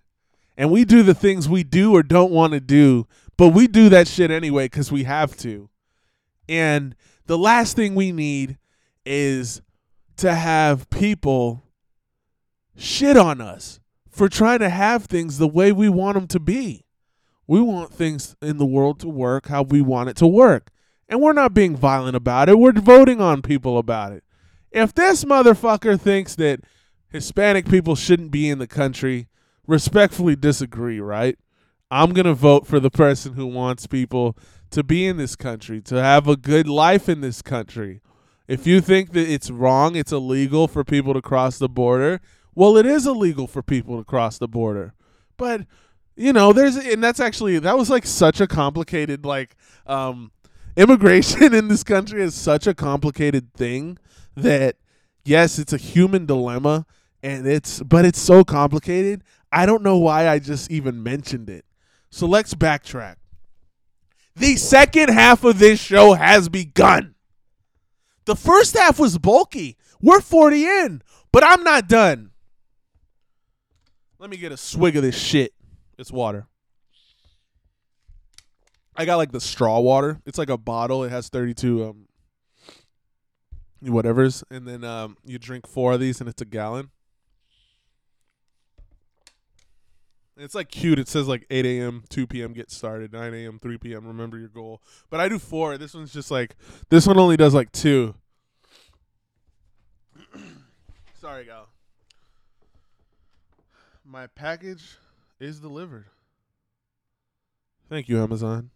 and 0.57 0.71
we 0.71 0.85
do 0.85 1.03
the 1.03 1.15
things 1.15 1.49
we 1.49 1.65
do 1.65 1.93
or 1.93 2.05
don't 2.05 2.31
want 2.31 2.53
to 2.53 2.61
do, 2.61 3.09
but 3.37 3.49
we 3.49 3.67
do 3.67 3.89
that 3.89 4.07
shit 4.07 4.31
anyway 4.31 4.67
because 4.67 4.93
we 4.93 5.03
have 5.03 5.37
to. 5.39 5.71
And 6.49 6.95
the 7.27 7.37
last 7.37 7.75
thing 7.75 7.97
we 7.97 8.13
need 8.13 8.59
is 9.05 9.61
to 10.19 10.35
have 10.35 10.89
people 10.91 11.65
shit 12.79 13.16
on 13.16 13.41
us 13.41 13.81
for 14.09 14.29
trying 14.29 14.61
to 14.61 14.68
have 14.68 15.05
things 15.05 15.39
the 15.39 15.49
way 15.49 15.72
we 15.72 15.89
want 15.89 16.14
them 16.14 16.26
to 16.29 16.41
be. 16.41 16.85
We 17.47 17.61
want 17.61 17.93
things 17.93 18.37
in 18.43 18.59
the 18.59 18.66
world 18.66 19.01
to 19.01 19.09
work 19.09 19.49
how 19.49 19.62
we 19.62 19.81
want 19.81 20.11
it 20.11 20.16
to 20.16 20.26
work. 20.26 20.70
And 21.09 21.20
we're 21.20 21.33
not 21.33 21.55
being 21.55 21.76
violent 21.76 22.16
about 22.16 22.49
it. 22.49 22.59
We're 22.59 22.72
voting 22.72 23.20
on 23.20 23.41
people 23.43 23.79
about 23.79 24.12
it. 24.12 24.22
If 24.70 24.95
this 24.95 25.24
motherfucker 25.24 25.99
thinks 25.99 26.35
that 26.35 26.61
Hispanic 27.09 27.68
people 27.68 27.97
shouldn't 27.97 28.31
be 28.31 28.51
in 28.51 28.59
the 28.59 28.66
country, 28.66 29.29
respectfully 29.66 30.37
disagree, 30.37 31.01
right? 31.01 31.39
I'm 31.91 32.12
going 32.12 32.26
to 32.26 32.35
vote 32.35 32.66
for 32.66 32.79
the 32.79 32.91
person 32.91 33.33
who 33.33 33.47
wants 33.47 33.87
people 33.87 34.37
to 34.70 34.83
be 34.83 35.07
in 35.07 35.16
this 35.16 35.37
country, 35.37 35.81
to 35.83 36.03
have 36.03 36.29
a 36.29 36.37
good 36.37 36.68
life 36.68 37.09
in 37.09 37.22
this 37.22 37.41
country. 37.41 38.03
If 38.47 38.66
you 38.66 38.83
think 38.83 39.12
that 39.12 39.26
it's 39.26 39.51
wrong, 39.51 39.97
it's 39.97 40.12
illegal 40.12 40.68
for 40.68 40.85
people 40.85 41.14
to 41.14 41.22
cross 41.22 41.59
the 41.59 41.68
border, 41.68 42.20
well, 42.59 42.77
it 42.77 42.87
is 42.87 43.07
illegal 43.07 43.47
for 43.47 43.63
people 43.63 43.99
to 43.99 44.05
cross 44.05 44.37
the 44.37 44.49
border. 44.49 44.93
But, 45.37 45.65
you 46.17 46.33
know, 46.33 46.53
there's, 46.53 46.75
and 46.75 47.01
that's 47.01 47.21
actually, 47.21 47.57
that 47.61 47.79
was 47.79 47.89
like 47.89 48.05
such 48.05 48.41
a 48.41 48.49
complicated, 48.49 49.25
like, 49.25 49.55
um, 49.87 50.33
immigration 50.77 51.55
in 51.55 51.69
this 51.69 51.85
country 51.85 52.21
is 52.21 52.35
such 52.35 52.67
a 52.67 52.75
complicated 52.75 53.55
thing 53.55 53.97
that, 54.35 54.75
yes, 55.25 55.61
it's 55.61 55.73
a 55.73 55.77
human 55.77 56.27
dilemma 56.27 56.85
and 57.23 57.47
it's, 57.47 57.81
but 57.81 58.05
it's 58.05 58.21
so 58.21 58.43
complicated. 58.43 59.23
I 59.53 59.65
don't 59.65 59.85
know 59.85 59.97
why 59.97 60.29
I 60.29 60.41
just 60.41 60.69
even 60.69 61.01
mentioned 61.01 61.49
it. 61.49 61.65
So 62.11 62.27
let's 62.27 62.55
backtrack. 62.55 63.19
The 64.35 64.57
second 64.57 65.11
half 65.11 65.45
of 65.45 65.61
this 65.61 65.79
show 65.79 66.15
has 66.15 66.49
begun. 66.49 67.15
The 68.25 68.35
first 68.35 68.77
half 68.77 68.99
was 68.99 69.17
bulky. 69.17 69.77
We're 70.01 70.21
40 70.21 70.65
in, 70.65 71.03
but 71.31 71.45
I'm 71.45 71.63
not 71.63 71.89
done. 71.89 72.33
Let 74.19 74.31
me 74.31 74.37
get 74.37 74.53
a 74.53 74.57
swig 74.57 74.97
of 74.97 75.03
this 75.03 75.16
shit. 75.16 75.55
It's 75.97 76.11
water. 76.11 76.47
I 78.97 79.05
got 79.05 79.16
like 79.16 79.31
the 79.31 79.41
straw 79.41 79.79
water. 79.79 80.21
It's 80.27 80.39
like 80.39 80.51
a 80.51 80.59
bottle. 80.59 81.05
It 81.05 81.11
has 81.11 81.29
32 81.29 81.85
um 81.85 82.05
whatever's 83.81 84.43
and 84.51 84.66
then 84.66 84.83
um 84.83 85.16
you 85.25 85.39
drink 85.39 85.64
4 85.64 85.93
of 85.93 86.01
these 86.01 86.21
and 86.21 86.29
it's 86.29 86.43
a 86.43 86.45
gallon. 86.45 86.91
It's 90.37 90.55
like 90.55 90.69
cute. 90.71 90.99
It 90.99 91.09
says 91.09 91.27
like 91.27 91.47
8 91.51 91.66
a.m., 91.66 92.05
2 92.09 92.27
p.m. 92.27 92.53
get 92.53 92.71
started, 92.71 93.12
9 93.12 93.35
a.m., 93.35 93.59
3 93.61 93.79
p.m. 93.79 94.07
Remember 94.07 94.39
your 94.39 94.49
goal. 94.49 94.81
But 95.11 95.19
I 95.21 95.29
do 95.29 95.39
four. 95.39 95.77
This 95.79 95.95
one's 95.95 96.12
just 96.12 96.31
like 96.31 96.55
this 96.91 97.07
one 97.07 97.19
only 97.19 97.37
does 97.37 97.55
like 97.55 97.73
two. 97.73 98.14
Sorry, 101.21 101.45
gal. 101.45 101.68
My 104.11 104.27
package 104.27 104.97
is 105.39 105.61
delivered. 105.61 106.07
Thank 107.91 108.09
you, 108.09 108.23
Amazon. 108.23 108.71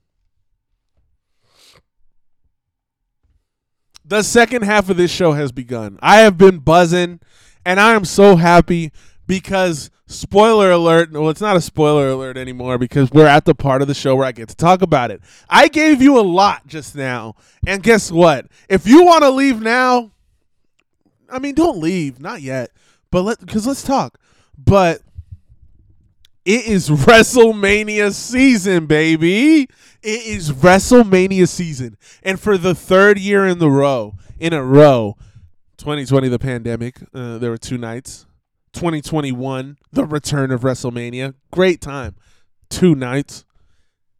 The 4.04 4.22
second 4.22 4.64
half 4.64 4.90
of 4.90 4.98
this 4.98 5.10
show 5.10 5.32
has 5.32 5.50
begun. 5.50 5.98
I 6.02 6.18
have 6.18 6.36
been 6.36 6.58
buzzing, 6.58 7.20
and 7.64 7.80
I 7.80 7.94
am 7.94 8.04
so 8.04 8.36
happy 8.36 8.92
because 9.26 9.90
spoiler 10.04 10.70
alert 10.70 11.10
well 11.10 11.30
it's 11.30 11.40
not 11.40 11.56
a 11.56 11.60
spoiler 11.62 12.10
alert 12.10 12.36
anymore 12.36 12.76
because 12.76 13.10
we're 13.12 13.26
at 13.26 13.46
the 13.46 13.54
part 13.54 13.80
of 13.80 13.88
the 13.88 13.94
show 13.94 14.14
where 14.14 14.26
i 14.26 14.32
get 14.32 14.46
to 14.46 14.54
talk 14.54 14.82
about 14.82 15.10
it 15.10 15.22
i 15.48 15.68
gave 15.68 16.02
you 16.02 16.18
a 16.18 16.20
lot 16.20 16.66
just 16.66 16.94
now 16.94 17.34
and 17.66 17.82
guess 17.82 18.12
what 18.12 18.44
if 18.68 18.86
you 18.86 19.02
want 19.06 19.22
to 19.22 19.30
leave 19.30 19.62
now 19.62 20.10
i 21.30 21.38
mean 21.38 21.54
don't 21.54 21.78
leave 21.78 22.20
not 22.20 22.42
yet 22.42 22.70
but 23.10 23.22
let 23.22 23.40
because 23.40 23.66
let's 23.66 23.82
talk 23.82 24.18
but 24.58 25.00
it 26.44 26.66
is 26.66 26.88
wrestlemania 26.90 28.12
season 28.12 28.86
baby 28.86 29.62
it 30.02 30.26
is 30.26 30.52
wrestlemania 30.52 31.48
season 31.48 31.96
and 32.22 32.40
for 32.40 32.58
the 32.58 32.74
third 32.74 33.18
year 33.18 33.46
in 33.46 33.58
the 33.58 33.70
row 33.70 34.14
in 34.38 34.52
a 34.52 34.62
row 34.62 35.16
2020 35.78 36.28
the 36.28 36.38
pandemic 36.38 37.00
uh, 37.14 37.38
there 37.38 37.50
were 37.50 37.58
two 37.58 37.78
nights 37.78 38.26
2021, 38.72 39.78
the 39.92 40.04
return 40.04 40.50
of 40.50 40.62
WrestleMania. 40.62 41.34
Great 41.50 41.80
time. 41.80 42.16
Two 42.70 42.94
nights. 42.94 43.44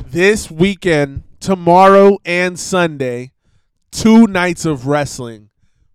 This 0.04 0.50
weekend, 0.50 1.22
tomorrow 1.40 2.18
and 2.24 2.58
Sunday, 2.58 3.32
two 3.90 4.26
nights 4.26 4.64
of 4.64 4.86
wrestling. 4.86 5.48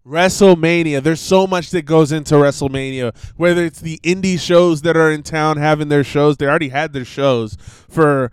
WrestleMania. 0.08 1.04
There's 1.04 1.20
so 1.20 1.46
much 1.46 1.72
that 1.72 1.82
goes 1.82 2.14
into 2.14 2.36
WrestleMania. 2.36 3.16
Whether 3.36 3.66
it's 3.66 3.82
the 3.82 4.00
indie 4.04 4.40
shows 4.40 4.82
that 4.84 4.96
are 4.96 5.12
in 5.12 5.22
town 5.22 5.58
having 5.58 5.90
their 5.90 6.04
shows, 6.04 6.38
they 6.38 6.46
already 6.46 6.70
had 6.70 6.94
their 6.94 7.06
shows 7.06 7.58
for 7.90 8.32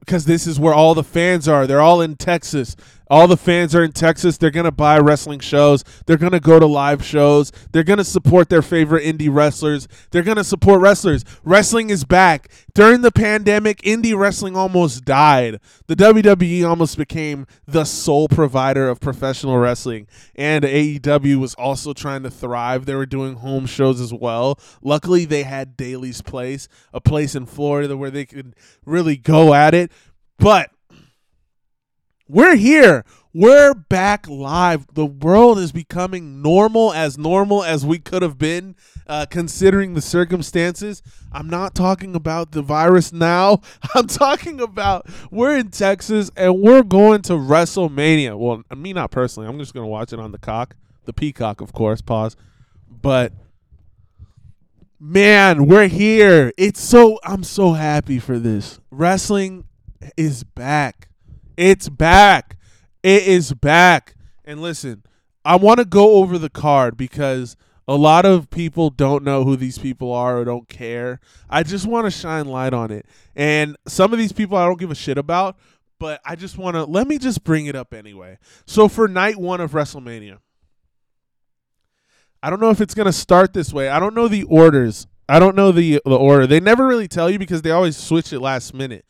because 0.00 0.24
this 0.24 0.46
is 0.46 0.58
where 0.58 0.74
all 0.74 0.94
the 0.94 1.04
fans 1.04 1.48
are. 1.48 1.66
They're 1.66 1.80
all 1.80 2.00
in 2.00 2.16
Texas. 2.16 2.76
All 3.10 3.26
the 3.26 3.36
fans 3.36 3.74
are 3.74 3.82
in 3.82 3.90
Texas. 3.90 4.38
They're 4.38 4.52
going 4.52 4.64
to 4.64 4.70
buy 4.70 5.00
wrestling 5.00 5.40
shows. 5.40 5.82
They're 6.06 6.16
going 6.16 6.30
to 6.30 6.38
go 6.38 6.60
to 6.60 6.66
live 6.66 7.04
shows. 7.04 7.50
They're 7.72 7.82
going 7.82 7.98
to 7.98 8.04
support 8.04 8.48
their 8.48 8.62
favorite 8.62 9.04
indie 9.04 9.28
wrestlers. 9.28 9.88
They're 10.12 10.22
going 10.22 10.36
to 10.36 10.44
support 10.44 10.80
wrestlers. 10.80 11.24
Wrestling 11.42 11.90
is 11.90 12.04
back. 12.04 12.52
During 12.72 13.00
the 13.00 13.10
pandemic, 13.10 13.82
indie 13.82 14.16
wrestling 14.16 14.56
almost 14.56 15.04
died. 15.04 15.58
The 15.88 15.96
WWE 15.96 16.68
almost 16.68 16.96
became 16.96 17.48
the 17.66 17.84
sole 17.84 18.28
provider 18.28 18.88
of 18.88 19.00
professional 19.00 19.58
wrestling. 19.58 20.06
And 20.36 20.64
AEW 20.64 21.40
was 21.40 21.54
also 21.54 21.92
trying 21.92 22.22
to 22.22 22.30
thrive. 22.30 22.86
They 22.86 22.94
were 22.94 23.06
doing 23.06 23.34
home 23.34 23.66
shows 23.66 24.00
as 24.00 24.14
well. 24.14 24.56
Luckily, 24.82 25.24
they 25.24 25.42
had 25.42 25.76
Daily's 25.76 26.22
Place, 26.22 26.68
a 26.94 27.00
place 27.00 27.34
in 27.34 27.46
Florida 27.46 27.96
where 27.96 28.12
they 28.12 28.24
could 28.24 28.54
really 28.86 29.16
go 29.16 29.52
at 29.52 29.74
it. 29.74 29.90
But 30.38 30.70
we're 32.30 32.54
here. 32.54 33.04
We're 33.34 33.74
back 33.74 34.28
live. 34.28 34.86
The 34.94 35.06
world 35.06 35.58
is 35.58 35.72
becoming 35.72 36.42
normal, 36.42 36.92
as 36.92 37.18
normal 37.18 37.64
as 37.64 37.84
we 37.84 37.98
could 37.98 38.22
have 38.22 38.38
been, 38.38 38.76
uh, 39.06 39.26
considering 39.28 39.94
the 39.94 40.00
circumstances. 40.00 41.02
I'm 41.32 41.48
not 41.48 41.74
talking 41.74 42.14
about 42.14 42.52
the 42.52 42.62
virus 42.62 43.12
now. 43.12 43.62
I'm 43.94 44.06
talking 44.06 44.60
about 44.60 45.08
we're 45.30 45.56
in 45.56 45.70
Texas 45.70 46.30
and 46.36 46.60
we're 46.60 46.84
going 46.84 47.22
to 47.22 47.32
WrestleMania. 47.32 48.38
Well, 48.38 48.62
me 48.76 48.92
not 48.92 49.10
personally. 49.10 49.48
I'm 49.48 49.58
just 49.58 49.74
going 49.74 49.84
to 49.84 49.90
watch 49.90 50.12
it 50.12 50.20
on 50.20 50.30
the 50.30 50.38
cock, 50.38 50.76
the 51.04 51.12
peacock, 51.12 51.60
of 51.60 51.72
course. 51.72 52.00
Pause. 52.00 52.36
But 52.88 53.32
man, 55.00 55.66
we're 55.66 55.88
here. 55.88 56.52
It's 56.56 56.80
so 56.80 57.18
I'm 57.24 57.42
so 57.42 57.72
happy 57.72 58.20
for 58.20 58.38
this. 58.38 58.78
Wrestling 58.90 59.64
is 60.16 60.44
back. 60.44 61.09
It's 61.60 61.90
back. 61.90 62.56
It 63.02 63.24
is 63.24 63.52
back. 63.52 64.14
And 64.46 64.62
listen, 64.62 65.02
I 65.44 65.56
want 65.56 65.76
to 65.76 65.84
go 65.84 66.12
over 66.14 66.38
the 66.38 66.48
card 66.48 66.96
because 66.96 67.54
a 67.86 67.96
lot 67.96 68.24
of 68.24 68.48
people 68.48 68.88
don't 68.88 69.22
know 69.24 69.44
who 69.44 69.56
these 69.56 69.76
people 69.76 70.10
are 70.10 70.38
or 70.38 70.46
don't 70.46 70.70
care. 70.70 71.20
I 71.50 71.62
just 71.62 71.86
want 71.86 72.06
to 72.06 72.10
shine 72.10 72.46
light 72.46 72.72
on 72.72 72.90
it. 72.90 73.04
And 73.36 73.76
some 73.86 74.10
of 74.14 74.18
these 74.18 74.32
people 74.32 74.56
I 74.56 74.64
don't 74.64 74.80
give 74.80 74.90
a 74.90 74.94
shit 74.94 75.18
about, 75.18 75.58
but 75.98 76.22
I 76.24 76.34
just 76.34 76.56
want 76.56 76.76
to 76.76 76.84
let 76.84 77.06
me 77.06 77.18
just 77.18 77.44
bring 77.44 77.66
it 77.66 77.76
up 77.76 77.92
anyway. 77.92 78.38
So 78.64 78.88
for 78.88 79.06
night 79.06 79.36
1 79.36 79.60
of 79.60 79.72
WrestleMania, 79.72 80.38
I 82.42 82.48
don't 82.48 82.60
know 82.60 82.70
if 82.70 82.80
it's 82.80 82.94
going 82.94 83.04
to 83.04 83.12
start 83.12 83.52
this 83.52 83.70
way. 83.70 83.90
I 83.90 84.00
don't 84.00 84.14
know 84.14 84.28
the 84.28 84.44
orders. 84.44 85.06
I 85.28 85.38
don't 85.38 85.54
know 85.54 85.72
the 85.72 86.00
the 86.06 86.16
order. 86.16 86.46
They 86.46 86.58
never 86.58 86.86
really 86.86 87.06
tell 87.06 87.28
you 87.28 87.38
because 87.38 87.60
they 87.60 87.70
always 87.70 87.98
switch 87.98 88.32
it 88.32 88.40
last 88.40 88.72
minute. 88.72 89.04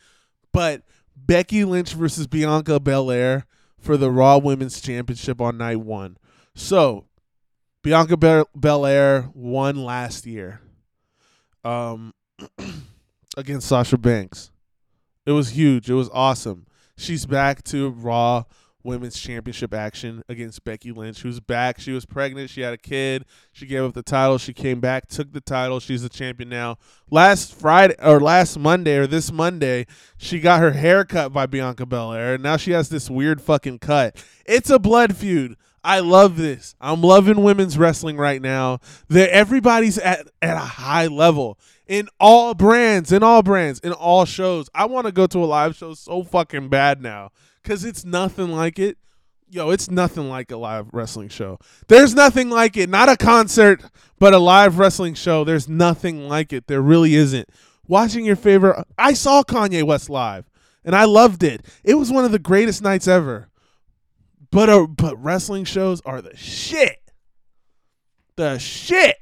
But 0.53 0.83
Becky 1.31 1.65
Lynch 1.65 1.93
versus 1.93 2.27
Bianca 2.27 2.81
Belair 2.81 3.47
for 3.79 3.97
the 3.97 4.11
Raw 4.11 4.39
Women's 4.39 4.81
Championship 4.81 5.41
on 5.41 5.59
night 5.59 5.79
one. 5.79 6.17
So, 6.57 7.07
Bianca 7.85 8.17
Be- 8.17 8.43
Belair 8.59 9.31
won 9.33 9.77
last 9.77 10.27
year 10.27 10.61
um, 11.63 12.15
against 13.37 13.69
Sasha 13.69 13.97
Banks. 13.97 14.51
It 15.25 15.31
was 15.31 15.51
huge. 15.51 15.89
It 15.89 15.95
was 15.95 16.11
awesome. 16.13 16.67
She's 16.97 17.27
back 17.27 17.63
to 17.67 17.91
Raw 17.91 18.43
Women's 18.83 19.19
Championship 19.19 19.75
action 19.75 20.23
against 20.29 20.65
Becky 20.65 20.93
Lynch, 20.93 21.21
who's 21.21 21.41
back. 21.41 21.79
She 21.81 21.93
was 21.93 22.07
pregnant. 22.07 22.51
She 22.51 22.63
had 22.63 22.73
a 22.73 22.79
kid. 22.79 23.25
She 23.53 23.67
gave 23.67 23.85
up 23.85 23.95
the 23.95 24.03
title. 24.03 24.39
She 24.39 24.53
came 24.53 24.81
back, 24.81 25.09
took 25.09 25.33
the 25.33 25.41
title. 25.41 25.81
She's 25.81 26.03
the 26.03 26.09
champion 26.09 26.49
now. 26.49 26.79
Last 27.11 27.55
Friday 27.55 27.95
or 28.03 28.21
last 28.21 28.59
Monday 28.59 28.97
or 28.97 29.07
this 29.07 29.31
Monday, 29.31 29.87
she 30.17 30.41
got 30.41 30.61
her 30.61 30.73
hair 30.73 31.05
cut 31.05 31.33
by 31.33 31.47
Bianca 31.47 31.85
Belair. 31.85 32.35
And 32.35 32.43
now 32.43 32.57
she 32.57 32.71
has 32.73 32.89
this 32.89 33.11
weird 33.11 33.41
fucking 33.41 33.81
cut. 33.81 34.23
It's 34.47 34.71
a 34.71 34.79
blood 34.79 35.17
feud. 35.17 35.57
I 35.83 36.01
love 36.01 36.37
this. 36.37 36.75
I'm 36.81 37.03
loving 37.03 37.43
women's 37.43 37.79
wrestling 37.79 38.17
right 38.17 38.41
now. 38.41 38.81
That 39.09 39.31
everybody's 39.31 39.99
at, 39.99 40.27
at 40.43 40.57
a 40.57 40.61
high 40.61 41.07
level 41.07 41.59
in 41.87 42.09
all 42.19 42.55
brands, 42.55 43.13
in 43.13 43.23
all 43.23 43.43
brands, 43.43 43.81
in 43.81 43.93
all 43.93 44.25
shows. 44.25 44.69
I 44.75 44.87
want 44.87 45.07
to 45.07 45.13
go 45.13 45.27
to 45.27 45.39
a 45.43 45.47
live 45.47 45.77
show 45.77 45.95
so 45.95 46.23
fucking 46.23 46.69
bad 46.69 47.03
now 47.03 47.31
because 47.63 47.85
it's 47.85 48.05
nothing 48.05 48.53
like 48.53 48.79
it. 48.79 48.99
Yo, 49.49 49.71
it's 49.71 49.91
nothing 49.91 50.29
like 50.29 50.51
a 50.53 50.57
live 50.57 50.89
wrestling 50.93 51.29
show. 51.29 51.59
There's 51.89 52.15
nothing 52.15 52.51
like 52.51 52.77
it. 52.77 52.89
Not 52.89 53.09
a 53.09 53.17
concert, 53.17 53.83
but 54.19 54.33
a 54.33 54.39
live 54.39 54.79
wrestling 54.79 55.15
show. 55.15 55.43
There's 55.43 55.69
nothing 55.69 56.29
like 56.29 56.53
it. 56.53 56.69
There 56.69 56.81
really 56.81 57.17
isn't. 57.17 57.49
Watching 57.89 58.25
your 58.25 58.37
favorite, 58.37 58.87
I 58.97 59.13
saw 59.13 59.43
Kanye 59.43 59.83
West 59.83 60.09
live, 60.09 60.49
and 60.85 60.95
I 60.95 61.05
loved 61.05 61.43
it. 61.43 61.67
It 61.83 61.95
was 61.95 62.13
one 62.13 62.25
of 62.25 62.31
the 62.31 62.39
greatest 62.39 62.81
nights 62.83 63.09
ever. 63.09 63.49
But 64.53 64.69
uh, 64.69 64.87
but 64.87 65.21
wrestling 65.23 65.65
shows 65.65 66.01
are 66.03 66.23
the 66.23 66.37
shit. 66.37 66.99
The 68.37 68.59
shit. 68.59 69.17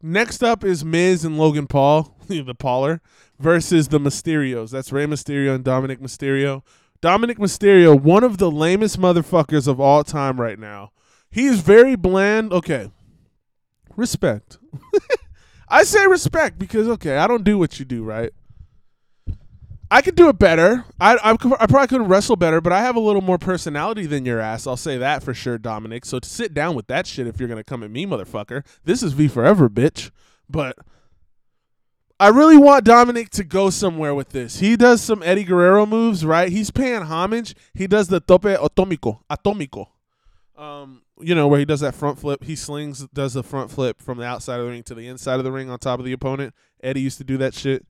Next 0.00 0.44
up 0.44 0.64
is 0.64 0.84
Miz 0.84 1.24
and 1.24 1.38
Logan 1.38 1.66
Paul, 1.66 2.13
the 2.28 2.54
Pauler, 2.54 3.00
versus 3.38 3.88
the 3.88 3.98
Mysterios. 3.98 4.70
That's 4.70 4.92
Rey 4.92 5.06
Mysterio 5.06 5.54
and 5.54 5.64
Dominic 5.64 6.00
Mysterio. 6.00 6.62
Dominic 7.00 7.38
Mysterio, 7.38 8.00
one 8.00 8.24
of 8.24 8.38
the 8.38 8.50
lamest 8.50 8.98
motherfuckers 8.98 9.68
of 9.68 9.78
all 9.78 10.04
time 10.04 10.40
right 10.40 10.58
now. 10.58 10.90
He 11.30 11.46
is 11.46 11.60
very 11.60 11.96
bland. 11.96 12.52
Okay. 12.52 12.90
Respect. 13.96 14.58
I 15.68 15.82
say 15.82 16.06
respect 16.06 16.58
because, 16.58 16.88
okay, 16.88 17.16
I 17.16 17.26
don't 17.26 17.44
do 17.44 17.58
what 17.58 17.78
you 17.78 17.84
do, 17.84 18.04
right? 18.04 18.32
I 19.90 20.02
could 20.02 20.14
do 20.14 20.28
it 20.28 20.38
better. 20.38 20.84
I, 21.00 21.14
I, 21.16 21.32
I 21.32 21.66
probably 21.66 21.86
couldn't 21.86 22.08
wrestle 22.08 22.36
better, 22.36 22.60
but 22.60 22.72
I 22.72 22.80
have 22.80 22.96
a 22.96 23.00
little 23.00 23.20
more 23.20 23.38
personality 23.38 24.06
than 24.06 24.24
your 24.24 24.40
ass. 24.40 24.66
I'll 24.66 24.76
say 24.76 24.98
that 24.98 25.22
for 25.22 25.34
sure, 25.34 25.58
Dominic. 25.58 26.04
So 26.04 26.18
sit 26.22 26.54
down 26.54 26.74
with 26.74 26.86
that 26.88 27.06
shit 27.06 27.26
if 27.26 27.38
you're 27.38 27.48
gonna 27.48 27.64
come 27.64 27.82
at 27.82 27.90
me, 27.90 28.06
motherfucker. 28.06 28.64
This 28.84 29.02
is 29.02 29.12
V 29.12 29.28
forever, 29.28 29.68
bitch. 29.68 30.10
But 30.48 30.78
I 32.20 32.28
really 32.28 32.56
want 32.56 32.84
Dominic 32.84 33.30
to 33.30 33.44
go 33.44 33.70
somewhere 33.70 34.14
with 34.14 34.30
this. 34.30 34.60
He 34.60 34.76
does 34.76 35.02
some 35.02 35.22
Eddie 35.22 35.44
Guerrero 35.44 35.84
moves, 35.84 36.24
right? 36.24 36.50
He's 36.50 36.70
paying 36.70 37.02
homage. 37.02 37.54
He 37.74 37.86
does 37.86 38.08
the 38.08 38.20
tope 38.20 38.42
atomico, 38.42 39.20
atomico. 39.28 39.88
Um, 40.56 41.02
you 41.20 41.34
know 41.34 41.48
where 41.48 41.58
he 41.58 41.64
does 41.64 41.80
that 41.80 41.94
front 41.94 42.18
flip. 42.18 42.44
He 42.44 42.54
slings, 42.54 43.06
does 43.12 43.34
the 43.34 43.42
front 43.42 43.70
flip 43.70 44.00
from 44.00 44.18
the 44.18 44.24
outside 44.24 44.60
of 44.60 44.66
the 44.66 44.70
ring 44.70 44.84
to 44.84 44.94
the 44.94 45.08
inside 45.08 45.38
of 45.38 45.44
the 45.44 45.50
ring 45.50 45.68
on 45.68 45.78
top 45.78 45.98
of 45.98 46.04
the 46.04 46.12
opponent. 46.12 46.54
Eddie 46.82 47.00
used 47.00 47.18
to 47.18 47.24
do 47.24 47.36
that 47.38 47.54
shit 47.54 47.84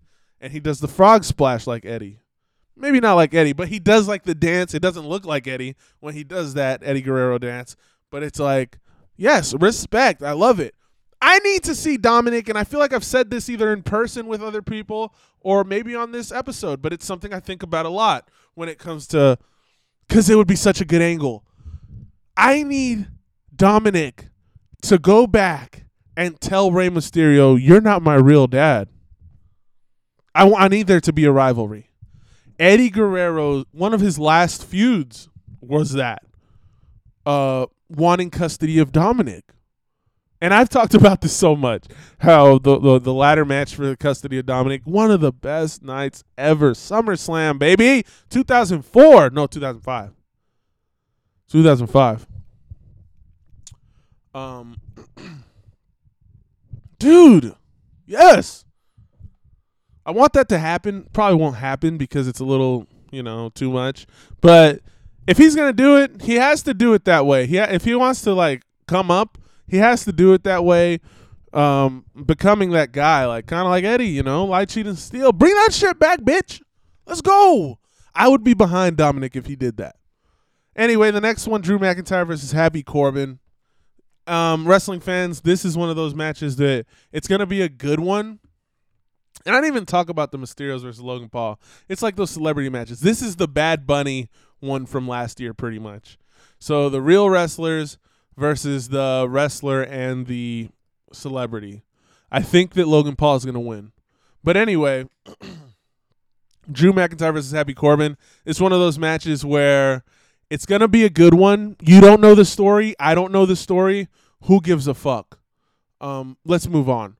and 0.45 0.53
he 0.53 0.61
does 0.61 0.79
the 0.81 0.89
frog 0.89 1.25
splash 1.25 1.67
like 1.67 1.87
Eddie. 1.87 2.21
Maybe 2.77 3.01
not 3.01 3.15
like 3.15 3.33
Eddie, 3.33 3.55
but 3.55 3.69
he 3.69 3.79
does 3.79 4.07
like 4.07 4.25
the 4.25 4.35
dance. 4.35 4.75
It 4.75 4.83
doesn't 4.83 5.09
look 5.09 5.25
like 5.25 5.47
Eddie 5.47 5.75
when 6.01 6.13
he 6.13 6.23
does 6.23 6.53
that 6.53 6.83
Eddie 6.85 7.01
Guerrero 7.01 7.39
dance, 7.39 7.77
but 8.11 8.23
it's 8.23 8.39
like, 8.39 8.79
yes, 9.17 9.55
respect. 9.55 10.23
I 10.23 10.33
love 10.33 10.61
it. 10.61 10.75
I 11.27 11.39
need 11.39 11.65
to 11.65 11.75
see 11.75 11.97
Dominic, 11.97 12.51
and 12.51 12.59
I 12.59 12.65
feel 12.65 12.79
like 12.79 12.93
I've 12.93 13.03
said 13.03 13.31
this 13.31 13.49
either 13.49 13.73
in 13.73 13.83
person 13.83 14.27
with 14.27 14.43
other 14.43 14.61
people 14.61 15.15
or 15.41 15.65
maybe 15.65 15.95
on 15.95 16.13
this 16.13 16.31
episode, 16.31 16.83
but 16.83 16.93
it's 16.93 17.07
something 17.07 17.33
I 17.33 17.41
think 17.41 17.63
about 17.63 17.87
a 17.87 17.89
lot 17.89 18.29
when 18.53 18.69
it 18.69 18.79
comes 18.79 19.07
to 19.09 19.39
because 20.07 20.29
it 20.29 20.37
would 20.37 20.47
be 20.47 20.55
such 20.55 20.83
a 20.83 20.85
good 20.85 21.01
angle. 21.01 21.43
I 22.37 22.63
need 22.63 23.09
Dominic 23.57 24.29
to 24.83 24.99
go 24.99 25.27
back 25.27 25.87
and 26.15 26.39
tell 26.43 26.71
Rey 26.71 26.91
Mysterio, 26.91 27.59
"You're 27.59 27.81
not 27.81 28.03
my 28.03 28.17
real 28.17 28.47
dad." 28.47 28.91
I, 30.35 30.53
I 30.53 30.69
need 30.69 30.89
there 30.89 31.01
to 31.01 31.13
be 31.13 31.25
a 31.25 31.33
rivalry. 31.33 31.89
Eddie 32.59 32.91
Guerrero, 32.91 33.65
one 33.73 33.95
of 33.95 34.03
his 34.03 34.19
last 34.19 34.63
feuds 34.63 35.31
was 35.63 35.95
that 35.95 36.23
uh, 37.25 37.65
wanting 37.89 38.29
custody 38.29 38.79
of 38.79 38.93
Dominic. 38.93 39.45
And 40.45 40.53
I've 40.53 40.69
talked 40.69 40.93
about 40.93 41.23
this 41.23 41.35
so 41.35 41.57
much. 41.57 41.87
How 42.19 42.59
the, 42.59 42.79
the 42.79 42.99
the 42.99 43.15
ladder 43.15 43.47
match 43.47 43.75
for 43.75 43.87
the 43.87 43.97
custody 43.97 44.39
of 44.39 44.45
Dominic, 44.45 44.83
one 44.85 45.11
of 45.11 45.23
the 45.23 45.33
best 45.33 45.83
nights 45.83 46.23
ever. 46.37 46.73
SummerSlam, 46.73 47.59
baby. 47.59 48.05
2004. 48.29 49.31
No, 49.31 49.47
2005. 49.47 50.13
2005. 51.49 52.27
Um 54.35 54.77
Dude. 56.99 57.55
Yes. 58.05 58.67
I 60.05 60.11
want 60.11 60.35
that 60.35 60.51
to 60.51 60.59
happen. 60.59 61.09
Probably 61.15 61.41
won't 61.41 61.57
happen 61.57 61.97
because 61.97 62.29
it's 62.29 62.41
a 62.41 62.45
little, 62.45 62.87
you 63.11 63.23
know, 63.23 63.49
too 63.49 63.71
much. 63.71 64.07
But 64.43 64.83
if 65.27 65.39
he's 65.39 65.57
gonna 65.57 65.73
do 65.73 65.97
it, 65.97 66.21
he 66.21 66.35
has 66.35 66.63
to 66.65 66.75
do 66.75 66.93
it 66.93 67.07
that 67.07 67.25
way. 67.25 67.47
He 67.47 67.57
ha- 67.57 67.69
if 67.71 67.85
he 67.85 67.95
wants 67.95 68.21
to 68.25 68.35
like 68.35 68.63
come 68.87 69.11
up, 69.11 69.39
he 69.67 69.79
has 69.79 70.05
to 70.05 70.13
do 70.13 70.33
it 70.33 70.45
that 70.45 70.65
way. 70.65 71.01
Um, 71.53 72.05
becoming 72.27 72.71
that 72.71 72.91
guy, 72.91 73.27
like 73.27 73.47
kind 73.47 73.63
of 73.63 73.69
like 73.69 73.85
Eddie, 73.85 74.09
you 74.09 74.25
know, 74.25 74.45
lie, 74.45 74.65
cheat, 74.65 74.87
and 74.87 74.99
steal. 74.99 75.33
Bring 75.33 75.55
that 75.55 75.73
shit 75.73 75.99
back, 76.01 76.21
bitch. 76.21 76.61
Let's 77.07 77.21
go. 77.21 77.79
I 78.15 78.29
would 78.29 78.43
be 78.43 78.55
behind 78.55 78.97
Dominic 78.97 79.37
if 79.37 79.47
he 79.47 79.55
did 79.55 79.77
that. 79.77 79.97
Anyway, 80.75 81.13
the 81.13 81.21
next 81.21 81.47
one, 81.47 81.61
Drew 81.61 81.79
McIntyre 81.79 82.27
versus 82.27 82.51
Happy 82.51 82.83
Corbin. 82.83 83.39
Um, 84.27 84.67
wrestling 84.67 85.01
fans, 85.01 85.43
this 85.43 85.65
is 85.65 85.77
one 85.77 85.91
of 85.91 85.97
those 85.97 86.15
matches 86.15 86.57
that 86.57 86.87
it's 87.13 87.29
gonna 87.29 87.47
be 87.47 87.63
a 87.63 87.69
good 87.69 88.01
one 88.01 88.41
and 89.47 89.55
I 89.55 89.61
didn't 89.61 89.75
even 89.75 89.87
talk 89.87 90.09
about 90.09 90.33
the 90.33 90.39
Mysterios 90.39 90.83
versus 90.83 91.01
Logan 91.01 91.29
Paul. 91.29 91.61
It's 91.89 92.03
like 92.03 92.17
those 92.17 92.31
celebrity 92.31 92.71
matches. 92.71 93.01
This 93.01 93.21
is 93.21 93.37
the 93.37 93.49
Bad 93.49 93.87
Bunny 93.87 94.31
one 94.61 94.87
from 94.87 95.07
last 95.07 95.41
year, 95.41 95.53
pretty 95.53 95.79
much. 95.79 96.17
So 96.59 96.89
the 96.89 97.03
real 97.03 97.29
wrestlers 97.29 97.99
versus 98.37 98.89
the 98.89 99.27
wrestler 99.29 99.83
and 99.83 100.27
the 100.27 100.69
celebrity. 101.13 101.83
I 102.31 102.43
think 102.43 102.75
that 102.75 102.89
Logan 102.89 103.17
Paul 103.17 103.37
is 103.37 103.45
going 103.45 103.55
to 103.55 103.61
win. 103.61 103.93
But 104.43 104.57
anyway, 104.57 105.09
Drew 106.71 106.93
McIntyre 106.93 107.33
versus 107.33 107.53
Happy 107.53 107.75
Corbin. 107.75 108.17
It's 108.45 108.61
one 108.61 108.73
of 108.73 108.81
those 108.81 108.99
matches 108.99 109.45
where 109.45 110.05
it's 110.51 110.67
going 110.67 110.81
to 110.81 110.89
be 110.89 111.05
a 111.05 111.11
good 111.11 111.35
one. 111.35 111.77
You 111.81 112.01
don't 112.01 112.21
know 112.21 112.35
the 112.35 112.45
story. 112.45 112.95
I 112.99 113.15
don't 113.15 113.33
know 113.33 113.47
the 113.47 113.57
story. 113.57 114.09
Who 114.43 114.61
gives 114.61 114.87
a 114.87 114.95
fuck? 114.95 115.39
Um, 116.01 116.37
let's 116.45 116.67
move 116.67 116.89
on 116.89 117.17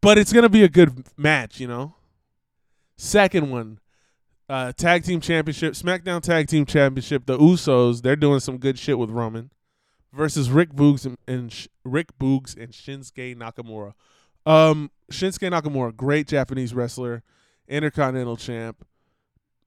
but 0.00 0.18
it's 0.18 0.32
gonna 0.32 0.48
be 0.48 0.62
a 0.62 0.68
good 0.68 1.04
match, 1.16 1.60
you 1.60 1.66
know. 1.66 1.94
Second 2.96 3.50
one, 3.50 3.78
uh, 4.48 4.72
tag 4.72 5.04
team 5.04 5.20
championship, 5.20 5.74
SmackDown 5.74 6.20
tag 6.20 6.48
team 6.48 6.66
championship. 6.66 7.26
The 7.26 7.38
Usos, 7.38 8.02
they're 8.02 8.16
doing 8.16 8.40
some 8.40 8.58
good 8.58 8.78
shit 8.78 8.98
with 8.98 9.10
Roman 9.10 9.50
versus 10.12 10.50
Rick 10.50 10.72
Boogs 10.72 11.04
and, 11.04 11.18
and 11.26 11.52
Sh- 11.52 11.68
Rick 11.84 12.18
Boogs 12.18 12.56
and 12.56 12.72
Shinsuke 12.72 13.36
Nakamura. 13.36 13.92
Um, 14.46 14.90
Shinsuke 15.10 15.50
Nakamura, 15.50 15.94
great 15.94 16.26
Japanese 16.26 16.74
wrestler, 16.74 17.22
Intercontinental 17.68 18.36
champ. 18.36 18.86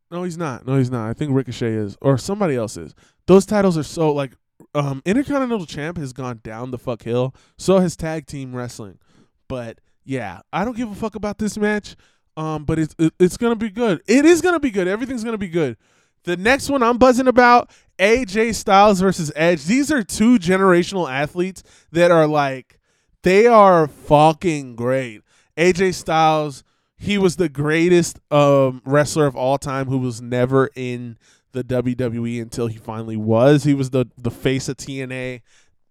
No, 0.10 0.24
he's 0.24 0.38
not. 0.38 0.66
No, 0.66 0.78
he's 0.78 0.92
not. 0.92 1.10
I 1.10 1.14
think 1.14 1.34
Ricochet 1.34 1.74
is, 1.74 1.98
or 2.02 2.18
somebody 2.18 2.56
else 2.56 2.76
is. 2.78 2.94
Those 3.28 3.46
titles 3.46 3.78
are 3.78 3.84
so 3.84 4.12
like, 4.12 4.34
um, 4.74 5.02
Intercontinental 5.06 5.66
champ 5.66 5.98
has 5.98 6.14
gone 6.14 6.42
down 6.44 6.72
the 6.72 6.78
fuck 6.78 7.04
hill. 7.04 7.34
So 7.58 7.80
has 7.80 7.96
tag 7.96 8.26
team 8.26 8.56
wrestling, 8.56 9.00
but 9.48 9.80
yeah, 10.04 10.42
I 10.52 10.66
don't 10.66 10.76
give 10.76 10.92
a 10.92 10.96
fuck 10.96 11.16
about 11.16 11.38
this 11.38 11.58
match. 11.58 11.96
Um, 12.38 12.64
but 12.64 12.80
it's 12.80 12.96
it's 13.20 13.36
gonna 13.38 13.56
be 13.58 13.70
good. 13.70 14.02
It 14.08 14.26
is 14.26 14.42
gonna 14.42 14.60
be 14.60 14.72
good. 14.72 14.88
Everything's 14.88 15.24
gonna 15.24 15.38
be 15.38 15.50
good. 15.50 15.78
The 16.24 16.38
next 16.38 16.70
one 16.70 16.82
I'm 16.82 16.98
buzzing 16.98 17.28
about 17.28 17.72
AJ 18.02 18.56
Styles 18.56 19.00
versus 19.00 19.32
Edge. 19.36 19.66
These 19.66 19.92
are 19.92 20.04
two 20.04 20.40
generational 20.40 21.10
athletes 21.10 21.62
that 21.92 22.10
are 22.10 22.26
like 22.26 22.80
they 23.22 23.46
are 23.46 23.88
fucking 23.88 24.76
great. 24.76 25.22
AJ 25.56 25.94
Styles, 25.94 26.64
he 26.98 27.20
was 27.20 27.36
the 27.36 27.48
greatest 27.48 28.20
um, 28.32 28.82
wrestler 28.86 29.28
of 29.28 29.36
all 29.36 29.60
time 29.60 29.88
who 29.88 30.00
was 30.00 30.20
never 30.20 30.72
in 30.76 31.18
the 31.52 31.64
WWE 31.64 32.42
until 32.42 32.66
he 32.68 32.78
finally 32.78 33.18
was. 33.18 33.64
He 33.66 33.76
was 33.76 33.92
the 33.92 34.08
the 34.18 34.32
face 34.32 34.68
of 34.68 34.78
TNA. 34.78 35.42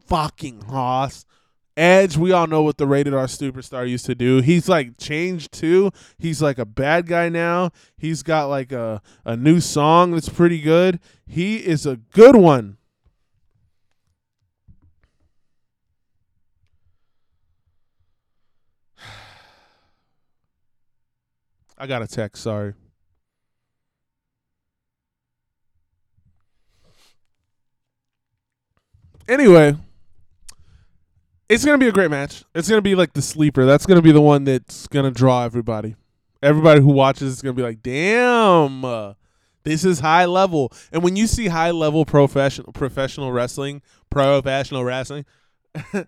Fucking 0.07 0.63
Hoss. 0.63 1.25
Edge, 1.77 2.17
we 2.17 2.33
all 2.33 2.47
know 2.47 2.63
what 2.63 2.79
the 2.79 2.87
rated 2.87 3.15
R 3.15 3.27
superstar 3.27 3.89
used 3.89 4.07
to 4.07 4.15
do. 4.15 4.41
He's 4.41 4.69
like 4.69 4.99
changed 4.99 5.53
too. 5.53 5.91
He's 6.19 6.43
like 6.43 6.59
a 6.59 6.67
bad 6.67 7.07
guy 7.07 7.29
now. 7.29 7.71
He's 7.97 8.23
got 8.23 8.47
like 8.47 8.73
a, 8.73 9.01
a 9.25 9.37
new 9.37 9.61
song 9.61 10.11
that's 10.13 10.29
pretty 10.29 10.61
good. 10.61 11.01
He 11.27 11.57
is 11.57 11.87
a 11.87 11.97
good 11.97 12.37
one. 12.37 12.77
I 21.79 21.87
got 21.87 22.03
a 22.03 22.09
text, 22.09 22.43
sorry. 22.43 22.75
Anyway 29.29 29.77
it's 31.51 31.65
gonna 31.65 31.79
be 31.79 31.89
a 31.89 31.93
great 31.93 32.13
match. 32.13 32.45
It's 32.55 32.69
gonna 32.69 32.81
be 32.81 32.95
like 32.95 33.13
the 33.13 33.21
sleeper. 33.21 33.67
That's 33.67 33.85
gonna 33.85 34.01
be 34.01 34.13
the 34.13 34.21
one 34.21 34.45
that's 34.45 34.87
gonna 34.87 35.11
draw 35.11 35.45
everybody. 35.45 35.97
Everybody 36.41 36.81
who 36.81 36.93
watches 36.93 37.33
is 37.33 37.43
gonna 37.43 37.55
be 37.55 37.63
like, 37.63 37.83
"Damn, 37.83 38.85
uh, 38.85 39.15
this 39.65 39.85
is 39.85 39.99
high 39.99 40.27
level." 40.27 40.73
And 40.93 41.03
when 41.03 41.17
you 41.17 41.27
see 41.27 41.49
high 41.49 41.73
level 41.73 42.05
professional 42.05 42.73
professional 42.73 43.33
wrestling, 43.33 43.83
professional 44.11 44.85
wrestling, 44.85 45.27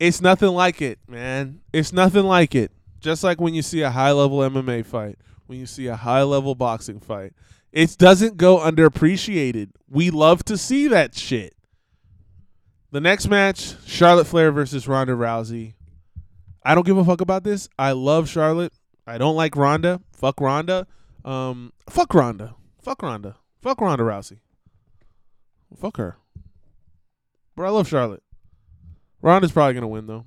it's 0.00 0.22
nothing 0.22 0.52
like 0.52 0.80
it, 0.80 0.98
man. 1.06 1.60
It's 1.74 1.92
nothing 1.92 2.24
like 2.24 2.54
it. 2.54 2.72
Just 3.00 3.22
like 3.22 3.38
when 3.38 3.52
you 3.52 3.60
see 3.60 3.82
a 3.82 3.90
high 3.90 4.12
level 4.12 4.38
MMA 4.38 4.86
fight, 4.86 5.18
when 5.46 5.58
you 5.58 5.66
see 5.66 5.86
a 5.86 5.96
high 5.96 6.22
level 6.22 6.54
boxing 6.54 6.98
fight, 6.98 7.34
it 7.72 7.98
doesn't 7.98 8.38
go 8.38 8.56
underappreciated. 8.56 9.68
We 9.86 10.10
love 10.10 10.46
to 10.46 10.56
see 10.56 10.88
that 10.88 11.14
shit. 11.14 11.57
The 12.90 13.00
next 13.00 13.28
match, 13.28 13.74
Charlotte 13.86 14.26
Flair 14.26 14.50
versus 14.50 14.88
Ronda 14.88 15.12
Rousey. 15.12 15.74
I 16.64 16.74
don't 16.74 16.86
give 16.86 16.96
a 16.96 17.04
fuck 17.04 17.20
about 17.20 17.44
this. 17.44 17.68
I 17.78 17.92
love 17.92 18.28
Charlotte. 18.28 18.72
I 19.06 19.18
don't 19.18 19.36
like 19.36 19.56
Ronda. 19.56 20.00
Fuck 20.12 20.40
Ronda. 20.40 20.86
Um, 21.24 21.72
fuck 21.90 22.14
Ronda. 22.14 22.54
Fuck 22.80 23.02
Ronda. 23.02 23.36
Fuck 23.60 23.80
Ronda 23.80 24.04
Rousey. 24.04 24.38
Fuck 25.78 25.98
her. 25.98 26.16
But 27.56 27.64
I 27.64 27.70
love 27.70 27.88
Charlotte. 27.88 28.22
Ronda's 29.20 29.52
probably 29.52 29.74
gonna 29.74 29.88
win 29.88 30.06
though. 30.06 30.24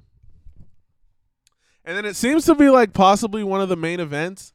And 1.83 1.97
then 1.97 2.05
it 2.05 2.15
seems 2.15 2.45
to 2.45 2.55
be 2.55 2.69
like 2.69 2.93
possibly 2.93 3.43
one 3.43 3.61
of 3.61 3.69
the 3.69 3.75
main 3.75 3.99
events. 3.99 4.53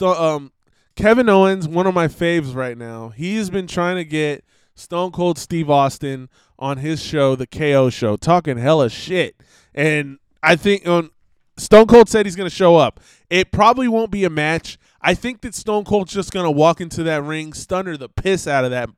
Um, 0.00 0.52
Kevin 0.94 1.28
Owens, 1.28 1.66
one 1.66 1.86
of 1.86 1.94
my 1.94 2.06
faves 2.06 2.54
right 2.54 2.78
now. 2.78 3.08
He 3.08 3.36
has 3.36 3.50
been 3.50 3.66
trying 3.66 3.96
to 3.96 4.04
get 4.04 4.44
Stone 4.74 5.12
Cold 5.12 5.38
Steve 5.38 5.70
Austin 5.70 6.28
on 6.58 6.78
his 6.78 7.02
show, 7.02 7.36
the 7.36 7.46
KO 7.46 7.90
show, 7.90 8.16
talking 8.16 8.58
hella 8.58 8.90
shit. 8.90 9.36
And 9.74 10.18
I 10.42 10.56
think 10.56 10.86
on 10.86 11.10
Stone 11.56 11.86
Cold 11.86 12.08
said 12.08 12.26
he's 12.26 12.36
going 12.36 12.48
to 12.48 12.54
show 12.54 12.76
up. 12.76 13.00
It 13.30 13.52
probably 13.52 13.88
won't 13.88 14.10
be 14.10 14.24
a 14.24 14.30
match. 14.30 14.78
I 15.00 15.14
think 15.14 15.42
that 15.42 15.54
Stone 15.54 15.84
Cold's 15.84 16.12
just 16.12 16.32
going 16.32 16.44
to 16.44 16.50
walk 16.50 16.80
into 16.80 17.02
that 17.04 17.22
ring, 17.22 17.52
stunner 17.52 17.96
the 17.96 18.08
piss 18.08 18.46
out 18.46 18.64
of 18.64 18.70
that 18.72 18.90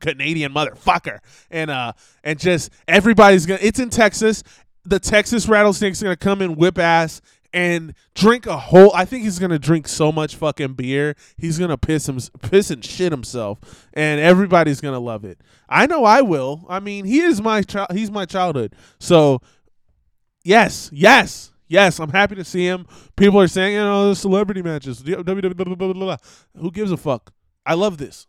Canadian 0.00 0.52
motherfucker, 0.52 1.18
and 1.50 1.70
uh, 1.70 1.92
and 2.24 2.38
just 2.38 2.70
everybody's 2.86 3.46
gonna. 3.46 3.60
It's 3.62 3.78
in 3.78 3.90
Texas. 3.90 4.42
The 4.84 4.98
Texas 4.98 5.48
rattlesnake's 5.48 6.00
are 6.02 6.06
gonna 6.06 6.16
come 6.16 6.40
and 6.40 6.56
whip 6.56 6.78
ass 6.78 7.20
and 7.52 7.94
drink 8.14 8.46
a 8.46 8.56
whole. 8.56 8.92
I 8.94 9.04
think 9.04 9.24
he's 9.24 9.38
gonna 9.38 9.58
drink 9.58 9.88
so 9.88 10.12
much 10.12 10.36
fucking 10.36 10.74
beer. 10.74 11.16
He's 11.36 11.58
gonna 11.58 11.78
piss 11.78 12.08
him, 12.08 12.18
piss 12.42 12.70
and 12.70 12.84
shit 12.84 13.12
himself, 13.12 13.88
and 13.94 14.20
everybody's 14.20 14.80
gonna 14.80 15.00
love 15.00 15.24
it. 15.24 15.40
I 15.68 15.86
know 15.86 16.04
I 16.04 16.22
will. 16.22 16.66
I 16.68 16.80
mean, 16.80 17.04
he 17.04 17.20
is 17.20 17.40
my 17.40 17.62
child. 17.62 17.92
He's 17.92 18.10
my 18.10 18.24
childhood. 18.24 18.74
So, 18.98 19.40
yes, 20.44 20.90
yes, 20.92 21.52
yes. 21.68 21.98
I'm 21.98 22.10
happy 22.10 22.34
to 22.36 22.44
see 22.44 22.66
him. 22.66 22.86
People 23.16 23.40
are 23.40 23.48
saying, 23.48 23.74
you 23.74 23.80
know, 23.80 24.08
the 24.10 24.16
celebrity 24.16 24.62
matches. 24.62 25.02
Who 25.02 26.70
gives 26.72 26.92
a 26.92 26.96
fuck? 26.96 27.32
I 27.64 27.74
love 27.74 27.98
this. 27.98 28.26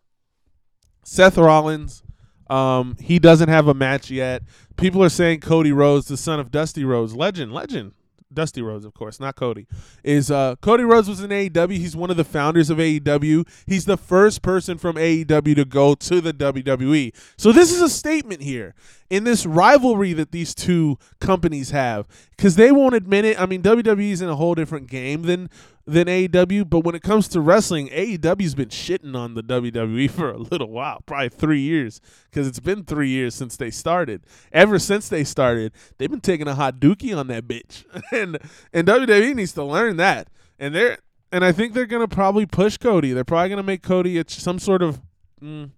Seth 1.03 1.37
Rollins. 1.37 2.03
Um, 2.49 2.97
he 2.99 3.19
doesn't 3.19 3.49
have 3.49 3.67
a 3.67 3.75
match 3.75 4.09
yet. 4.09 4.41
People 4.75 5.03
are 5.03 5.09
saying 5.09 5.41
Cody 5.41 5.71
Rhodes, 5.71 6.07
the 6.07 6.17
son 6.17 6.39
of 6.39 6.49
Dusty 6.49 6.83
Rhodes, 6.83 7.15
legend, 7.15 7.53
legend. 7.53 7.93
Dusty 8.31 8.61
Rhodes, 8.61 8.85
of 8.85 8.93
course, 8.93 9.19
not 9.19 9.35
Cody. 9.35 9.65
Is 10.03 10.29
uh, 10.29 10.55
Cody 10.57 10.83
Rhodes 10.83 11.09
was 11.09 11.21
in 11.21 11.31
AEW. 11.31 11.71
He's 11.71 11.95
one 11.95 12.11
of 12.11 12.17
the 12.17 12.23
founders 12.23 12.69
of 12.69 12.77
AEW. 12.77 13.47
He's 13.65 13.85
the 13.85 13.97
first 13.97 14.41
person 14.41 14.77
from 14.77 14.97
AEW 14.97 15.55
to 15.55 15.65
go 15.65 15.95
to 15.95 16.21
the 16.21 16.33
WWE. 16.33 17.13
So 17.37 17.51
this 17.51 17.71
is 17.71 17.81
a 17.81 17.89
statement 17.89 18.41
here 18.41 18.75
in 19.09 19.23
this 19.23 19.45
rivalry 19.45 20.13
that 20.13 20.31
these 20.31 20.53
two 20.53 20.99
companies 21.19 21.71
have 21.71 22.07
because 22.37 22.55
they 22.55 22.71
won't 22.71 22.93
admit 22.93 23.25
it. 23.25 23.41
I 23.41 23.47
mean, 23.47 23.63
WWE 23.63 24.11
is 24.11 24.21
in 24.21 24.29
a 24.29 24.35
whole 24.35 24.53
different 24.53 24.87
game 24.87 25.23
than 25.23 25.49
than 25.89 26.07
AEW, 26.07 26.69
but 26.69 26.81
when 26.81 26.93
it 26.93 27.01
comes 27.01 27.27
to 27.29 27.41
wrestling, 27.41 27.89
AEW's 27.89 28.53
been 28.53 28.69
shitting 28.69 29.15
on 29.15 29.33
the 29.33 29.41
WWE 29.43 30.09
for 30.11 30.31
a 30.31 30.37
little 30.37 30.69
while, 30.69 31.01
probably 31.05 31.29
three 31.29 31.61
years, 31.61 31.99
because 32.29 32.47
it's 32.47 32.59
been 32.59 32.83
three 32.83 33.09
years 33.09 33.33
since 33.33 33.57
they 33.57 33.71
started. 33.71 34.23
Ever 34.51 34.77
since 34.77 35.09
they 35.09 35.23
started, 35.23 35.73
they've 35.97 36.09
been 36.09 36.21
taking 36.21 36.47
a 36.47 36.55
hot 36.55 36.79
dookie 36.79 37.17
on 37.17 37.27
that 37.27 37.47
bitch, 37.47 37.85
and 38.11 38.37
and 38.71 38.87
WWE 38.87 39.35
needs 39.35 39.53
to 39.53 39.63
learn 39.63 39.97
that. 39.97 40.29
And 40.59 40.75
they're 40.75 40.99
and 41.31 41.43
I 41.43 41.51
think 41.51 41.73
they're 41.73 41.85
gonna 41.85 42.07
probably 42.07 42.45
push 42.45 42.77
Cody. 42.77 43.11
They're 43.11 43.23
probably 43.23 43.49
gonna 43.49 43.63
make 43.63 43.81
Cody 43.81 44.23
some 44.27 44.59
sort 44.59 44.81
of. 44.81 45.01
Mm, 45.41 45.71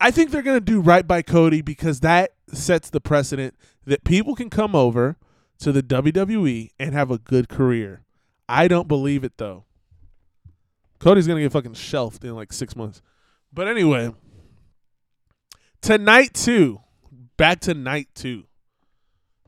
I 0.00 0.10
think 0.10 0.30
they're 0.30 0.42
gonna 0.42 0.60
do 0.60 0.80
right 0.80 1.06
by 1.06 1.22
Cody 1.22 1.62
because 1.62 2.00
that 2.00 2.32
sets 2.48 2.90
the 2.90 3.00
precedent 3.00 3.54
that 3.86 4.02
people 4.02 4.34
can 4.34 4.50
come 4.50 4.74
over 4.74 5.16
to 5.60 5.72
the 5.72 5.82
WWE 5.82 6.70
and 6.78 6.94
have 6.94 7.10
a 7.10 7.18
good 7.18 7.48
career. 7.48 8.04
I 8.50 8.66
don't 8.66 8.88
believe 8.88 9.22
it 9.22 9.34
though. 9.36 9.64
Cody's 10.98 11.28
gonna 11.28 11.40
get 11.40 11.52
fucking 11.52 11.74
shelved 11.74 12.24
in 12.24 12.34
like 12.34 12.52
six 12.52 12.74
months. 12.74 13.00
But 13.52 13.68
anyway, 13.68 14.12
tonight 15.80 16.34
too. 16.34 16.80
back 17.36 17.60
to 17.60 17.74
night 17.74 18.08
two, 18.14 18.44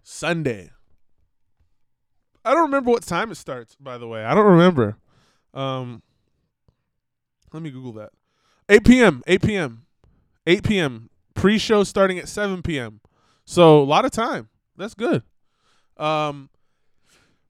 Sunday. 0.05 0.71
I 2.45 2.55
don't 2.55 2.63
remember 2.63 2.91
what 2.91 3.03
time 3.03 3.33
it 3.33 3.37
starts. 3.37 3.75
By 3.77 3.99
the 3.99 4.07
way, 4.07 4.25
I 4.25 4.35
don't 4.35 4.47
remember. 4.47 4.97
Um, 5.53 6.03
let 7.53 7.63
me 7.63 7.71
Google 7.71 7.93
that. 7.95 8.11
8 8.69 8.85
p.m. 8.85 9.23
8 9.27 9.43
p.m. 9.43 9.87
8 10.47 10.63
p.m. 10.63 11.11
Pre-show 11.35 11.85
starting 11.85 12.19
at 12.19 12.29
7 12.29 12.63
p.m. 12.63 13.01
So 13.45 13.83
a 13.83 13.85
lot 13.85 14.05
of 14.05 14.11
time. 14.11 14.49
That's 14.77 14.95
good. 14.95 15.23
Um, 15.97 16.49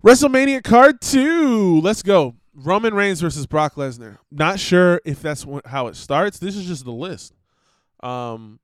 WrestleMania 0.05 0.64
card 0.64 1.00
two. 1.00 1.80
Let's 1.80 2.03
go. 2.03 2.34
Roman 2.55 2.92
Reigns 2.92 3.20
versus 3.20 3.46
Brock 3.46 3.76
Lesnar. 3.76 4.18
Not 4.30 4.59
sure 4.59 5.00
if 5.05 5.22
that's 5.22 5.44
wh- 5.44 5.66
how 5.66 5.86
it 5.86 5.96
starts. 5.96 6.38
This 6.38 6.57
is 6.57 6.66
just 6.66 6.84
the 6.84 6.92
list. 6.92 7.32
Um, 8.00 8.59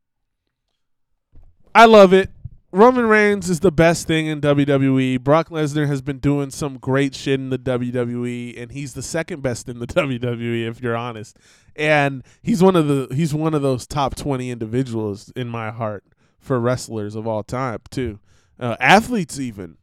I 1.74 1.84
love 1.84 2.12
it. 2.12 2.30
Roman 2.70 3.06
Reigns 3.06 3.48
is 3.48 3.60
the 3.60 3.72
best 3.72 4.06
thing 4.06 4.26
in 4.26 4.42
WWE. 4.42 5.20
Brock 5.22 5.48
Lesnar 5.48 5.86
has 5.86 6.02
been 6.02 6.18
doing 6.18 6.50
some 6.50 6.76
great 6.76 7.14
shit 7.14 7.40
in 7.40 7.48
the 7.48 7.58
WWE, 7.58 8.60
and 8.60 8.72
he's 8.72 8.92
the 8.92 9.02
second 9.02 9.42
best 9.42 9.68
in 9.68 9.78
the 9.78 9.86
WWE, 9.86 10.68
if 10.68 10.82
you're 10.82 10.96
honest. 10.96 11.36
And 11.76 12.24
he's 12.42 12.62
one 12.62 12.76
of 12.76 12.88
the 12.88 13.14
he's 13.14 13.32
one 13.32 13.54
of 13.54 13.62
those 13.62 13.86
top 13.86 14.16
twenty 14.16 14.50
individuals 14.50 15.32
in 15.34 15.48
my 15.48 15.70
heart 15.70 16.04
for 16.40 16.60
wrestlers 16.60 17.14
of 17.14 17.26
all 17.26 17.42
time 17.42 17.78
too, 17.90 18.18
uh, 18.58 18.76
athletes 18.80 19.38
even. 19.38 19.78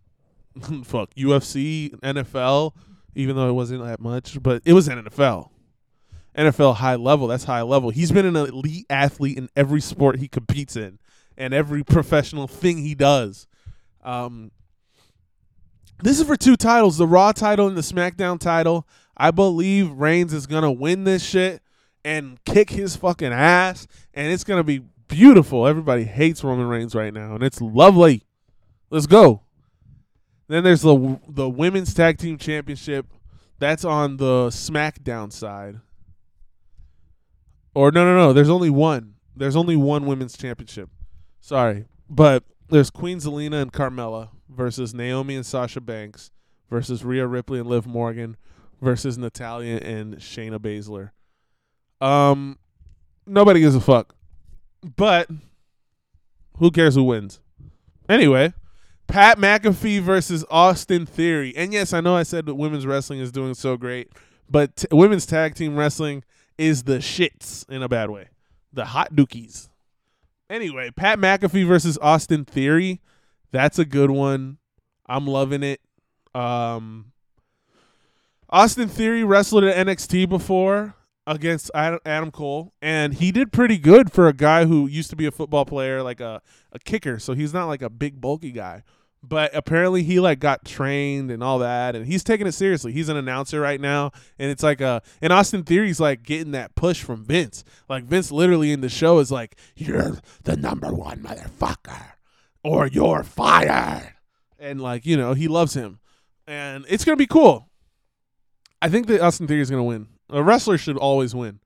fuck 0.83 1.13
UFC, 1.15 1.91
NFL, 1.99 2.73
even 3.15 3.35
though 3.35 3.49
it 3.49 3.53
wasn't 3.53 3.83
that 3.83 3.99
much, 3.99 4.41
but 4.41 4.61
it 4.65 4.73
was 4.73 4.87
NFL. 4.87 5.49
NFL 6.37 6.75
high 6.75 6.95
level, 6.95 7.27
that's 7.27 7.45
high 7.45 7.61
level. 7.61 7.89
He's 7.89 8.11
been 8.11 8.25
an 8.25 8.35
elite 8.35 8.85
athlete 8.89 9.37
in 9.37 9.49
every 9.55 9.81
sport 9.81 10.19
he 10.19 10.27
competes 10.27 10.75
in 10.75 10.99
and 11.37 11.53
every 11.53 11.83
professional 11.83 12.47
thing 12.47 12.79
he 12.79 12.93
does. 12.93 13.47
Um, 14.03 14.51
this 16.03 16.19
is 16.19 16.27
for 16.27 16.35
two 16.35 16.57
titles, 16.57 16.97
the 16.97 17.07
Raw 17.07 17.31
title 17.31 17.67
and 17.67 17.77
the 17.77 17.81
SmackDown 17.81 18.39
title. 18.39 18.85
I 19.15 19.31
believe 19.31 19.91
Reigns 19.91 20.33
is 20.33 20.45
going 20.45 20.63
to 20.63 20.71
win 20.71 21.05
this 21.05 21.23
shit 21.23 21.61
and 22.03 22.43
kick 22.43 22.69
his 22.69 22.95
fucking 22.97 23.31
ass 23.31 23.87
and 24.13 24.31
it's 24.31 24.43
going 24.43 24.59
to 24.59 24.63
be 24.63 24.81
beautiful. 25.07 25.65
Everybody 25.65 26.03
hates 26.03 26.43
Roman 26.43 26.67
Reigns 26.67 26.93
right 26.93 27.13
now 27.13 27.35
and 27.35 27.43
it's 27.43 27.61
lovely. 27.61 28.23
Let's 28.89 29.07
go. 29.07 29.44
Then 30.47 30.63
there's 30.63 30.81
the 30.81 31.19
the 31.27 31.49
women's 31.49 31.93
tag 31.93 32.17
team 32.17 32.37
championship. 32.37 33.07
That's 33.59 33.85
on 33.85 34.17
the 34.17 34.47
SmackDown 34.47 35.31
side. 35.31 35.79
Or 37.73 37.91
no, 37.91 38.05
no, 38.05 38.15
no. 38.15 38.33
There's 38.33 38.49
only 38.49 38.69
one. 38.69 39.15
There's 39.35 39.55
only 39.55 39.75
one 39.75 40.05
women's 40.05 40.37
championship. 40.37 40.89
Sorry, 41.41 41.85
but 42.09 42.43
there's 42.69 42.89
Queen 42.89 43.19
Zelina 43.19 43.61
and 43.61 43.71
Carmella 43.71 44.29
versus 44.49 44.93
Naomi 44.93 45.35
and 45.35 45.45
Sasha 45.45 45.81
Banks 45.81 46.31
versus 46.69 47.03
Rhea 47.03 47.27
Ripley 47.27 47.59
and 47.59 47.67
Liv 47.67 47.85
Morgan 47.85 48.37
versus 48.81 49.17
Natalya 49.17 49.77
and 49.77 50.17
Shayna 50.17 50.59
Baszler. 50.59 51.11
Um, 52.05 52.57
nobody 53.25 53.59
gives 53.59 53.75
a 53.75 53.81
fuck. 53.81 54.15
But 54.95 55.29
who 56.57 56.71
cares 56.71 56.95
who 56.95 57.03
wins? 57.03 57.39
Anyway, 58.07 58.53
Pat 59.07 59.37
McAfee 59.37 60.01
versus 60.01 60.43
Austin 60.49 61.05
Theory. 61.05 61.53
And 61.55 61.71
yes, 61.71 61.93
I 61.93 62.01
know 62.01 62.15
I 62.15 62.23
said 62.23 62.45
that 62.47 62.55
women's 62.55 62.85
wrestling 62.85 63.19
is 63.19 63.31
doing 63.31 63.53
so 63.53 63.77
great, 63.77 64.11
but 64.49 64.75
t- 64.75 64.87
women's 64.91 65.25
tag 65.25 65.55
team 65.55 65.75
wrestling 65.77 66.23
is 66.57 66.83
the 66.83 66.97
shits 66.97 67.67
in 67.69 67.83
a 67.83 67.89
bad 67.89 68.09
way. 68.09 68.29
The 68.73 68.85
hot 68.85 69.13
dookies. 69.13 69.69
Anyway, 70.49 70.91
Pat 70.91 71.19
McAfee 71.19 71.65
versus 71.67 71.97
Austin 72.01 72.45
Theory. 72.45 73.01
That's 73.51 73.79
a 73.79 73.85
good 73.85 74.11
one. 74.11 74.57
I'm 75.07 75.27
loving 75.27 75.63
it. 75.63 75.81
Um, 76.33 77.11
Austin 78.49 78.87
Theory 78.89 79.23
wrestled 79.23 79.63
at 79.63 79.87
NXT 79.87 80.27
before. 80.29 80.95
against 81.27 81.71
Adam 81.73 82.29
Cole, 82.29 82.71
and 82.83 83.15
he 83.15 83.31
did 83.31 83.51
pretty 83.51 83.79
good 83.79 84.11
for 84.11 84.27
a 84.27 84.33
guy 84.33 84.65
who 84.65 84.85
used 84.85 85.09
to 85.09 85.15
be 85.15 85.25
a 85.25 85.31
football 85.31 85.65
player, 85.65 86.03
like 86.03 86.19
a, 86.19 86.39
a 86.71 86.77
kicker. 86.77 87.17
So 87.17 87.33
he's 87.33 87.51
not 87.53 87.65
like 87.65 87.81
a 87.81 87.89
big 87.89 88.21
bulky 88.21 88.51
guy, 88.51 88.83
but 89.27 89.55
apparently 89.55 90.03
he 90.03 90.19
like 90.19 90.39
got 90.39 90.65
trained 90.65 91.31
and 91.31 91.43
all 91.43 91.59
that, 91.59 91.95
and 91.95 92.05
he's 92.05 92.23
taking 92.23 92.47
it 92.47 92.53
seriously. 92.53 92.91
He's 92.91 93.09
an 93.09 93.17
announcer 93.17 93.59
right 93.59 93.79
now, 93.79 94.11
and 94.37 94.51
it's 94.51 94.63
like 94.63 94.81
a 94.81 95.01
and 95.21 95.31
Austin 95.33 95.63
Theory's 95.63 95.99
like 95.99 96.23
getting 96.23 96.51
that 96.51 96.75
push 96.75 97.03
from 97.03 97.23
Vince. 97.23 97.63
Like 97.89 98.05
Vince 98.05 98.31
literally 98.31 98.71
in 98.71 98.81
the 98.81 98.89
show 98.89 99.19
is 99.19 99.31
like, 99.31 99.57
"You're 99.75 100.17
the 100.43 100.55
number 100.55 100.93
one 100.93 101.19
motherfucker, 101.19 102.13
or 102.63 102.87
you're 102.87 103.23
fired," 103.23 104.13
and 104.59 104.81
like 104.81 105.05
you 105.05 105.17
know 105.17 105.33
he 105.33 105.47
loves 105.47 105.73
him, 105.73 105.99
and 106.47 106.85
it's 106.87 107.05
gonna 107.05 107.17
be 107.17 107.27
cool. 107.27 107.69
I 108.81 108.89
think 108.89 109.07
that 109.07 109.21
Austin 109.21 109.47
Theory 109.47 109.61
is 109.61 109.69
gonna 109.69 109.83
win. 109.83 110.07
A 110.29 110.43
wrestler 110.43 110.77
should 110.77 110.97
always 110.97 111.33
win. 111.33 111.59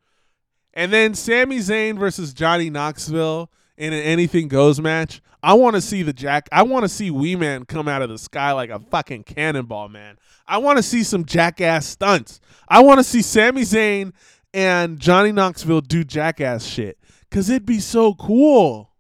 And 0.74 0.94
then 0.94 1.14
Sami 1.14 1.58
Zayn 1.58 1.98
versus 1.98 2.34
Johnny 2.34 2.70
Knoxville 2.70 3.52
in 3.80 3.94
an 3.94 4.04
anything 4.04 4.50
goes 4.50 4.80
match. 4.80 5.22
I 5.42 5.54
want 5.54 5.76
to 5.76 5.82
see 5.82 6.04
the 6.04 6.14
Jack. 6.14 6.50
I 6.52 6.64
want 6.64 6.84
to 6.84 6.90
see 6.90 7.10
Wee 7.10 7.36
Man 7.36 7.64
come 7.64 7.88
out 7.88 8.02
of 8.02 8.10
the 8.10 8.18
sky 8.18 8.52
like 8.52 8.70
a 8.70 8.80
fucking 8.80 9.24
cannonball, 9.24 9.88
man. 9.88 10.18
I 10.46 10.58
want 10.58 10.78
to 10.78 10.84
see 10.84 11.02
some 11.02 11.26
jackass 11.26 11.88
stunts. 11.88 12.42
I 12.68 12.84
want 12.84 13.00
to 13.00 13.04
see 13.04 13.22
Sami 13.22 13.62
Zayn 13.62 14.12
and 14.54 15.00
Johnny 15.00 15.32
Knoxville 15.32 15.82
do 15.82 16.04
jackass 16.04 16.66
shit 16.66 17.00
because 17.30 17.50
it'd 17.50 17.66
be 17.66 17.80
so 17.80 18.14
cool. 18.14 18.92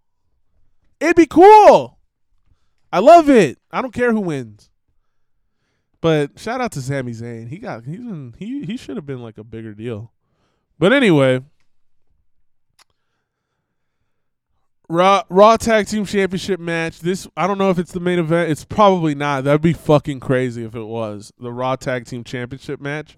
It'd 1.02 1.16
be 1.18 1.26
cool. 1.26 2.00
I 2.92 3.00
love 3.00 3.30
it. 3.30 3.60
I 3.72 3.82
don't 3.82 3.94
care 3.94 4.14
who 4.14 4.22
wins. 4.22 4.70
But 6.02 6.40
shout 6.40 6.62
out 6.62 6.72
to 6.72 6.82
Sami 6.82 7.12
Zayn. 7.12 7.50
He 7.50 7.58
got 7.58 7.84
he's 7.84 8.00
in, 8.00 8.34
he 8.38 8.64
he 8.64 8.78
should 8.78 8.96
have 8.96 9.06
been 9.06 9.22
like 9.22 9.38
a 9.38 9.44
bigger 9.44 9.74
deal. 9.74 10.14
But 10.78 10.94
anyway, 10.94 11.42
Raw 14.90 15.24
Raw 15.30 15.56
Tag 15.56 15.86
Team 15.88 16.04
Championship 16.04 16.60
match. 16.60 17.00
This 17.00 17.28
I 17.38 17.46
don't 17.46 17.60
know 17.60 17.70
if 17.70 17.78
it's 17.78 17.92
the 17.92 18.00
main 18.00 18.18
event. 18.18 18.50
It's 18.50 18.66
probably 18.66 19.14
not. 19.14 19.44
That'd 19.44 19.62
be 19.62 19.74
fucking 19.74 20.20
crazy 20.20 20.64
if 20.66 20.76
it 20.76 20.84
was 20.84 21.32
the 21.40 21.54
Raw 21.54 21.76
Tag 21.76 22.06
Team 22.06 22.24
Championship 22.24 22.82
match. 22.82 23.16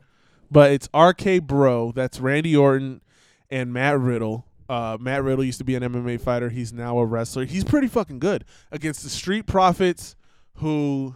But 0.51 0.71
it's 0.71 0.89
RK 0.93 1.43
Bro. 1.47 1.93
That's 1.93 2.19
Randy 2.19 2.55
Orton 2.57 3.01
and 3.49 3.71
Matt 3.71 3.97
Riddle. 3.99 4.45
Uh, 4.67 4.97
Matt 4.99 5.23
Riddle 5.23 5.45
used 5.45 5.59
to 5.59 5.63
be 5.63 5.75
an 5.75 5.83
MMA 5.83 6.19
fighter. 6.19 6.49
He's 6.49 6.73
now 6.73 6.97
a 6.97 7.05
wrestler. 7.05 7.45
He's 7.45 7.63
pretty 7.63 7.87
fucking 7.87 8.19
good 8.19 8.43
against 8.69 9.03
the 9.03 9.09
Street 9.09 9.45
Profits, 9.45 10.17
who 10.55 11.15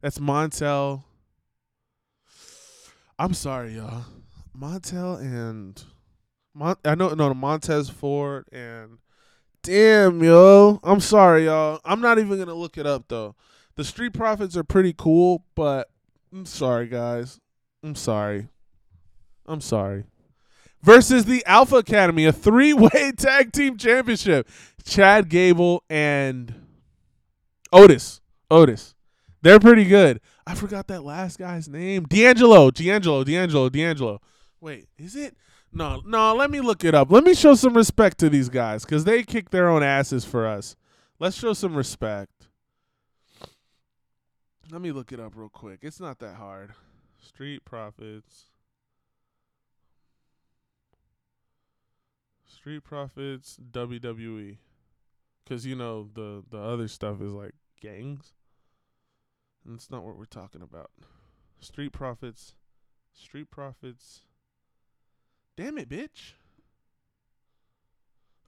that's 0.00 0.18
Montel. 0.18 1.02
I'm 3.18 3.34
sorry, 3.34 3.74
y'all. 3.76 4.04
Montel 4.56 5.20
and 5.20 5.82
Mon- 6.54 6.76
I 6.84 6.94
know 6.94 7.08
no 7.14 7.34
Montez 7.34 7.90
Ford 7.90 8.46
and 8.52 8.98
damn 9.64 10.22
yo. 10.22 10.78
I'm 10.84 11.00
sorry, 11.00 11.46
y'all. 11.46 11.80
I'm 11.84 12.00
not 12.00 12.18
even 12.18 12.38
gonna 12.38 12.54
look 12.54 12.78
it 12.78 12.86
up 12.86 13.06
though. 13.08 13.34
The 13.76 13.82
Street 13.82 14.12
Profits 14.12 14.56
are 14.56 14.62
pretty 14.62 14.94
cool, 14.96 15.44
but 15.56 15.88
I'm 16.32 16.46
sorry, 16.46 16.86
guys. 16.86 17.40
I'm 17.82 17.96
sorry. 17.96 18.48
I'm 19.46 19.60
sorry. 19.60 20.04
Versus 20.82 21.24
the 21.24 21.44
Alpha 21.46 21.76
Academy, 21.76 22.26
a 22.26 22.32
three-way 22.32 23.12
tag 23.16 23.52
team 23.52 23.76
championship. 23.76 24.48
Chad 24.84 25.28
Gable 25.28 25.82
and 25.88 26.54
Otis. 27.72 28.20
Otis. 28.50 28.94
They're 29.42 29.60
pretty 29.60 29.84
good. 29.84 30.20
I 30.46 30.54
forgot 30.54 30.88
that 30.88 31.02
last 31.02 31.38
guy's 31.38 31.68
name. 31.68 32.04
D'Angelo. 32.04 32.70
D'Angelo. 32.70 33.24
D'Angelo. 33.24 33.70
D'Angelo. 33.70 34.20
Wait, 34.60 34.88
is 34.98 35.16
it? 35.16 35.36
No, 35.74 36.00
no, 36.06 36.34
let 36.36 36.52
me 36.52 36.60
look 36.60 36.84
it 36.84 36.94
up. 36.94 37.10
Let 37.10 37.24
me 37.24 37.34
show 37.34 37.54
some 37.54 37.76
respect 37.76 38.18
to 38.18 38.30
these 38.30 38.48
guys 38.48 38.84
because 38.84 39.02
they 39.02 39.24
kick 39.24 39.50
their 39.50 39.68
own 39.68 39.82
asses 39.82 40.24
for 40.24 40.46
us. 40.46 40.76
Let's 41.18 41.36
show 41.36 41.52
some 41.52 41.74
respect. 41.74 42.48
Let 44.70 44.80
me 44.80 44.92
look 44.92 45.10
it 45.12 45.18
up 45.18 45.32
real 45.34 45.48
quick. 45.48 45.80
It's 45.82 45.98
not 45.98 46.20
that 46.20 46.36
hard. 46.36 46.74
Street 47.20 47.64
Profits. 47.64 48.44
Street 52.46 52.84
Profits 52.84 53.58
WWE. 53.72 54.58
Cuz 55.46 55.66
you 55.66 55.74
know 55.74 56.08
the 56.14 56.44
the 56.48 56.58
other 56.58 56.86
stuff 56.86 57.20
is 57.20 57.32
like 57.32 57.54
gangs. 57.80 58.32
And 59.66 59.74
it's 59.74 59.90
not 59.90 60.04
what 60.04 60.16
we're 60.16 60.24
talking 60.24 60.62
about. 60.62 60.92
Street 61.58 61.92
Profits. 61.92 62.54
Street 63.12 63.50
Profits. 63.50 64.22
Damn 65.56 65.78
it, 65.78 65.88
bitch. 65.88 66.32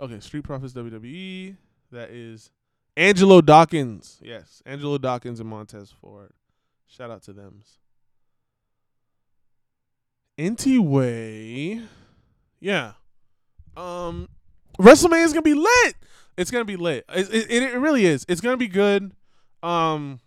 Okay, 0.00 0.20
Street 0.20 0.44
Profits 0.44 0.72
WWE. 0.74 1.56
That 1.92 2.10
is 2.10 2.50
Angelo 2.96 3.40
Dawkins. 3.40 4.18
Yes, 4.22 4.62
Angelo 4.66 4.98
Dawkins 4.98 5.40
and 5.40 5.48
Montez 5.48 5.92
Ford. 6.00 6.32
Shout 6.88 7.10
out 7.10 7.22
to 7.24 7.32
them. 7.32 7.62
Anyway, 10.38 11.80
yeah. 12.60 12.92
Um, 13.76 14.28
WrestleMania 14.78 15.24
is 15.24 15.32
gonna 15.32 15.42
be 15.42 15.54
lit. 15.54 15.96
It's 16.36 16.50
gonna 16.50 16.64
be 16.64 16.76
lit. 16.76 17.04
It, 17.08 17.50
it, 17.50 17.62
it 17.62 17.78
really 17.78 18.04
is. 18.04 18.26
It's 18.28 18.40
gonna 18.40 18.56
be 18.56 18.68
good. 18.68 19.12
Um, 19.62 20.20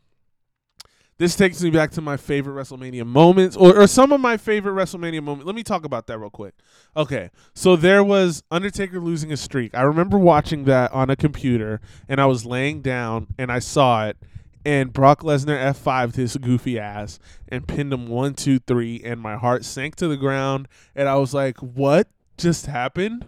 this 1.19 1.35
takes 1.35 1.61
me 1.61 1.69
back 1.69 1.91
to 1.91 2.01
my 2.01 2.15
favorite 2.15 2.53
WrestleMania 2.53 3.05
moments, 3.05 3.57
or, 3.57 3.77
or 3.77 3.87
some 3.87 4.13
of 4.13 4.21
my 4.21 4.37
favorite 4.37 4.71
WrestleMania 4.71 5.21
moments. 5.21 5.45
Let 5.45 5.53
me 5.53 5.63
talk 5.63 5.83
about 5.83 6.07
that 6.07 6.17
real 6.17 6.29
quick. 6.29 6.55
Okay, 6.95 7.29
so 7.53 7.75
there 7.75 8.05
was 8.05 8.41
Undertaker 8.49 9.01
losing 9.01 9.29
a 9.33 9.37
streak. 9.37 9.75
I 9.75 9.81
remember 9.81 10.17
watching 10.17 10.63
that 10.63 10.93
on 10.93 11.09
a 11.09 11.17
computer, 11.17 11.81
and 12.07 12.21
I 12.21 12.25
was 12.25 12.45
laying 12.45 12.81
down, 12.81 13.27
and 13.37 13.51
I 13.51 13.59
saw 13.59 14.07
it, 14.07 14.15
and 14.63 14.93
Brock 14.93 15.21
Lesnar 15.21 15.61
F5'd 15.73 16.15
his 16.15 16.37
goofy 16.37 16.79
ass 16.79 17.19
and 17.49 17.67
pinned 17.67 17.91
him 17.91 18.07
one, 18.07 18.33
two, 18.33 18.59
three, 18.59 19.01
and 19.03 19.19
my 19.19 19.35
heart 19.35 19.65
sank 19.65 19.97
to 19.97 20.07
the 20.07 20.17
ground, 20.17 20.69
and 20.95 21.09
I 21.09 21.15
was 21.15 21.33
like, 21.33 21.57
what 21.57 22.07
just 22.37 22.67
happened? 22.67 23.25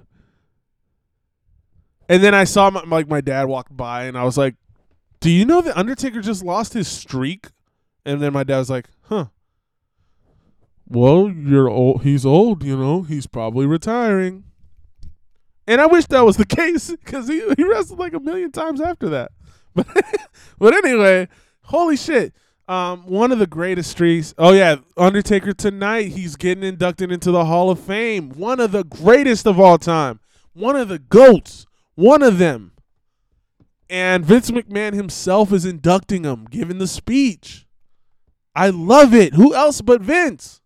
And 2.07 2.23
then 2.23 2.33
I 2.33 2.45
saw 2.45 2.69
my, 2.69 2.83
like 2.83 3.09
my 3.09 3.19
dad 3.19 3.49
walked 3.49 3.75
by, 3.75 4.05
and 4.05 4.17
I 4.17 4.23
was 4.23 4.37
like, 4.37 4.55
"Do 5.21 5.29
you 5.29 5.45
know 5.45 5.61
that 5.61 5.77
Undertaker 5.77 6.21
just 6.21 6.43
lost 6.43 6.73
his 6.73 6.87
streak?" 6.87 7.47
And 8.05 8.21
then 8.21 8.33
my 8.33 8.43
dad 8.43 8.57
was 8.57 8.69
like, 8.69 8.89
"Huh." 9.03 9.27
Well, 10.87 11.29
you're 11.29 11.69
old. 11.69 12.03
He's 12.03 12.25
old, 12.25 12.63
you 12.63 12.75
know. 12.75 13.03
He's 13.03 13.27
probably 13.27 13.65
retiring. 13.65 14.43
And 15.67 15.79
I 15.79 15.85
wish 15.85 16.05
that 16.07 16.25
was 16.25 16.37
the 16.37 16.45
case 16.61 16.91
because 16.91 17.27
he 17.27 17.41
he 17.55 17.63
wrestled 17.63 17.99
like 17.99 18.13
a 18.13 18.19
million 18.19 18.51
times 18.51 18.81
after 18.81 19.09
that. 19.09 19.31
But 19.73 19.87
but 20.59 20.73
anyway, 20.73 21.29
holy 21.63 21.95
shit. 21.95 22.33
Um, 22.67 23.05
one 23.05 23.31
of 23.31 23.39
the 23.39 23.47
greatest 23.47 23.91
streaks. 23.91 24.33
Oh 24.37 24.51
yeah, 24.51 24.77
Undertaker 24.97 25.53
tonight. 25.53 26.09
He's 26.09 26.35
getting 26.35 26.65
inducted 26.65 27.09
into 27.09 27.31
the 27.31 27.45
Hall 27.45 27.69
of 27.69 27.79
Fame. 27.79 28.31
One 28.31 28.59
of 28.59 28.73
the 28.73 28.83
greatest 28.83 29.47
of 29.47 29.61
all 29.61 29.77
time. 29.77 30.19
One 30.53 30.75
of 30.75 30.89
the 30.89 30.99
goats. 30.99 31.65
One 31.95 32.21
of 32.21 32.37
them. 32.37 32.73
And 33.89 34.25
Vince 34.25 34.51
McMahon 34.51 34.93
himself 34.93 35.53
is 35.53 35.65
inducting 35.65 36.23
him, 36.23 36.47
giving 36.49 36.77
the 36.77 36.87
speech. 36.87 37.65
I 38.55 38.69
love 38.69 39.13
it. 39.13 39.33
Who 39.33 39.53
else 39.53 39.81
but 39.81 40.01
Vince? 40.01 40.61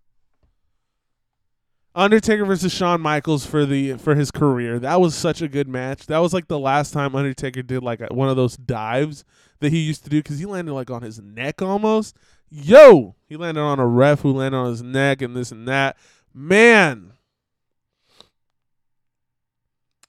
Undertaker 1.96 2.44
versus 2.44 2.74
Shawn 2.74 3.00
Michaels 3.00 3.46
for 3.46 3.66
the 3.66 3.94
for 3.94 4.16
his 4.16 4.30
career. 4.30 4.80
That 4.80 5.00
was 5.00 5.16
such 5.16 5.42
a 5.42 5.48
good 5.48 5.70
match. 5.70 6.08
That 6.08 6.18
was 6.18 6.34
like 6.34 6.48
the 6.48 6.60
last 6.60 6.92
time 6.92 7.16
Undertaker 7.16 7.62
did 7.62 7.84
like 7.84 8.02
a, 8.02 8.08
one 8.14 8.28
of 8.28 8.36
those 8.36 8.58
dives 8.58 9.24
that 9.62 9.72
he 9.72 9.80
used 9.80 10.04
to 10.04 10.10
do 10.10 10.22
because 10.22 10.38
he 10.38 10.46
landed 10.46 10.74
like 10.74 10.92
on 10.92 11.04
his 11.04 11.22
neck 11.22 11.62
almost. 11.62 12.18
Yo, 12.50 13.16
he 13.28 13.38
landed 13.38 13.62
on 13.62 13.80
a 13.80 13.88
ref 13.88 14.22
who 14.22 14.34
landed 14.34 14.58
on 14.58 14.70
his 14.72 14.84
neck 14.84 15.22
and 15.22 15.36
this 15.36 15.54
and 15.54 15.68
that. 15.70 15.96
Man. 16.34 17.14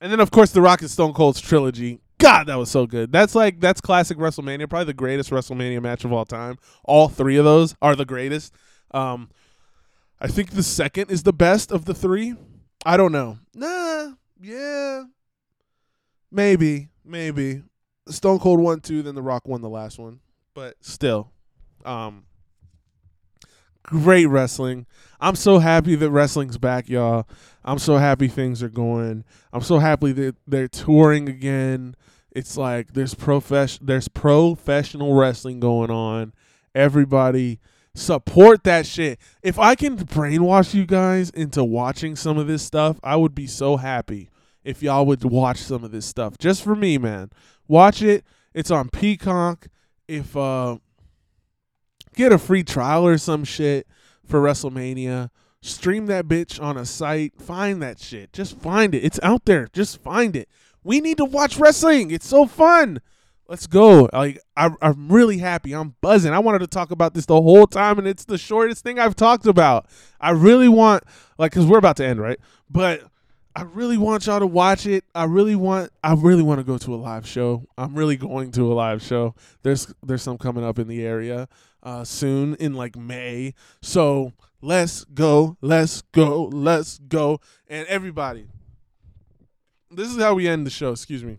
And 0.00 0.10
then 0.10 0.18
of 0.18 0.32
course 0.32 0.50
the 0.50 0.60
Rock 0.60 0.80
and 0.80 0.90
Stone 0.90 1.14
Cold's 1.14 1.40
trilogy. 1.40 2.00
God, 2.18 2.46
that 2.46 2.56
was 2.56 2.70
so 2.70 2.86
good. 2.86 3.12
That's 3.12 3.34
like 3.34 3.60
that's 3.60 3.80
classic 3.80 4.16
WrestleMania, 4.16 4.68
probably 4.68 4.86
the 4.86 4.94
greatest 4.94 5.30
WrestleMania 5.30 5.82
match 5.82 6.04
of 6.04 6.12
all 6.12 6.24
time. 6.24 6.58
All 6.84 7.08
three 7.08 7.36
of 7.36 7.44
those 7.44 7.74
are 7.82 7.94
the 7.94 8.06
greatest. 8.06 8.54
Um, 8.92 9.30
I 10.20 10.28
think 10.28 10.52
the 10.52 10.62
second 10.62 11.10
is 11.10 11.24
the 11.24 11.32
best 11.32 11.70
of 11.70 11.84
the 11.84 11.94
three. 11.94 12.34
I 12.86 12.96
don't 12.96 13.12
know. 13.12 13.38
Nah, 13.54 14.12
yeah, 14.40 15.04
maybe, 16.30 16.88
maybe. 17.04 17.62
Stone 18.08 18.38
Cold 18.38 18.60
won 18.60 18.80
two, 18.80 19.02
then 19.02 19.14
The 19.14 19.22
Rock 19.22 19.46
won 19.48 19.60
the 19.60 19.68
last 19.68 19.98
one, 19.98 20.20
but 20.54 20.76
still, 20.80 21.32
um, 21.84 22.24
great 23.82 24.26
wrestling. 24.26 24.86
I'm 25.20 25.36
so 25.36 25.58
happy 25.58 25.94
that 25.94 26.10
wrestling's 26.10 26.58
back, 26.58 26.88
y'all. 26.88 27.26
I'm 27.64 27.78
so 27.78 27.96
happy 27.96 28.28
things 28.28 28.62
are 28.62 28.68
going. 28.68 29.24
I'm 29.52 29.62
so 29.62 29.78
happy 29.78 30.12
that 30.12 30.36
they're 30.46 30.68
touring 30.68 31.28
again. 31.28 31.96
It's 32.30 32.56
like 32.56 32.92
there's 32.92 33.14
profes- 33.14 33.78
there's 33.80 34.08
professional 34.08 35.14
wrestling 35.14 35.60
going 35.60 35.90
on. 35.90 36.32
Everybody 36.74 37.58
Support 37.96 38.64
that 38.64 38.86
shit. 38.86 39.18
If 39.42 39.58
I 39.58 39.74
can 39.74 39.96
brainwash 39.96 40.74
you 40.74 40.84
guys 40.84 41.30
into 41.30 41.64
watching 41.64 42.14
some 42.14 42.36
of 42.36 42.46
this 42.46 42.62
stuff, 42.62 43.00
I 43.02 43.16
would 43.16 43.34
be 43.34 43.46
so 43.46 43.78
happy 43.78 44.28
if 44.64 44.82
y'all 44.82 45.06
would 45.06 45.24
watch 45.24 45.62
some 45.62 45.82
of 45.82 45.92
this 45.92 46.04
stuff. 46.04 46.36
Just 46.38 46.62
for 46.62 46.76
me, 46.76 46.98
man. 46.98 47.30
Watch 47.66 48.02
it. 48.02 48.22
It's 48.52 48.70
on 48.70 48.90
Peacock. 48.90 49.68
If 50.06 50.36
uh 50.36 50.76
get 52.14 52.32
a 52.32 52.38
free 52.38 52.62
trial 52.62 53.06
or 53.06 53.16
some 53.16 53.44
shit 53.44 53.86
for 54.26 54.40
WrestleMania. 54.40 55.30
Stream 55.62 56.06
that 56.06 56.26
bitch 56.26 56.62
on 56.62 56.76
a 56.76 56.84
site. 56.84 57.40
Find 57.40 57.82
that 57.82 57.98
shit. 57.98 58.32
Just 58.32 58.58
find 58.58 58.94
it. 58.94 59.04
It's 59.04 59.18
out 59.22 59.44
there. 59.46 59.68
Just 59.72 60.02
find 60.02 60.36
it. 60.36 60.48
We 60.84 61.00
need 61.00 61.16
to 61.16 61.24
watch 61.24 61.58
wrestling. 61.58 62.10
It's 62.10 62.28
so 62.28 62.46
fun. 62.46 63.00
Let's 63.48 63.66
go. 63.66 64.08
Like 64.12 64.40
I, 64.56 64.70
I'm 64.82 65.08
really 65.08 65.38
happy. 65.38 65.72
I'm 65.72 65.94
buzzing. 66.00 66.32
I 66.32 66.38
wanted 66.38 66.60
to 66.60 66.66
talk 66.66 66.90
about 66.90 67.14
this 67.14 67.26
the 67.26 67.40
whole 67.40 67.66
time, 67.66 67.98
and 67.98 68.06
it's 68.06 68.24
the 68.24 68.38
shortest 68.38 68.82
thing 68.82 68.98
I've 68.98 69.16
talked 69.16 69.46
about. 69.46 69.86
I 70.20 70.30
really 70.30 70.68
want, 70.68 71.04
like, 71.38 71.52
cause 71.52 71.66
we're 71.66 71.78
about 71.78 71.96
to 71.98 72.06
end, 72.06 72.20
right? 72.20 72.38
But 72.68 73.02
I 73.54 73.62
really 73.62 73.96
want 73.96 74.26
y'all 74.26 74.40
to 74.40 74.46
watch 74.46 74.86
it. 74.86 75.04
I 75.14 75.24
really 75.24 75.56
want. 75.56 75.90
I 76.04 76.14
really 76.14 76.42
want 76.42 76.58
to 76.58 76.64
go 76.64 76.76
to 76.76 76.94
a 76.94 76.96
live 76.96 77.26
show. 77.26 77.66
I'm 77.78 77.94
really 77.94 78.16
going 78.16 78.52
to 78.52 78.70
a 78.70 78.74
live 78.74 79.02
show. 79.02 79.34
There's 79.62 79.92
there's 80.02 80.22
some 80.22 80.38
coming 80.38 80.64
up 80.64 80.78
in 80.78 80.88
the 80.88 81.04
area 81.04 81.48
uh, 81.86 82.02
soon 82.02 82.56
in 82.56 82.74
like 82.74 82.96
May. 82.96 83.54
So 83.80 84.32
let's 84.60 85.04
go. 85.04 85.56
Let's 85.60 86.02
go. 86.02 86.50
Let's 86.52 86.98
go. 86.98 87.40
And 87.68 87.86
everybody, 87.86 88.48
this 89.90 90.08
is 90.08 90.20
how 90.20 90.34
we 90.34 90.48
end 90.48 90.66
the 90.66 90.70
show. 90.70 90.90
Excuse 90.90 91.22
me. 91.22 91.38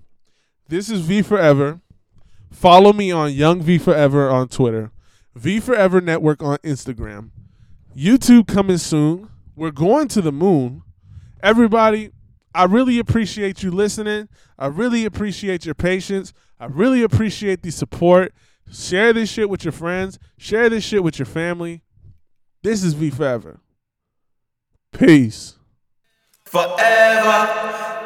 This 0.69 0.89
is 0.89 1.01
V 1.01 1.21
Forever. 1.21 1.81
Follow 2.49 2.93
me 2.93 3.11
on 3.11 3.33
Young 3.33 3.61
V 3.61 3.77
Forever 3.77 4.29
on 4.29 4.47
Twitter, 4.47 4.91
V 5.35 5.59
Forever 5.59 5.99
Network 5.99 6.41
on 6.41 6.57
Instagram, 6.59 7.31
YouTube 7.95 8.47
coming 8.47 8.77
soon. 8.77 9.29
We're 9.53 9.71
going 9.71 10.07
to 10.09 10.21
the 10.21 10.31
moon. 10.31 10.83
Everybody, 11.43 12.11
I 12.55 12.63
really 12.65 12.99
appreciate 12.99 13.63
you 13.63 13.71
listening. 13.71 14.29
I 14.57 14.67
really 14.67 15.03
appreciate 15.03 15.65
your 15.65 15.75
patience. 15.75 16.33
I 16.57 16.65
really 16.65 17.03
appreciate 17.03 17.63
the 17.63 17.71
support. 17.71 18.33
Share 18.71 19.13
this 19.13 19.29
shit 19.29 19.49
with 19.49 19.63
your 19.63 19.71
friends. 19.71 20.19
Share 20.37 20.69
this 20.69 20.83
shit 20.83 21.03
with 21.03 21.19
your 21.19 21.25
family. 21.25 21.83
This 22.63 22.83
is 22.83 22.93
V 22.93 23.09
Forever. 23.09 23.59
Peace. 24.91 25.57
Forever 26.45 27.96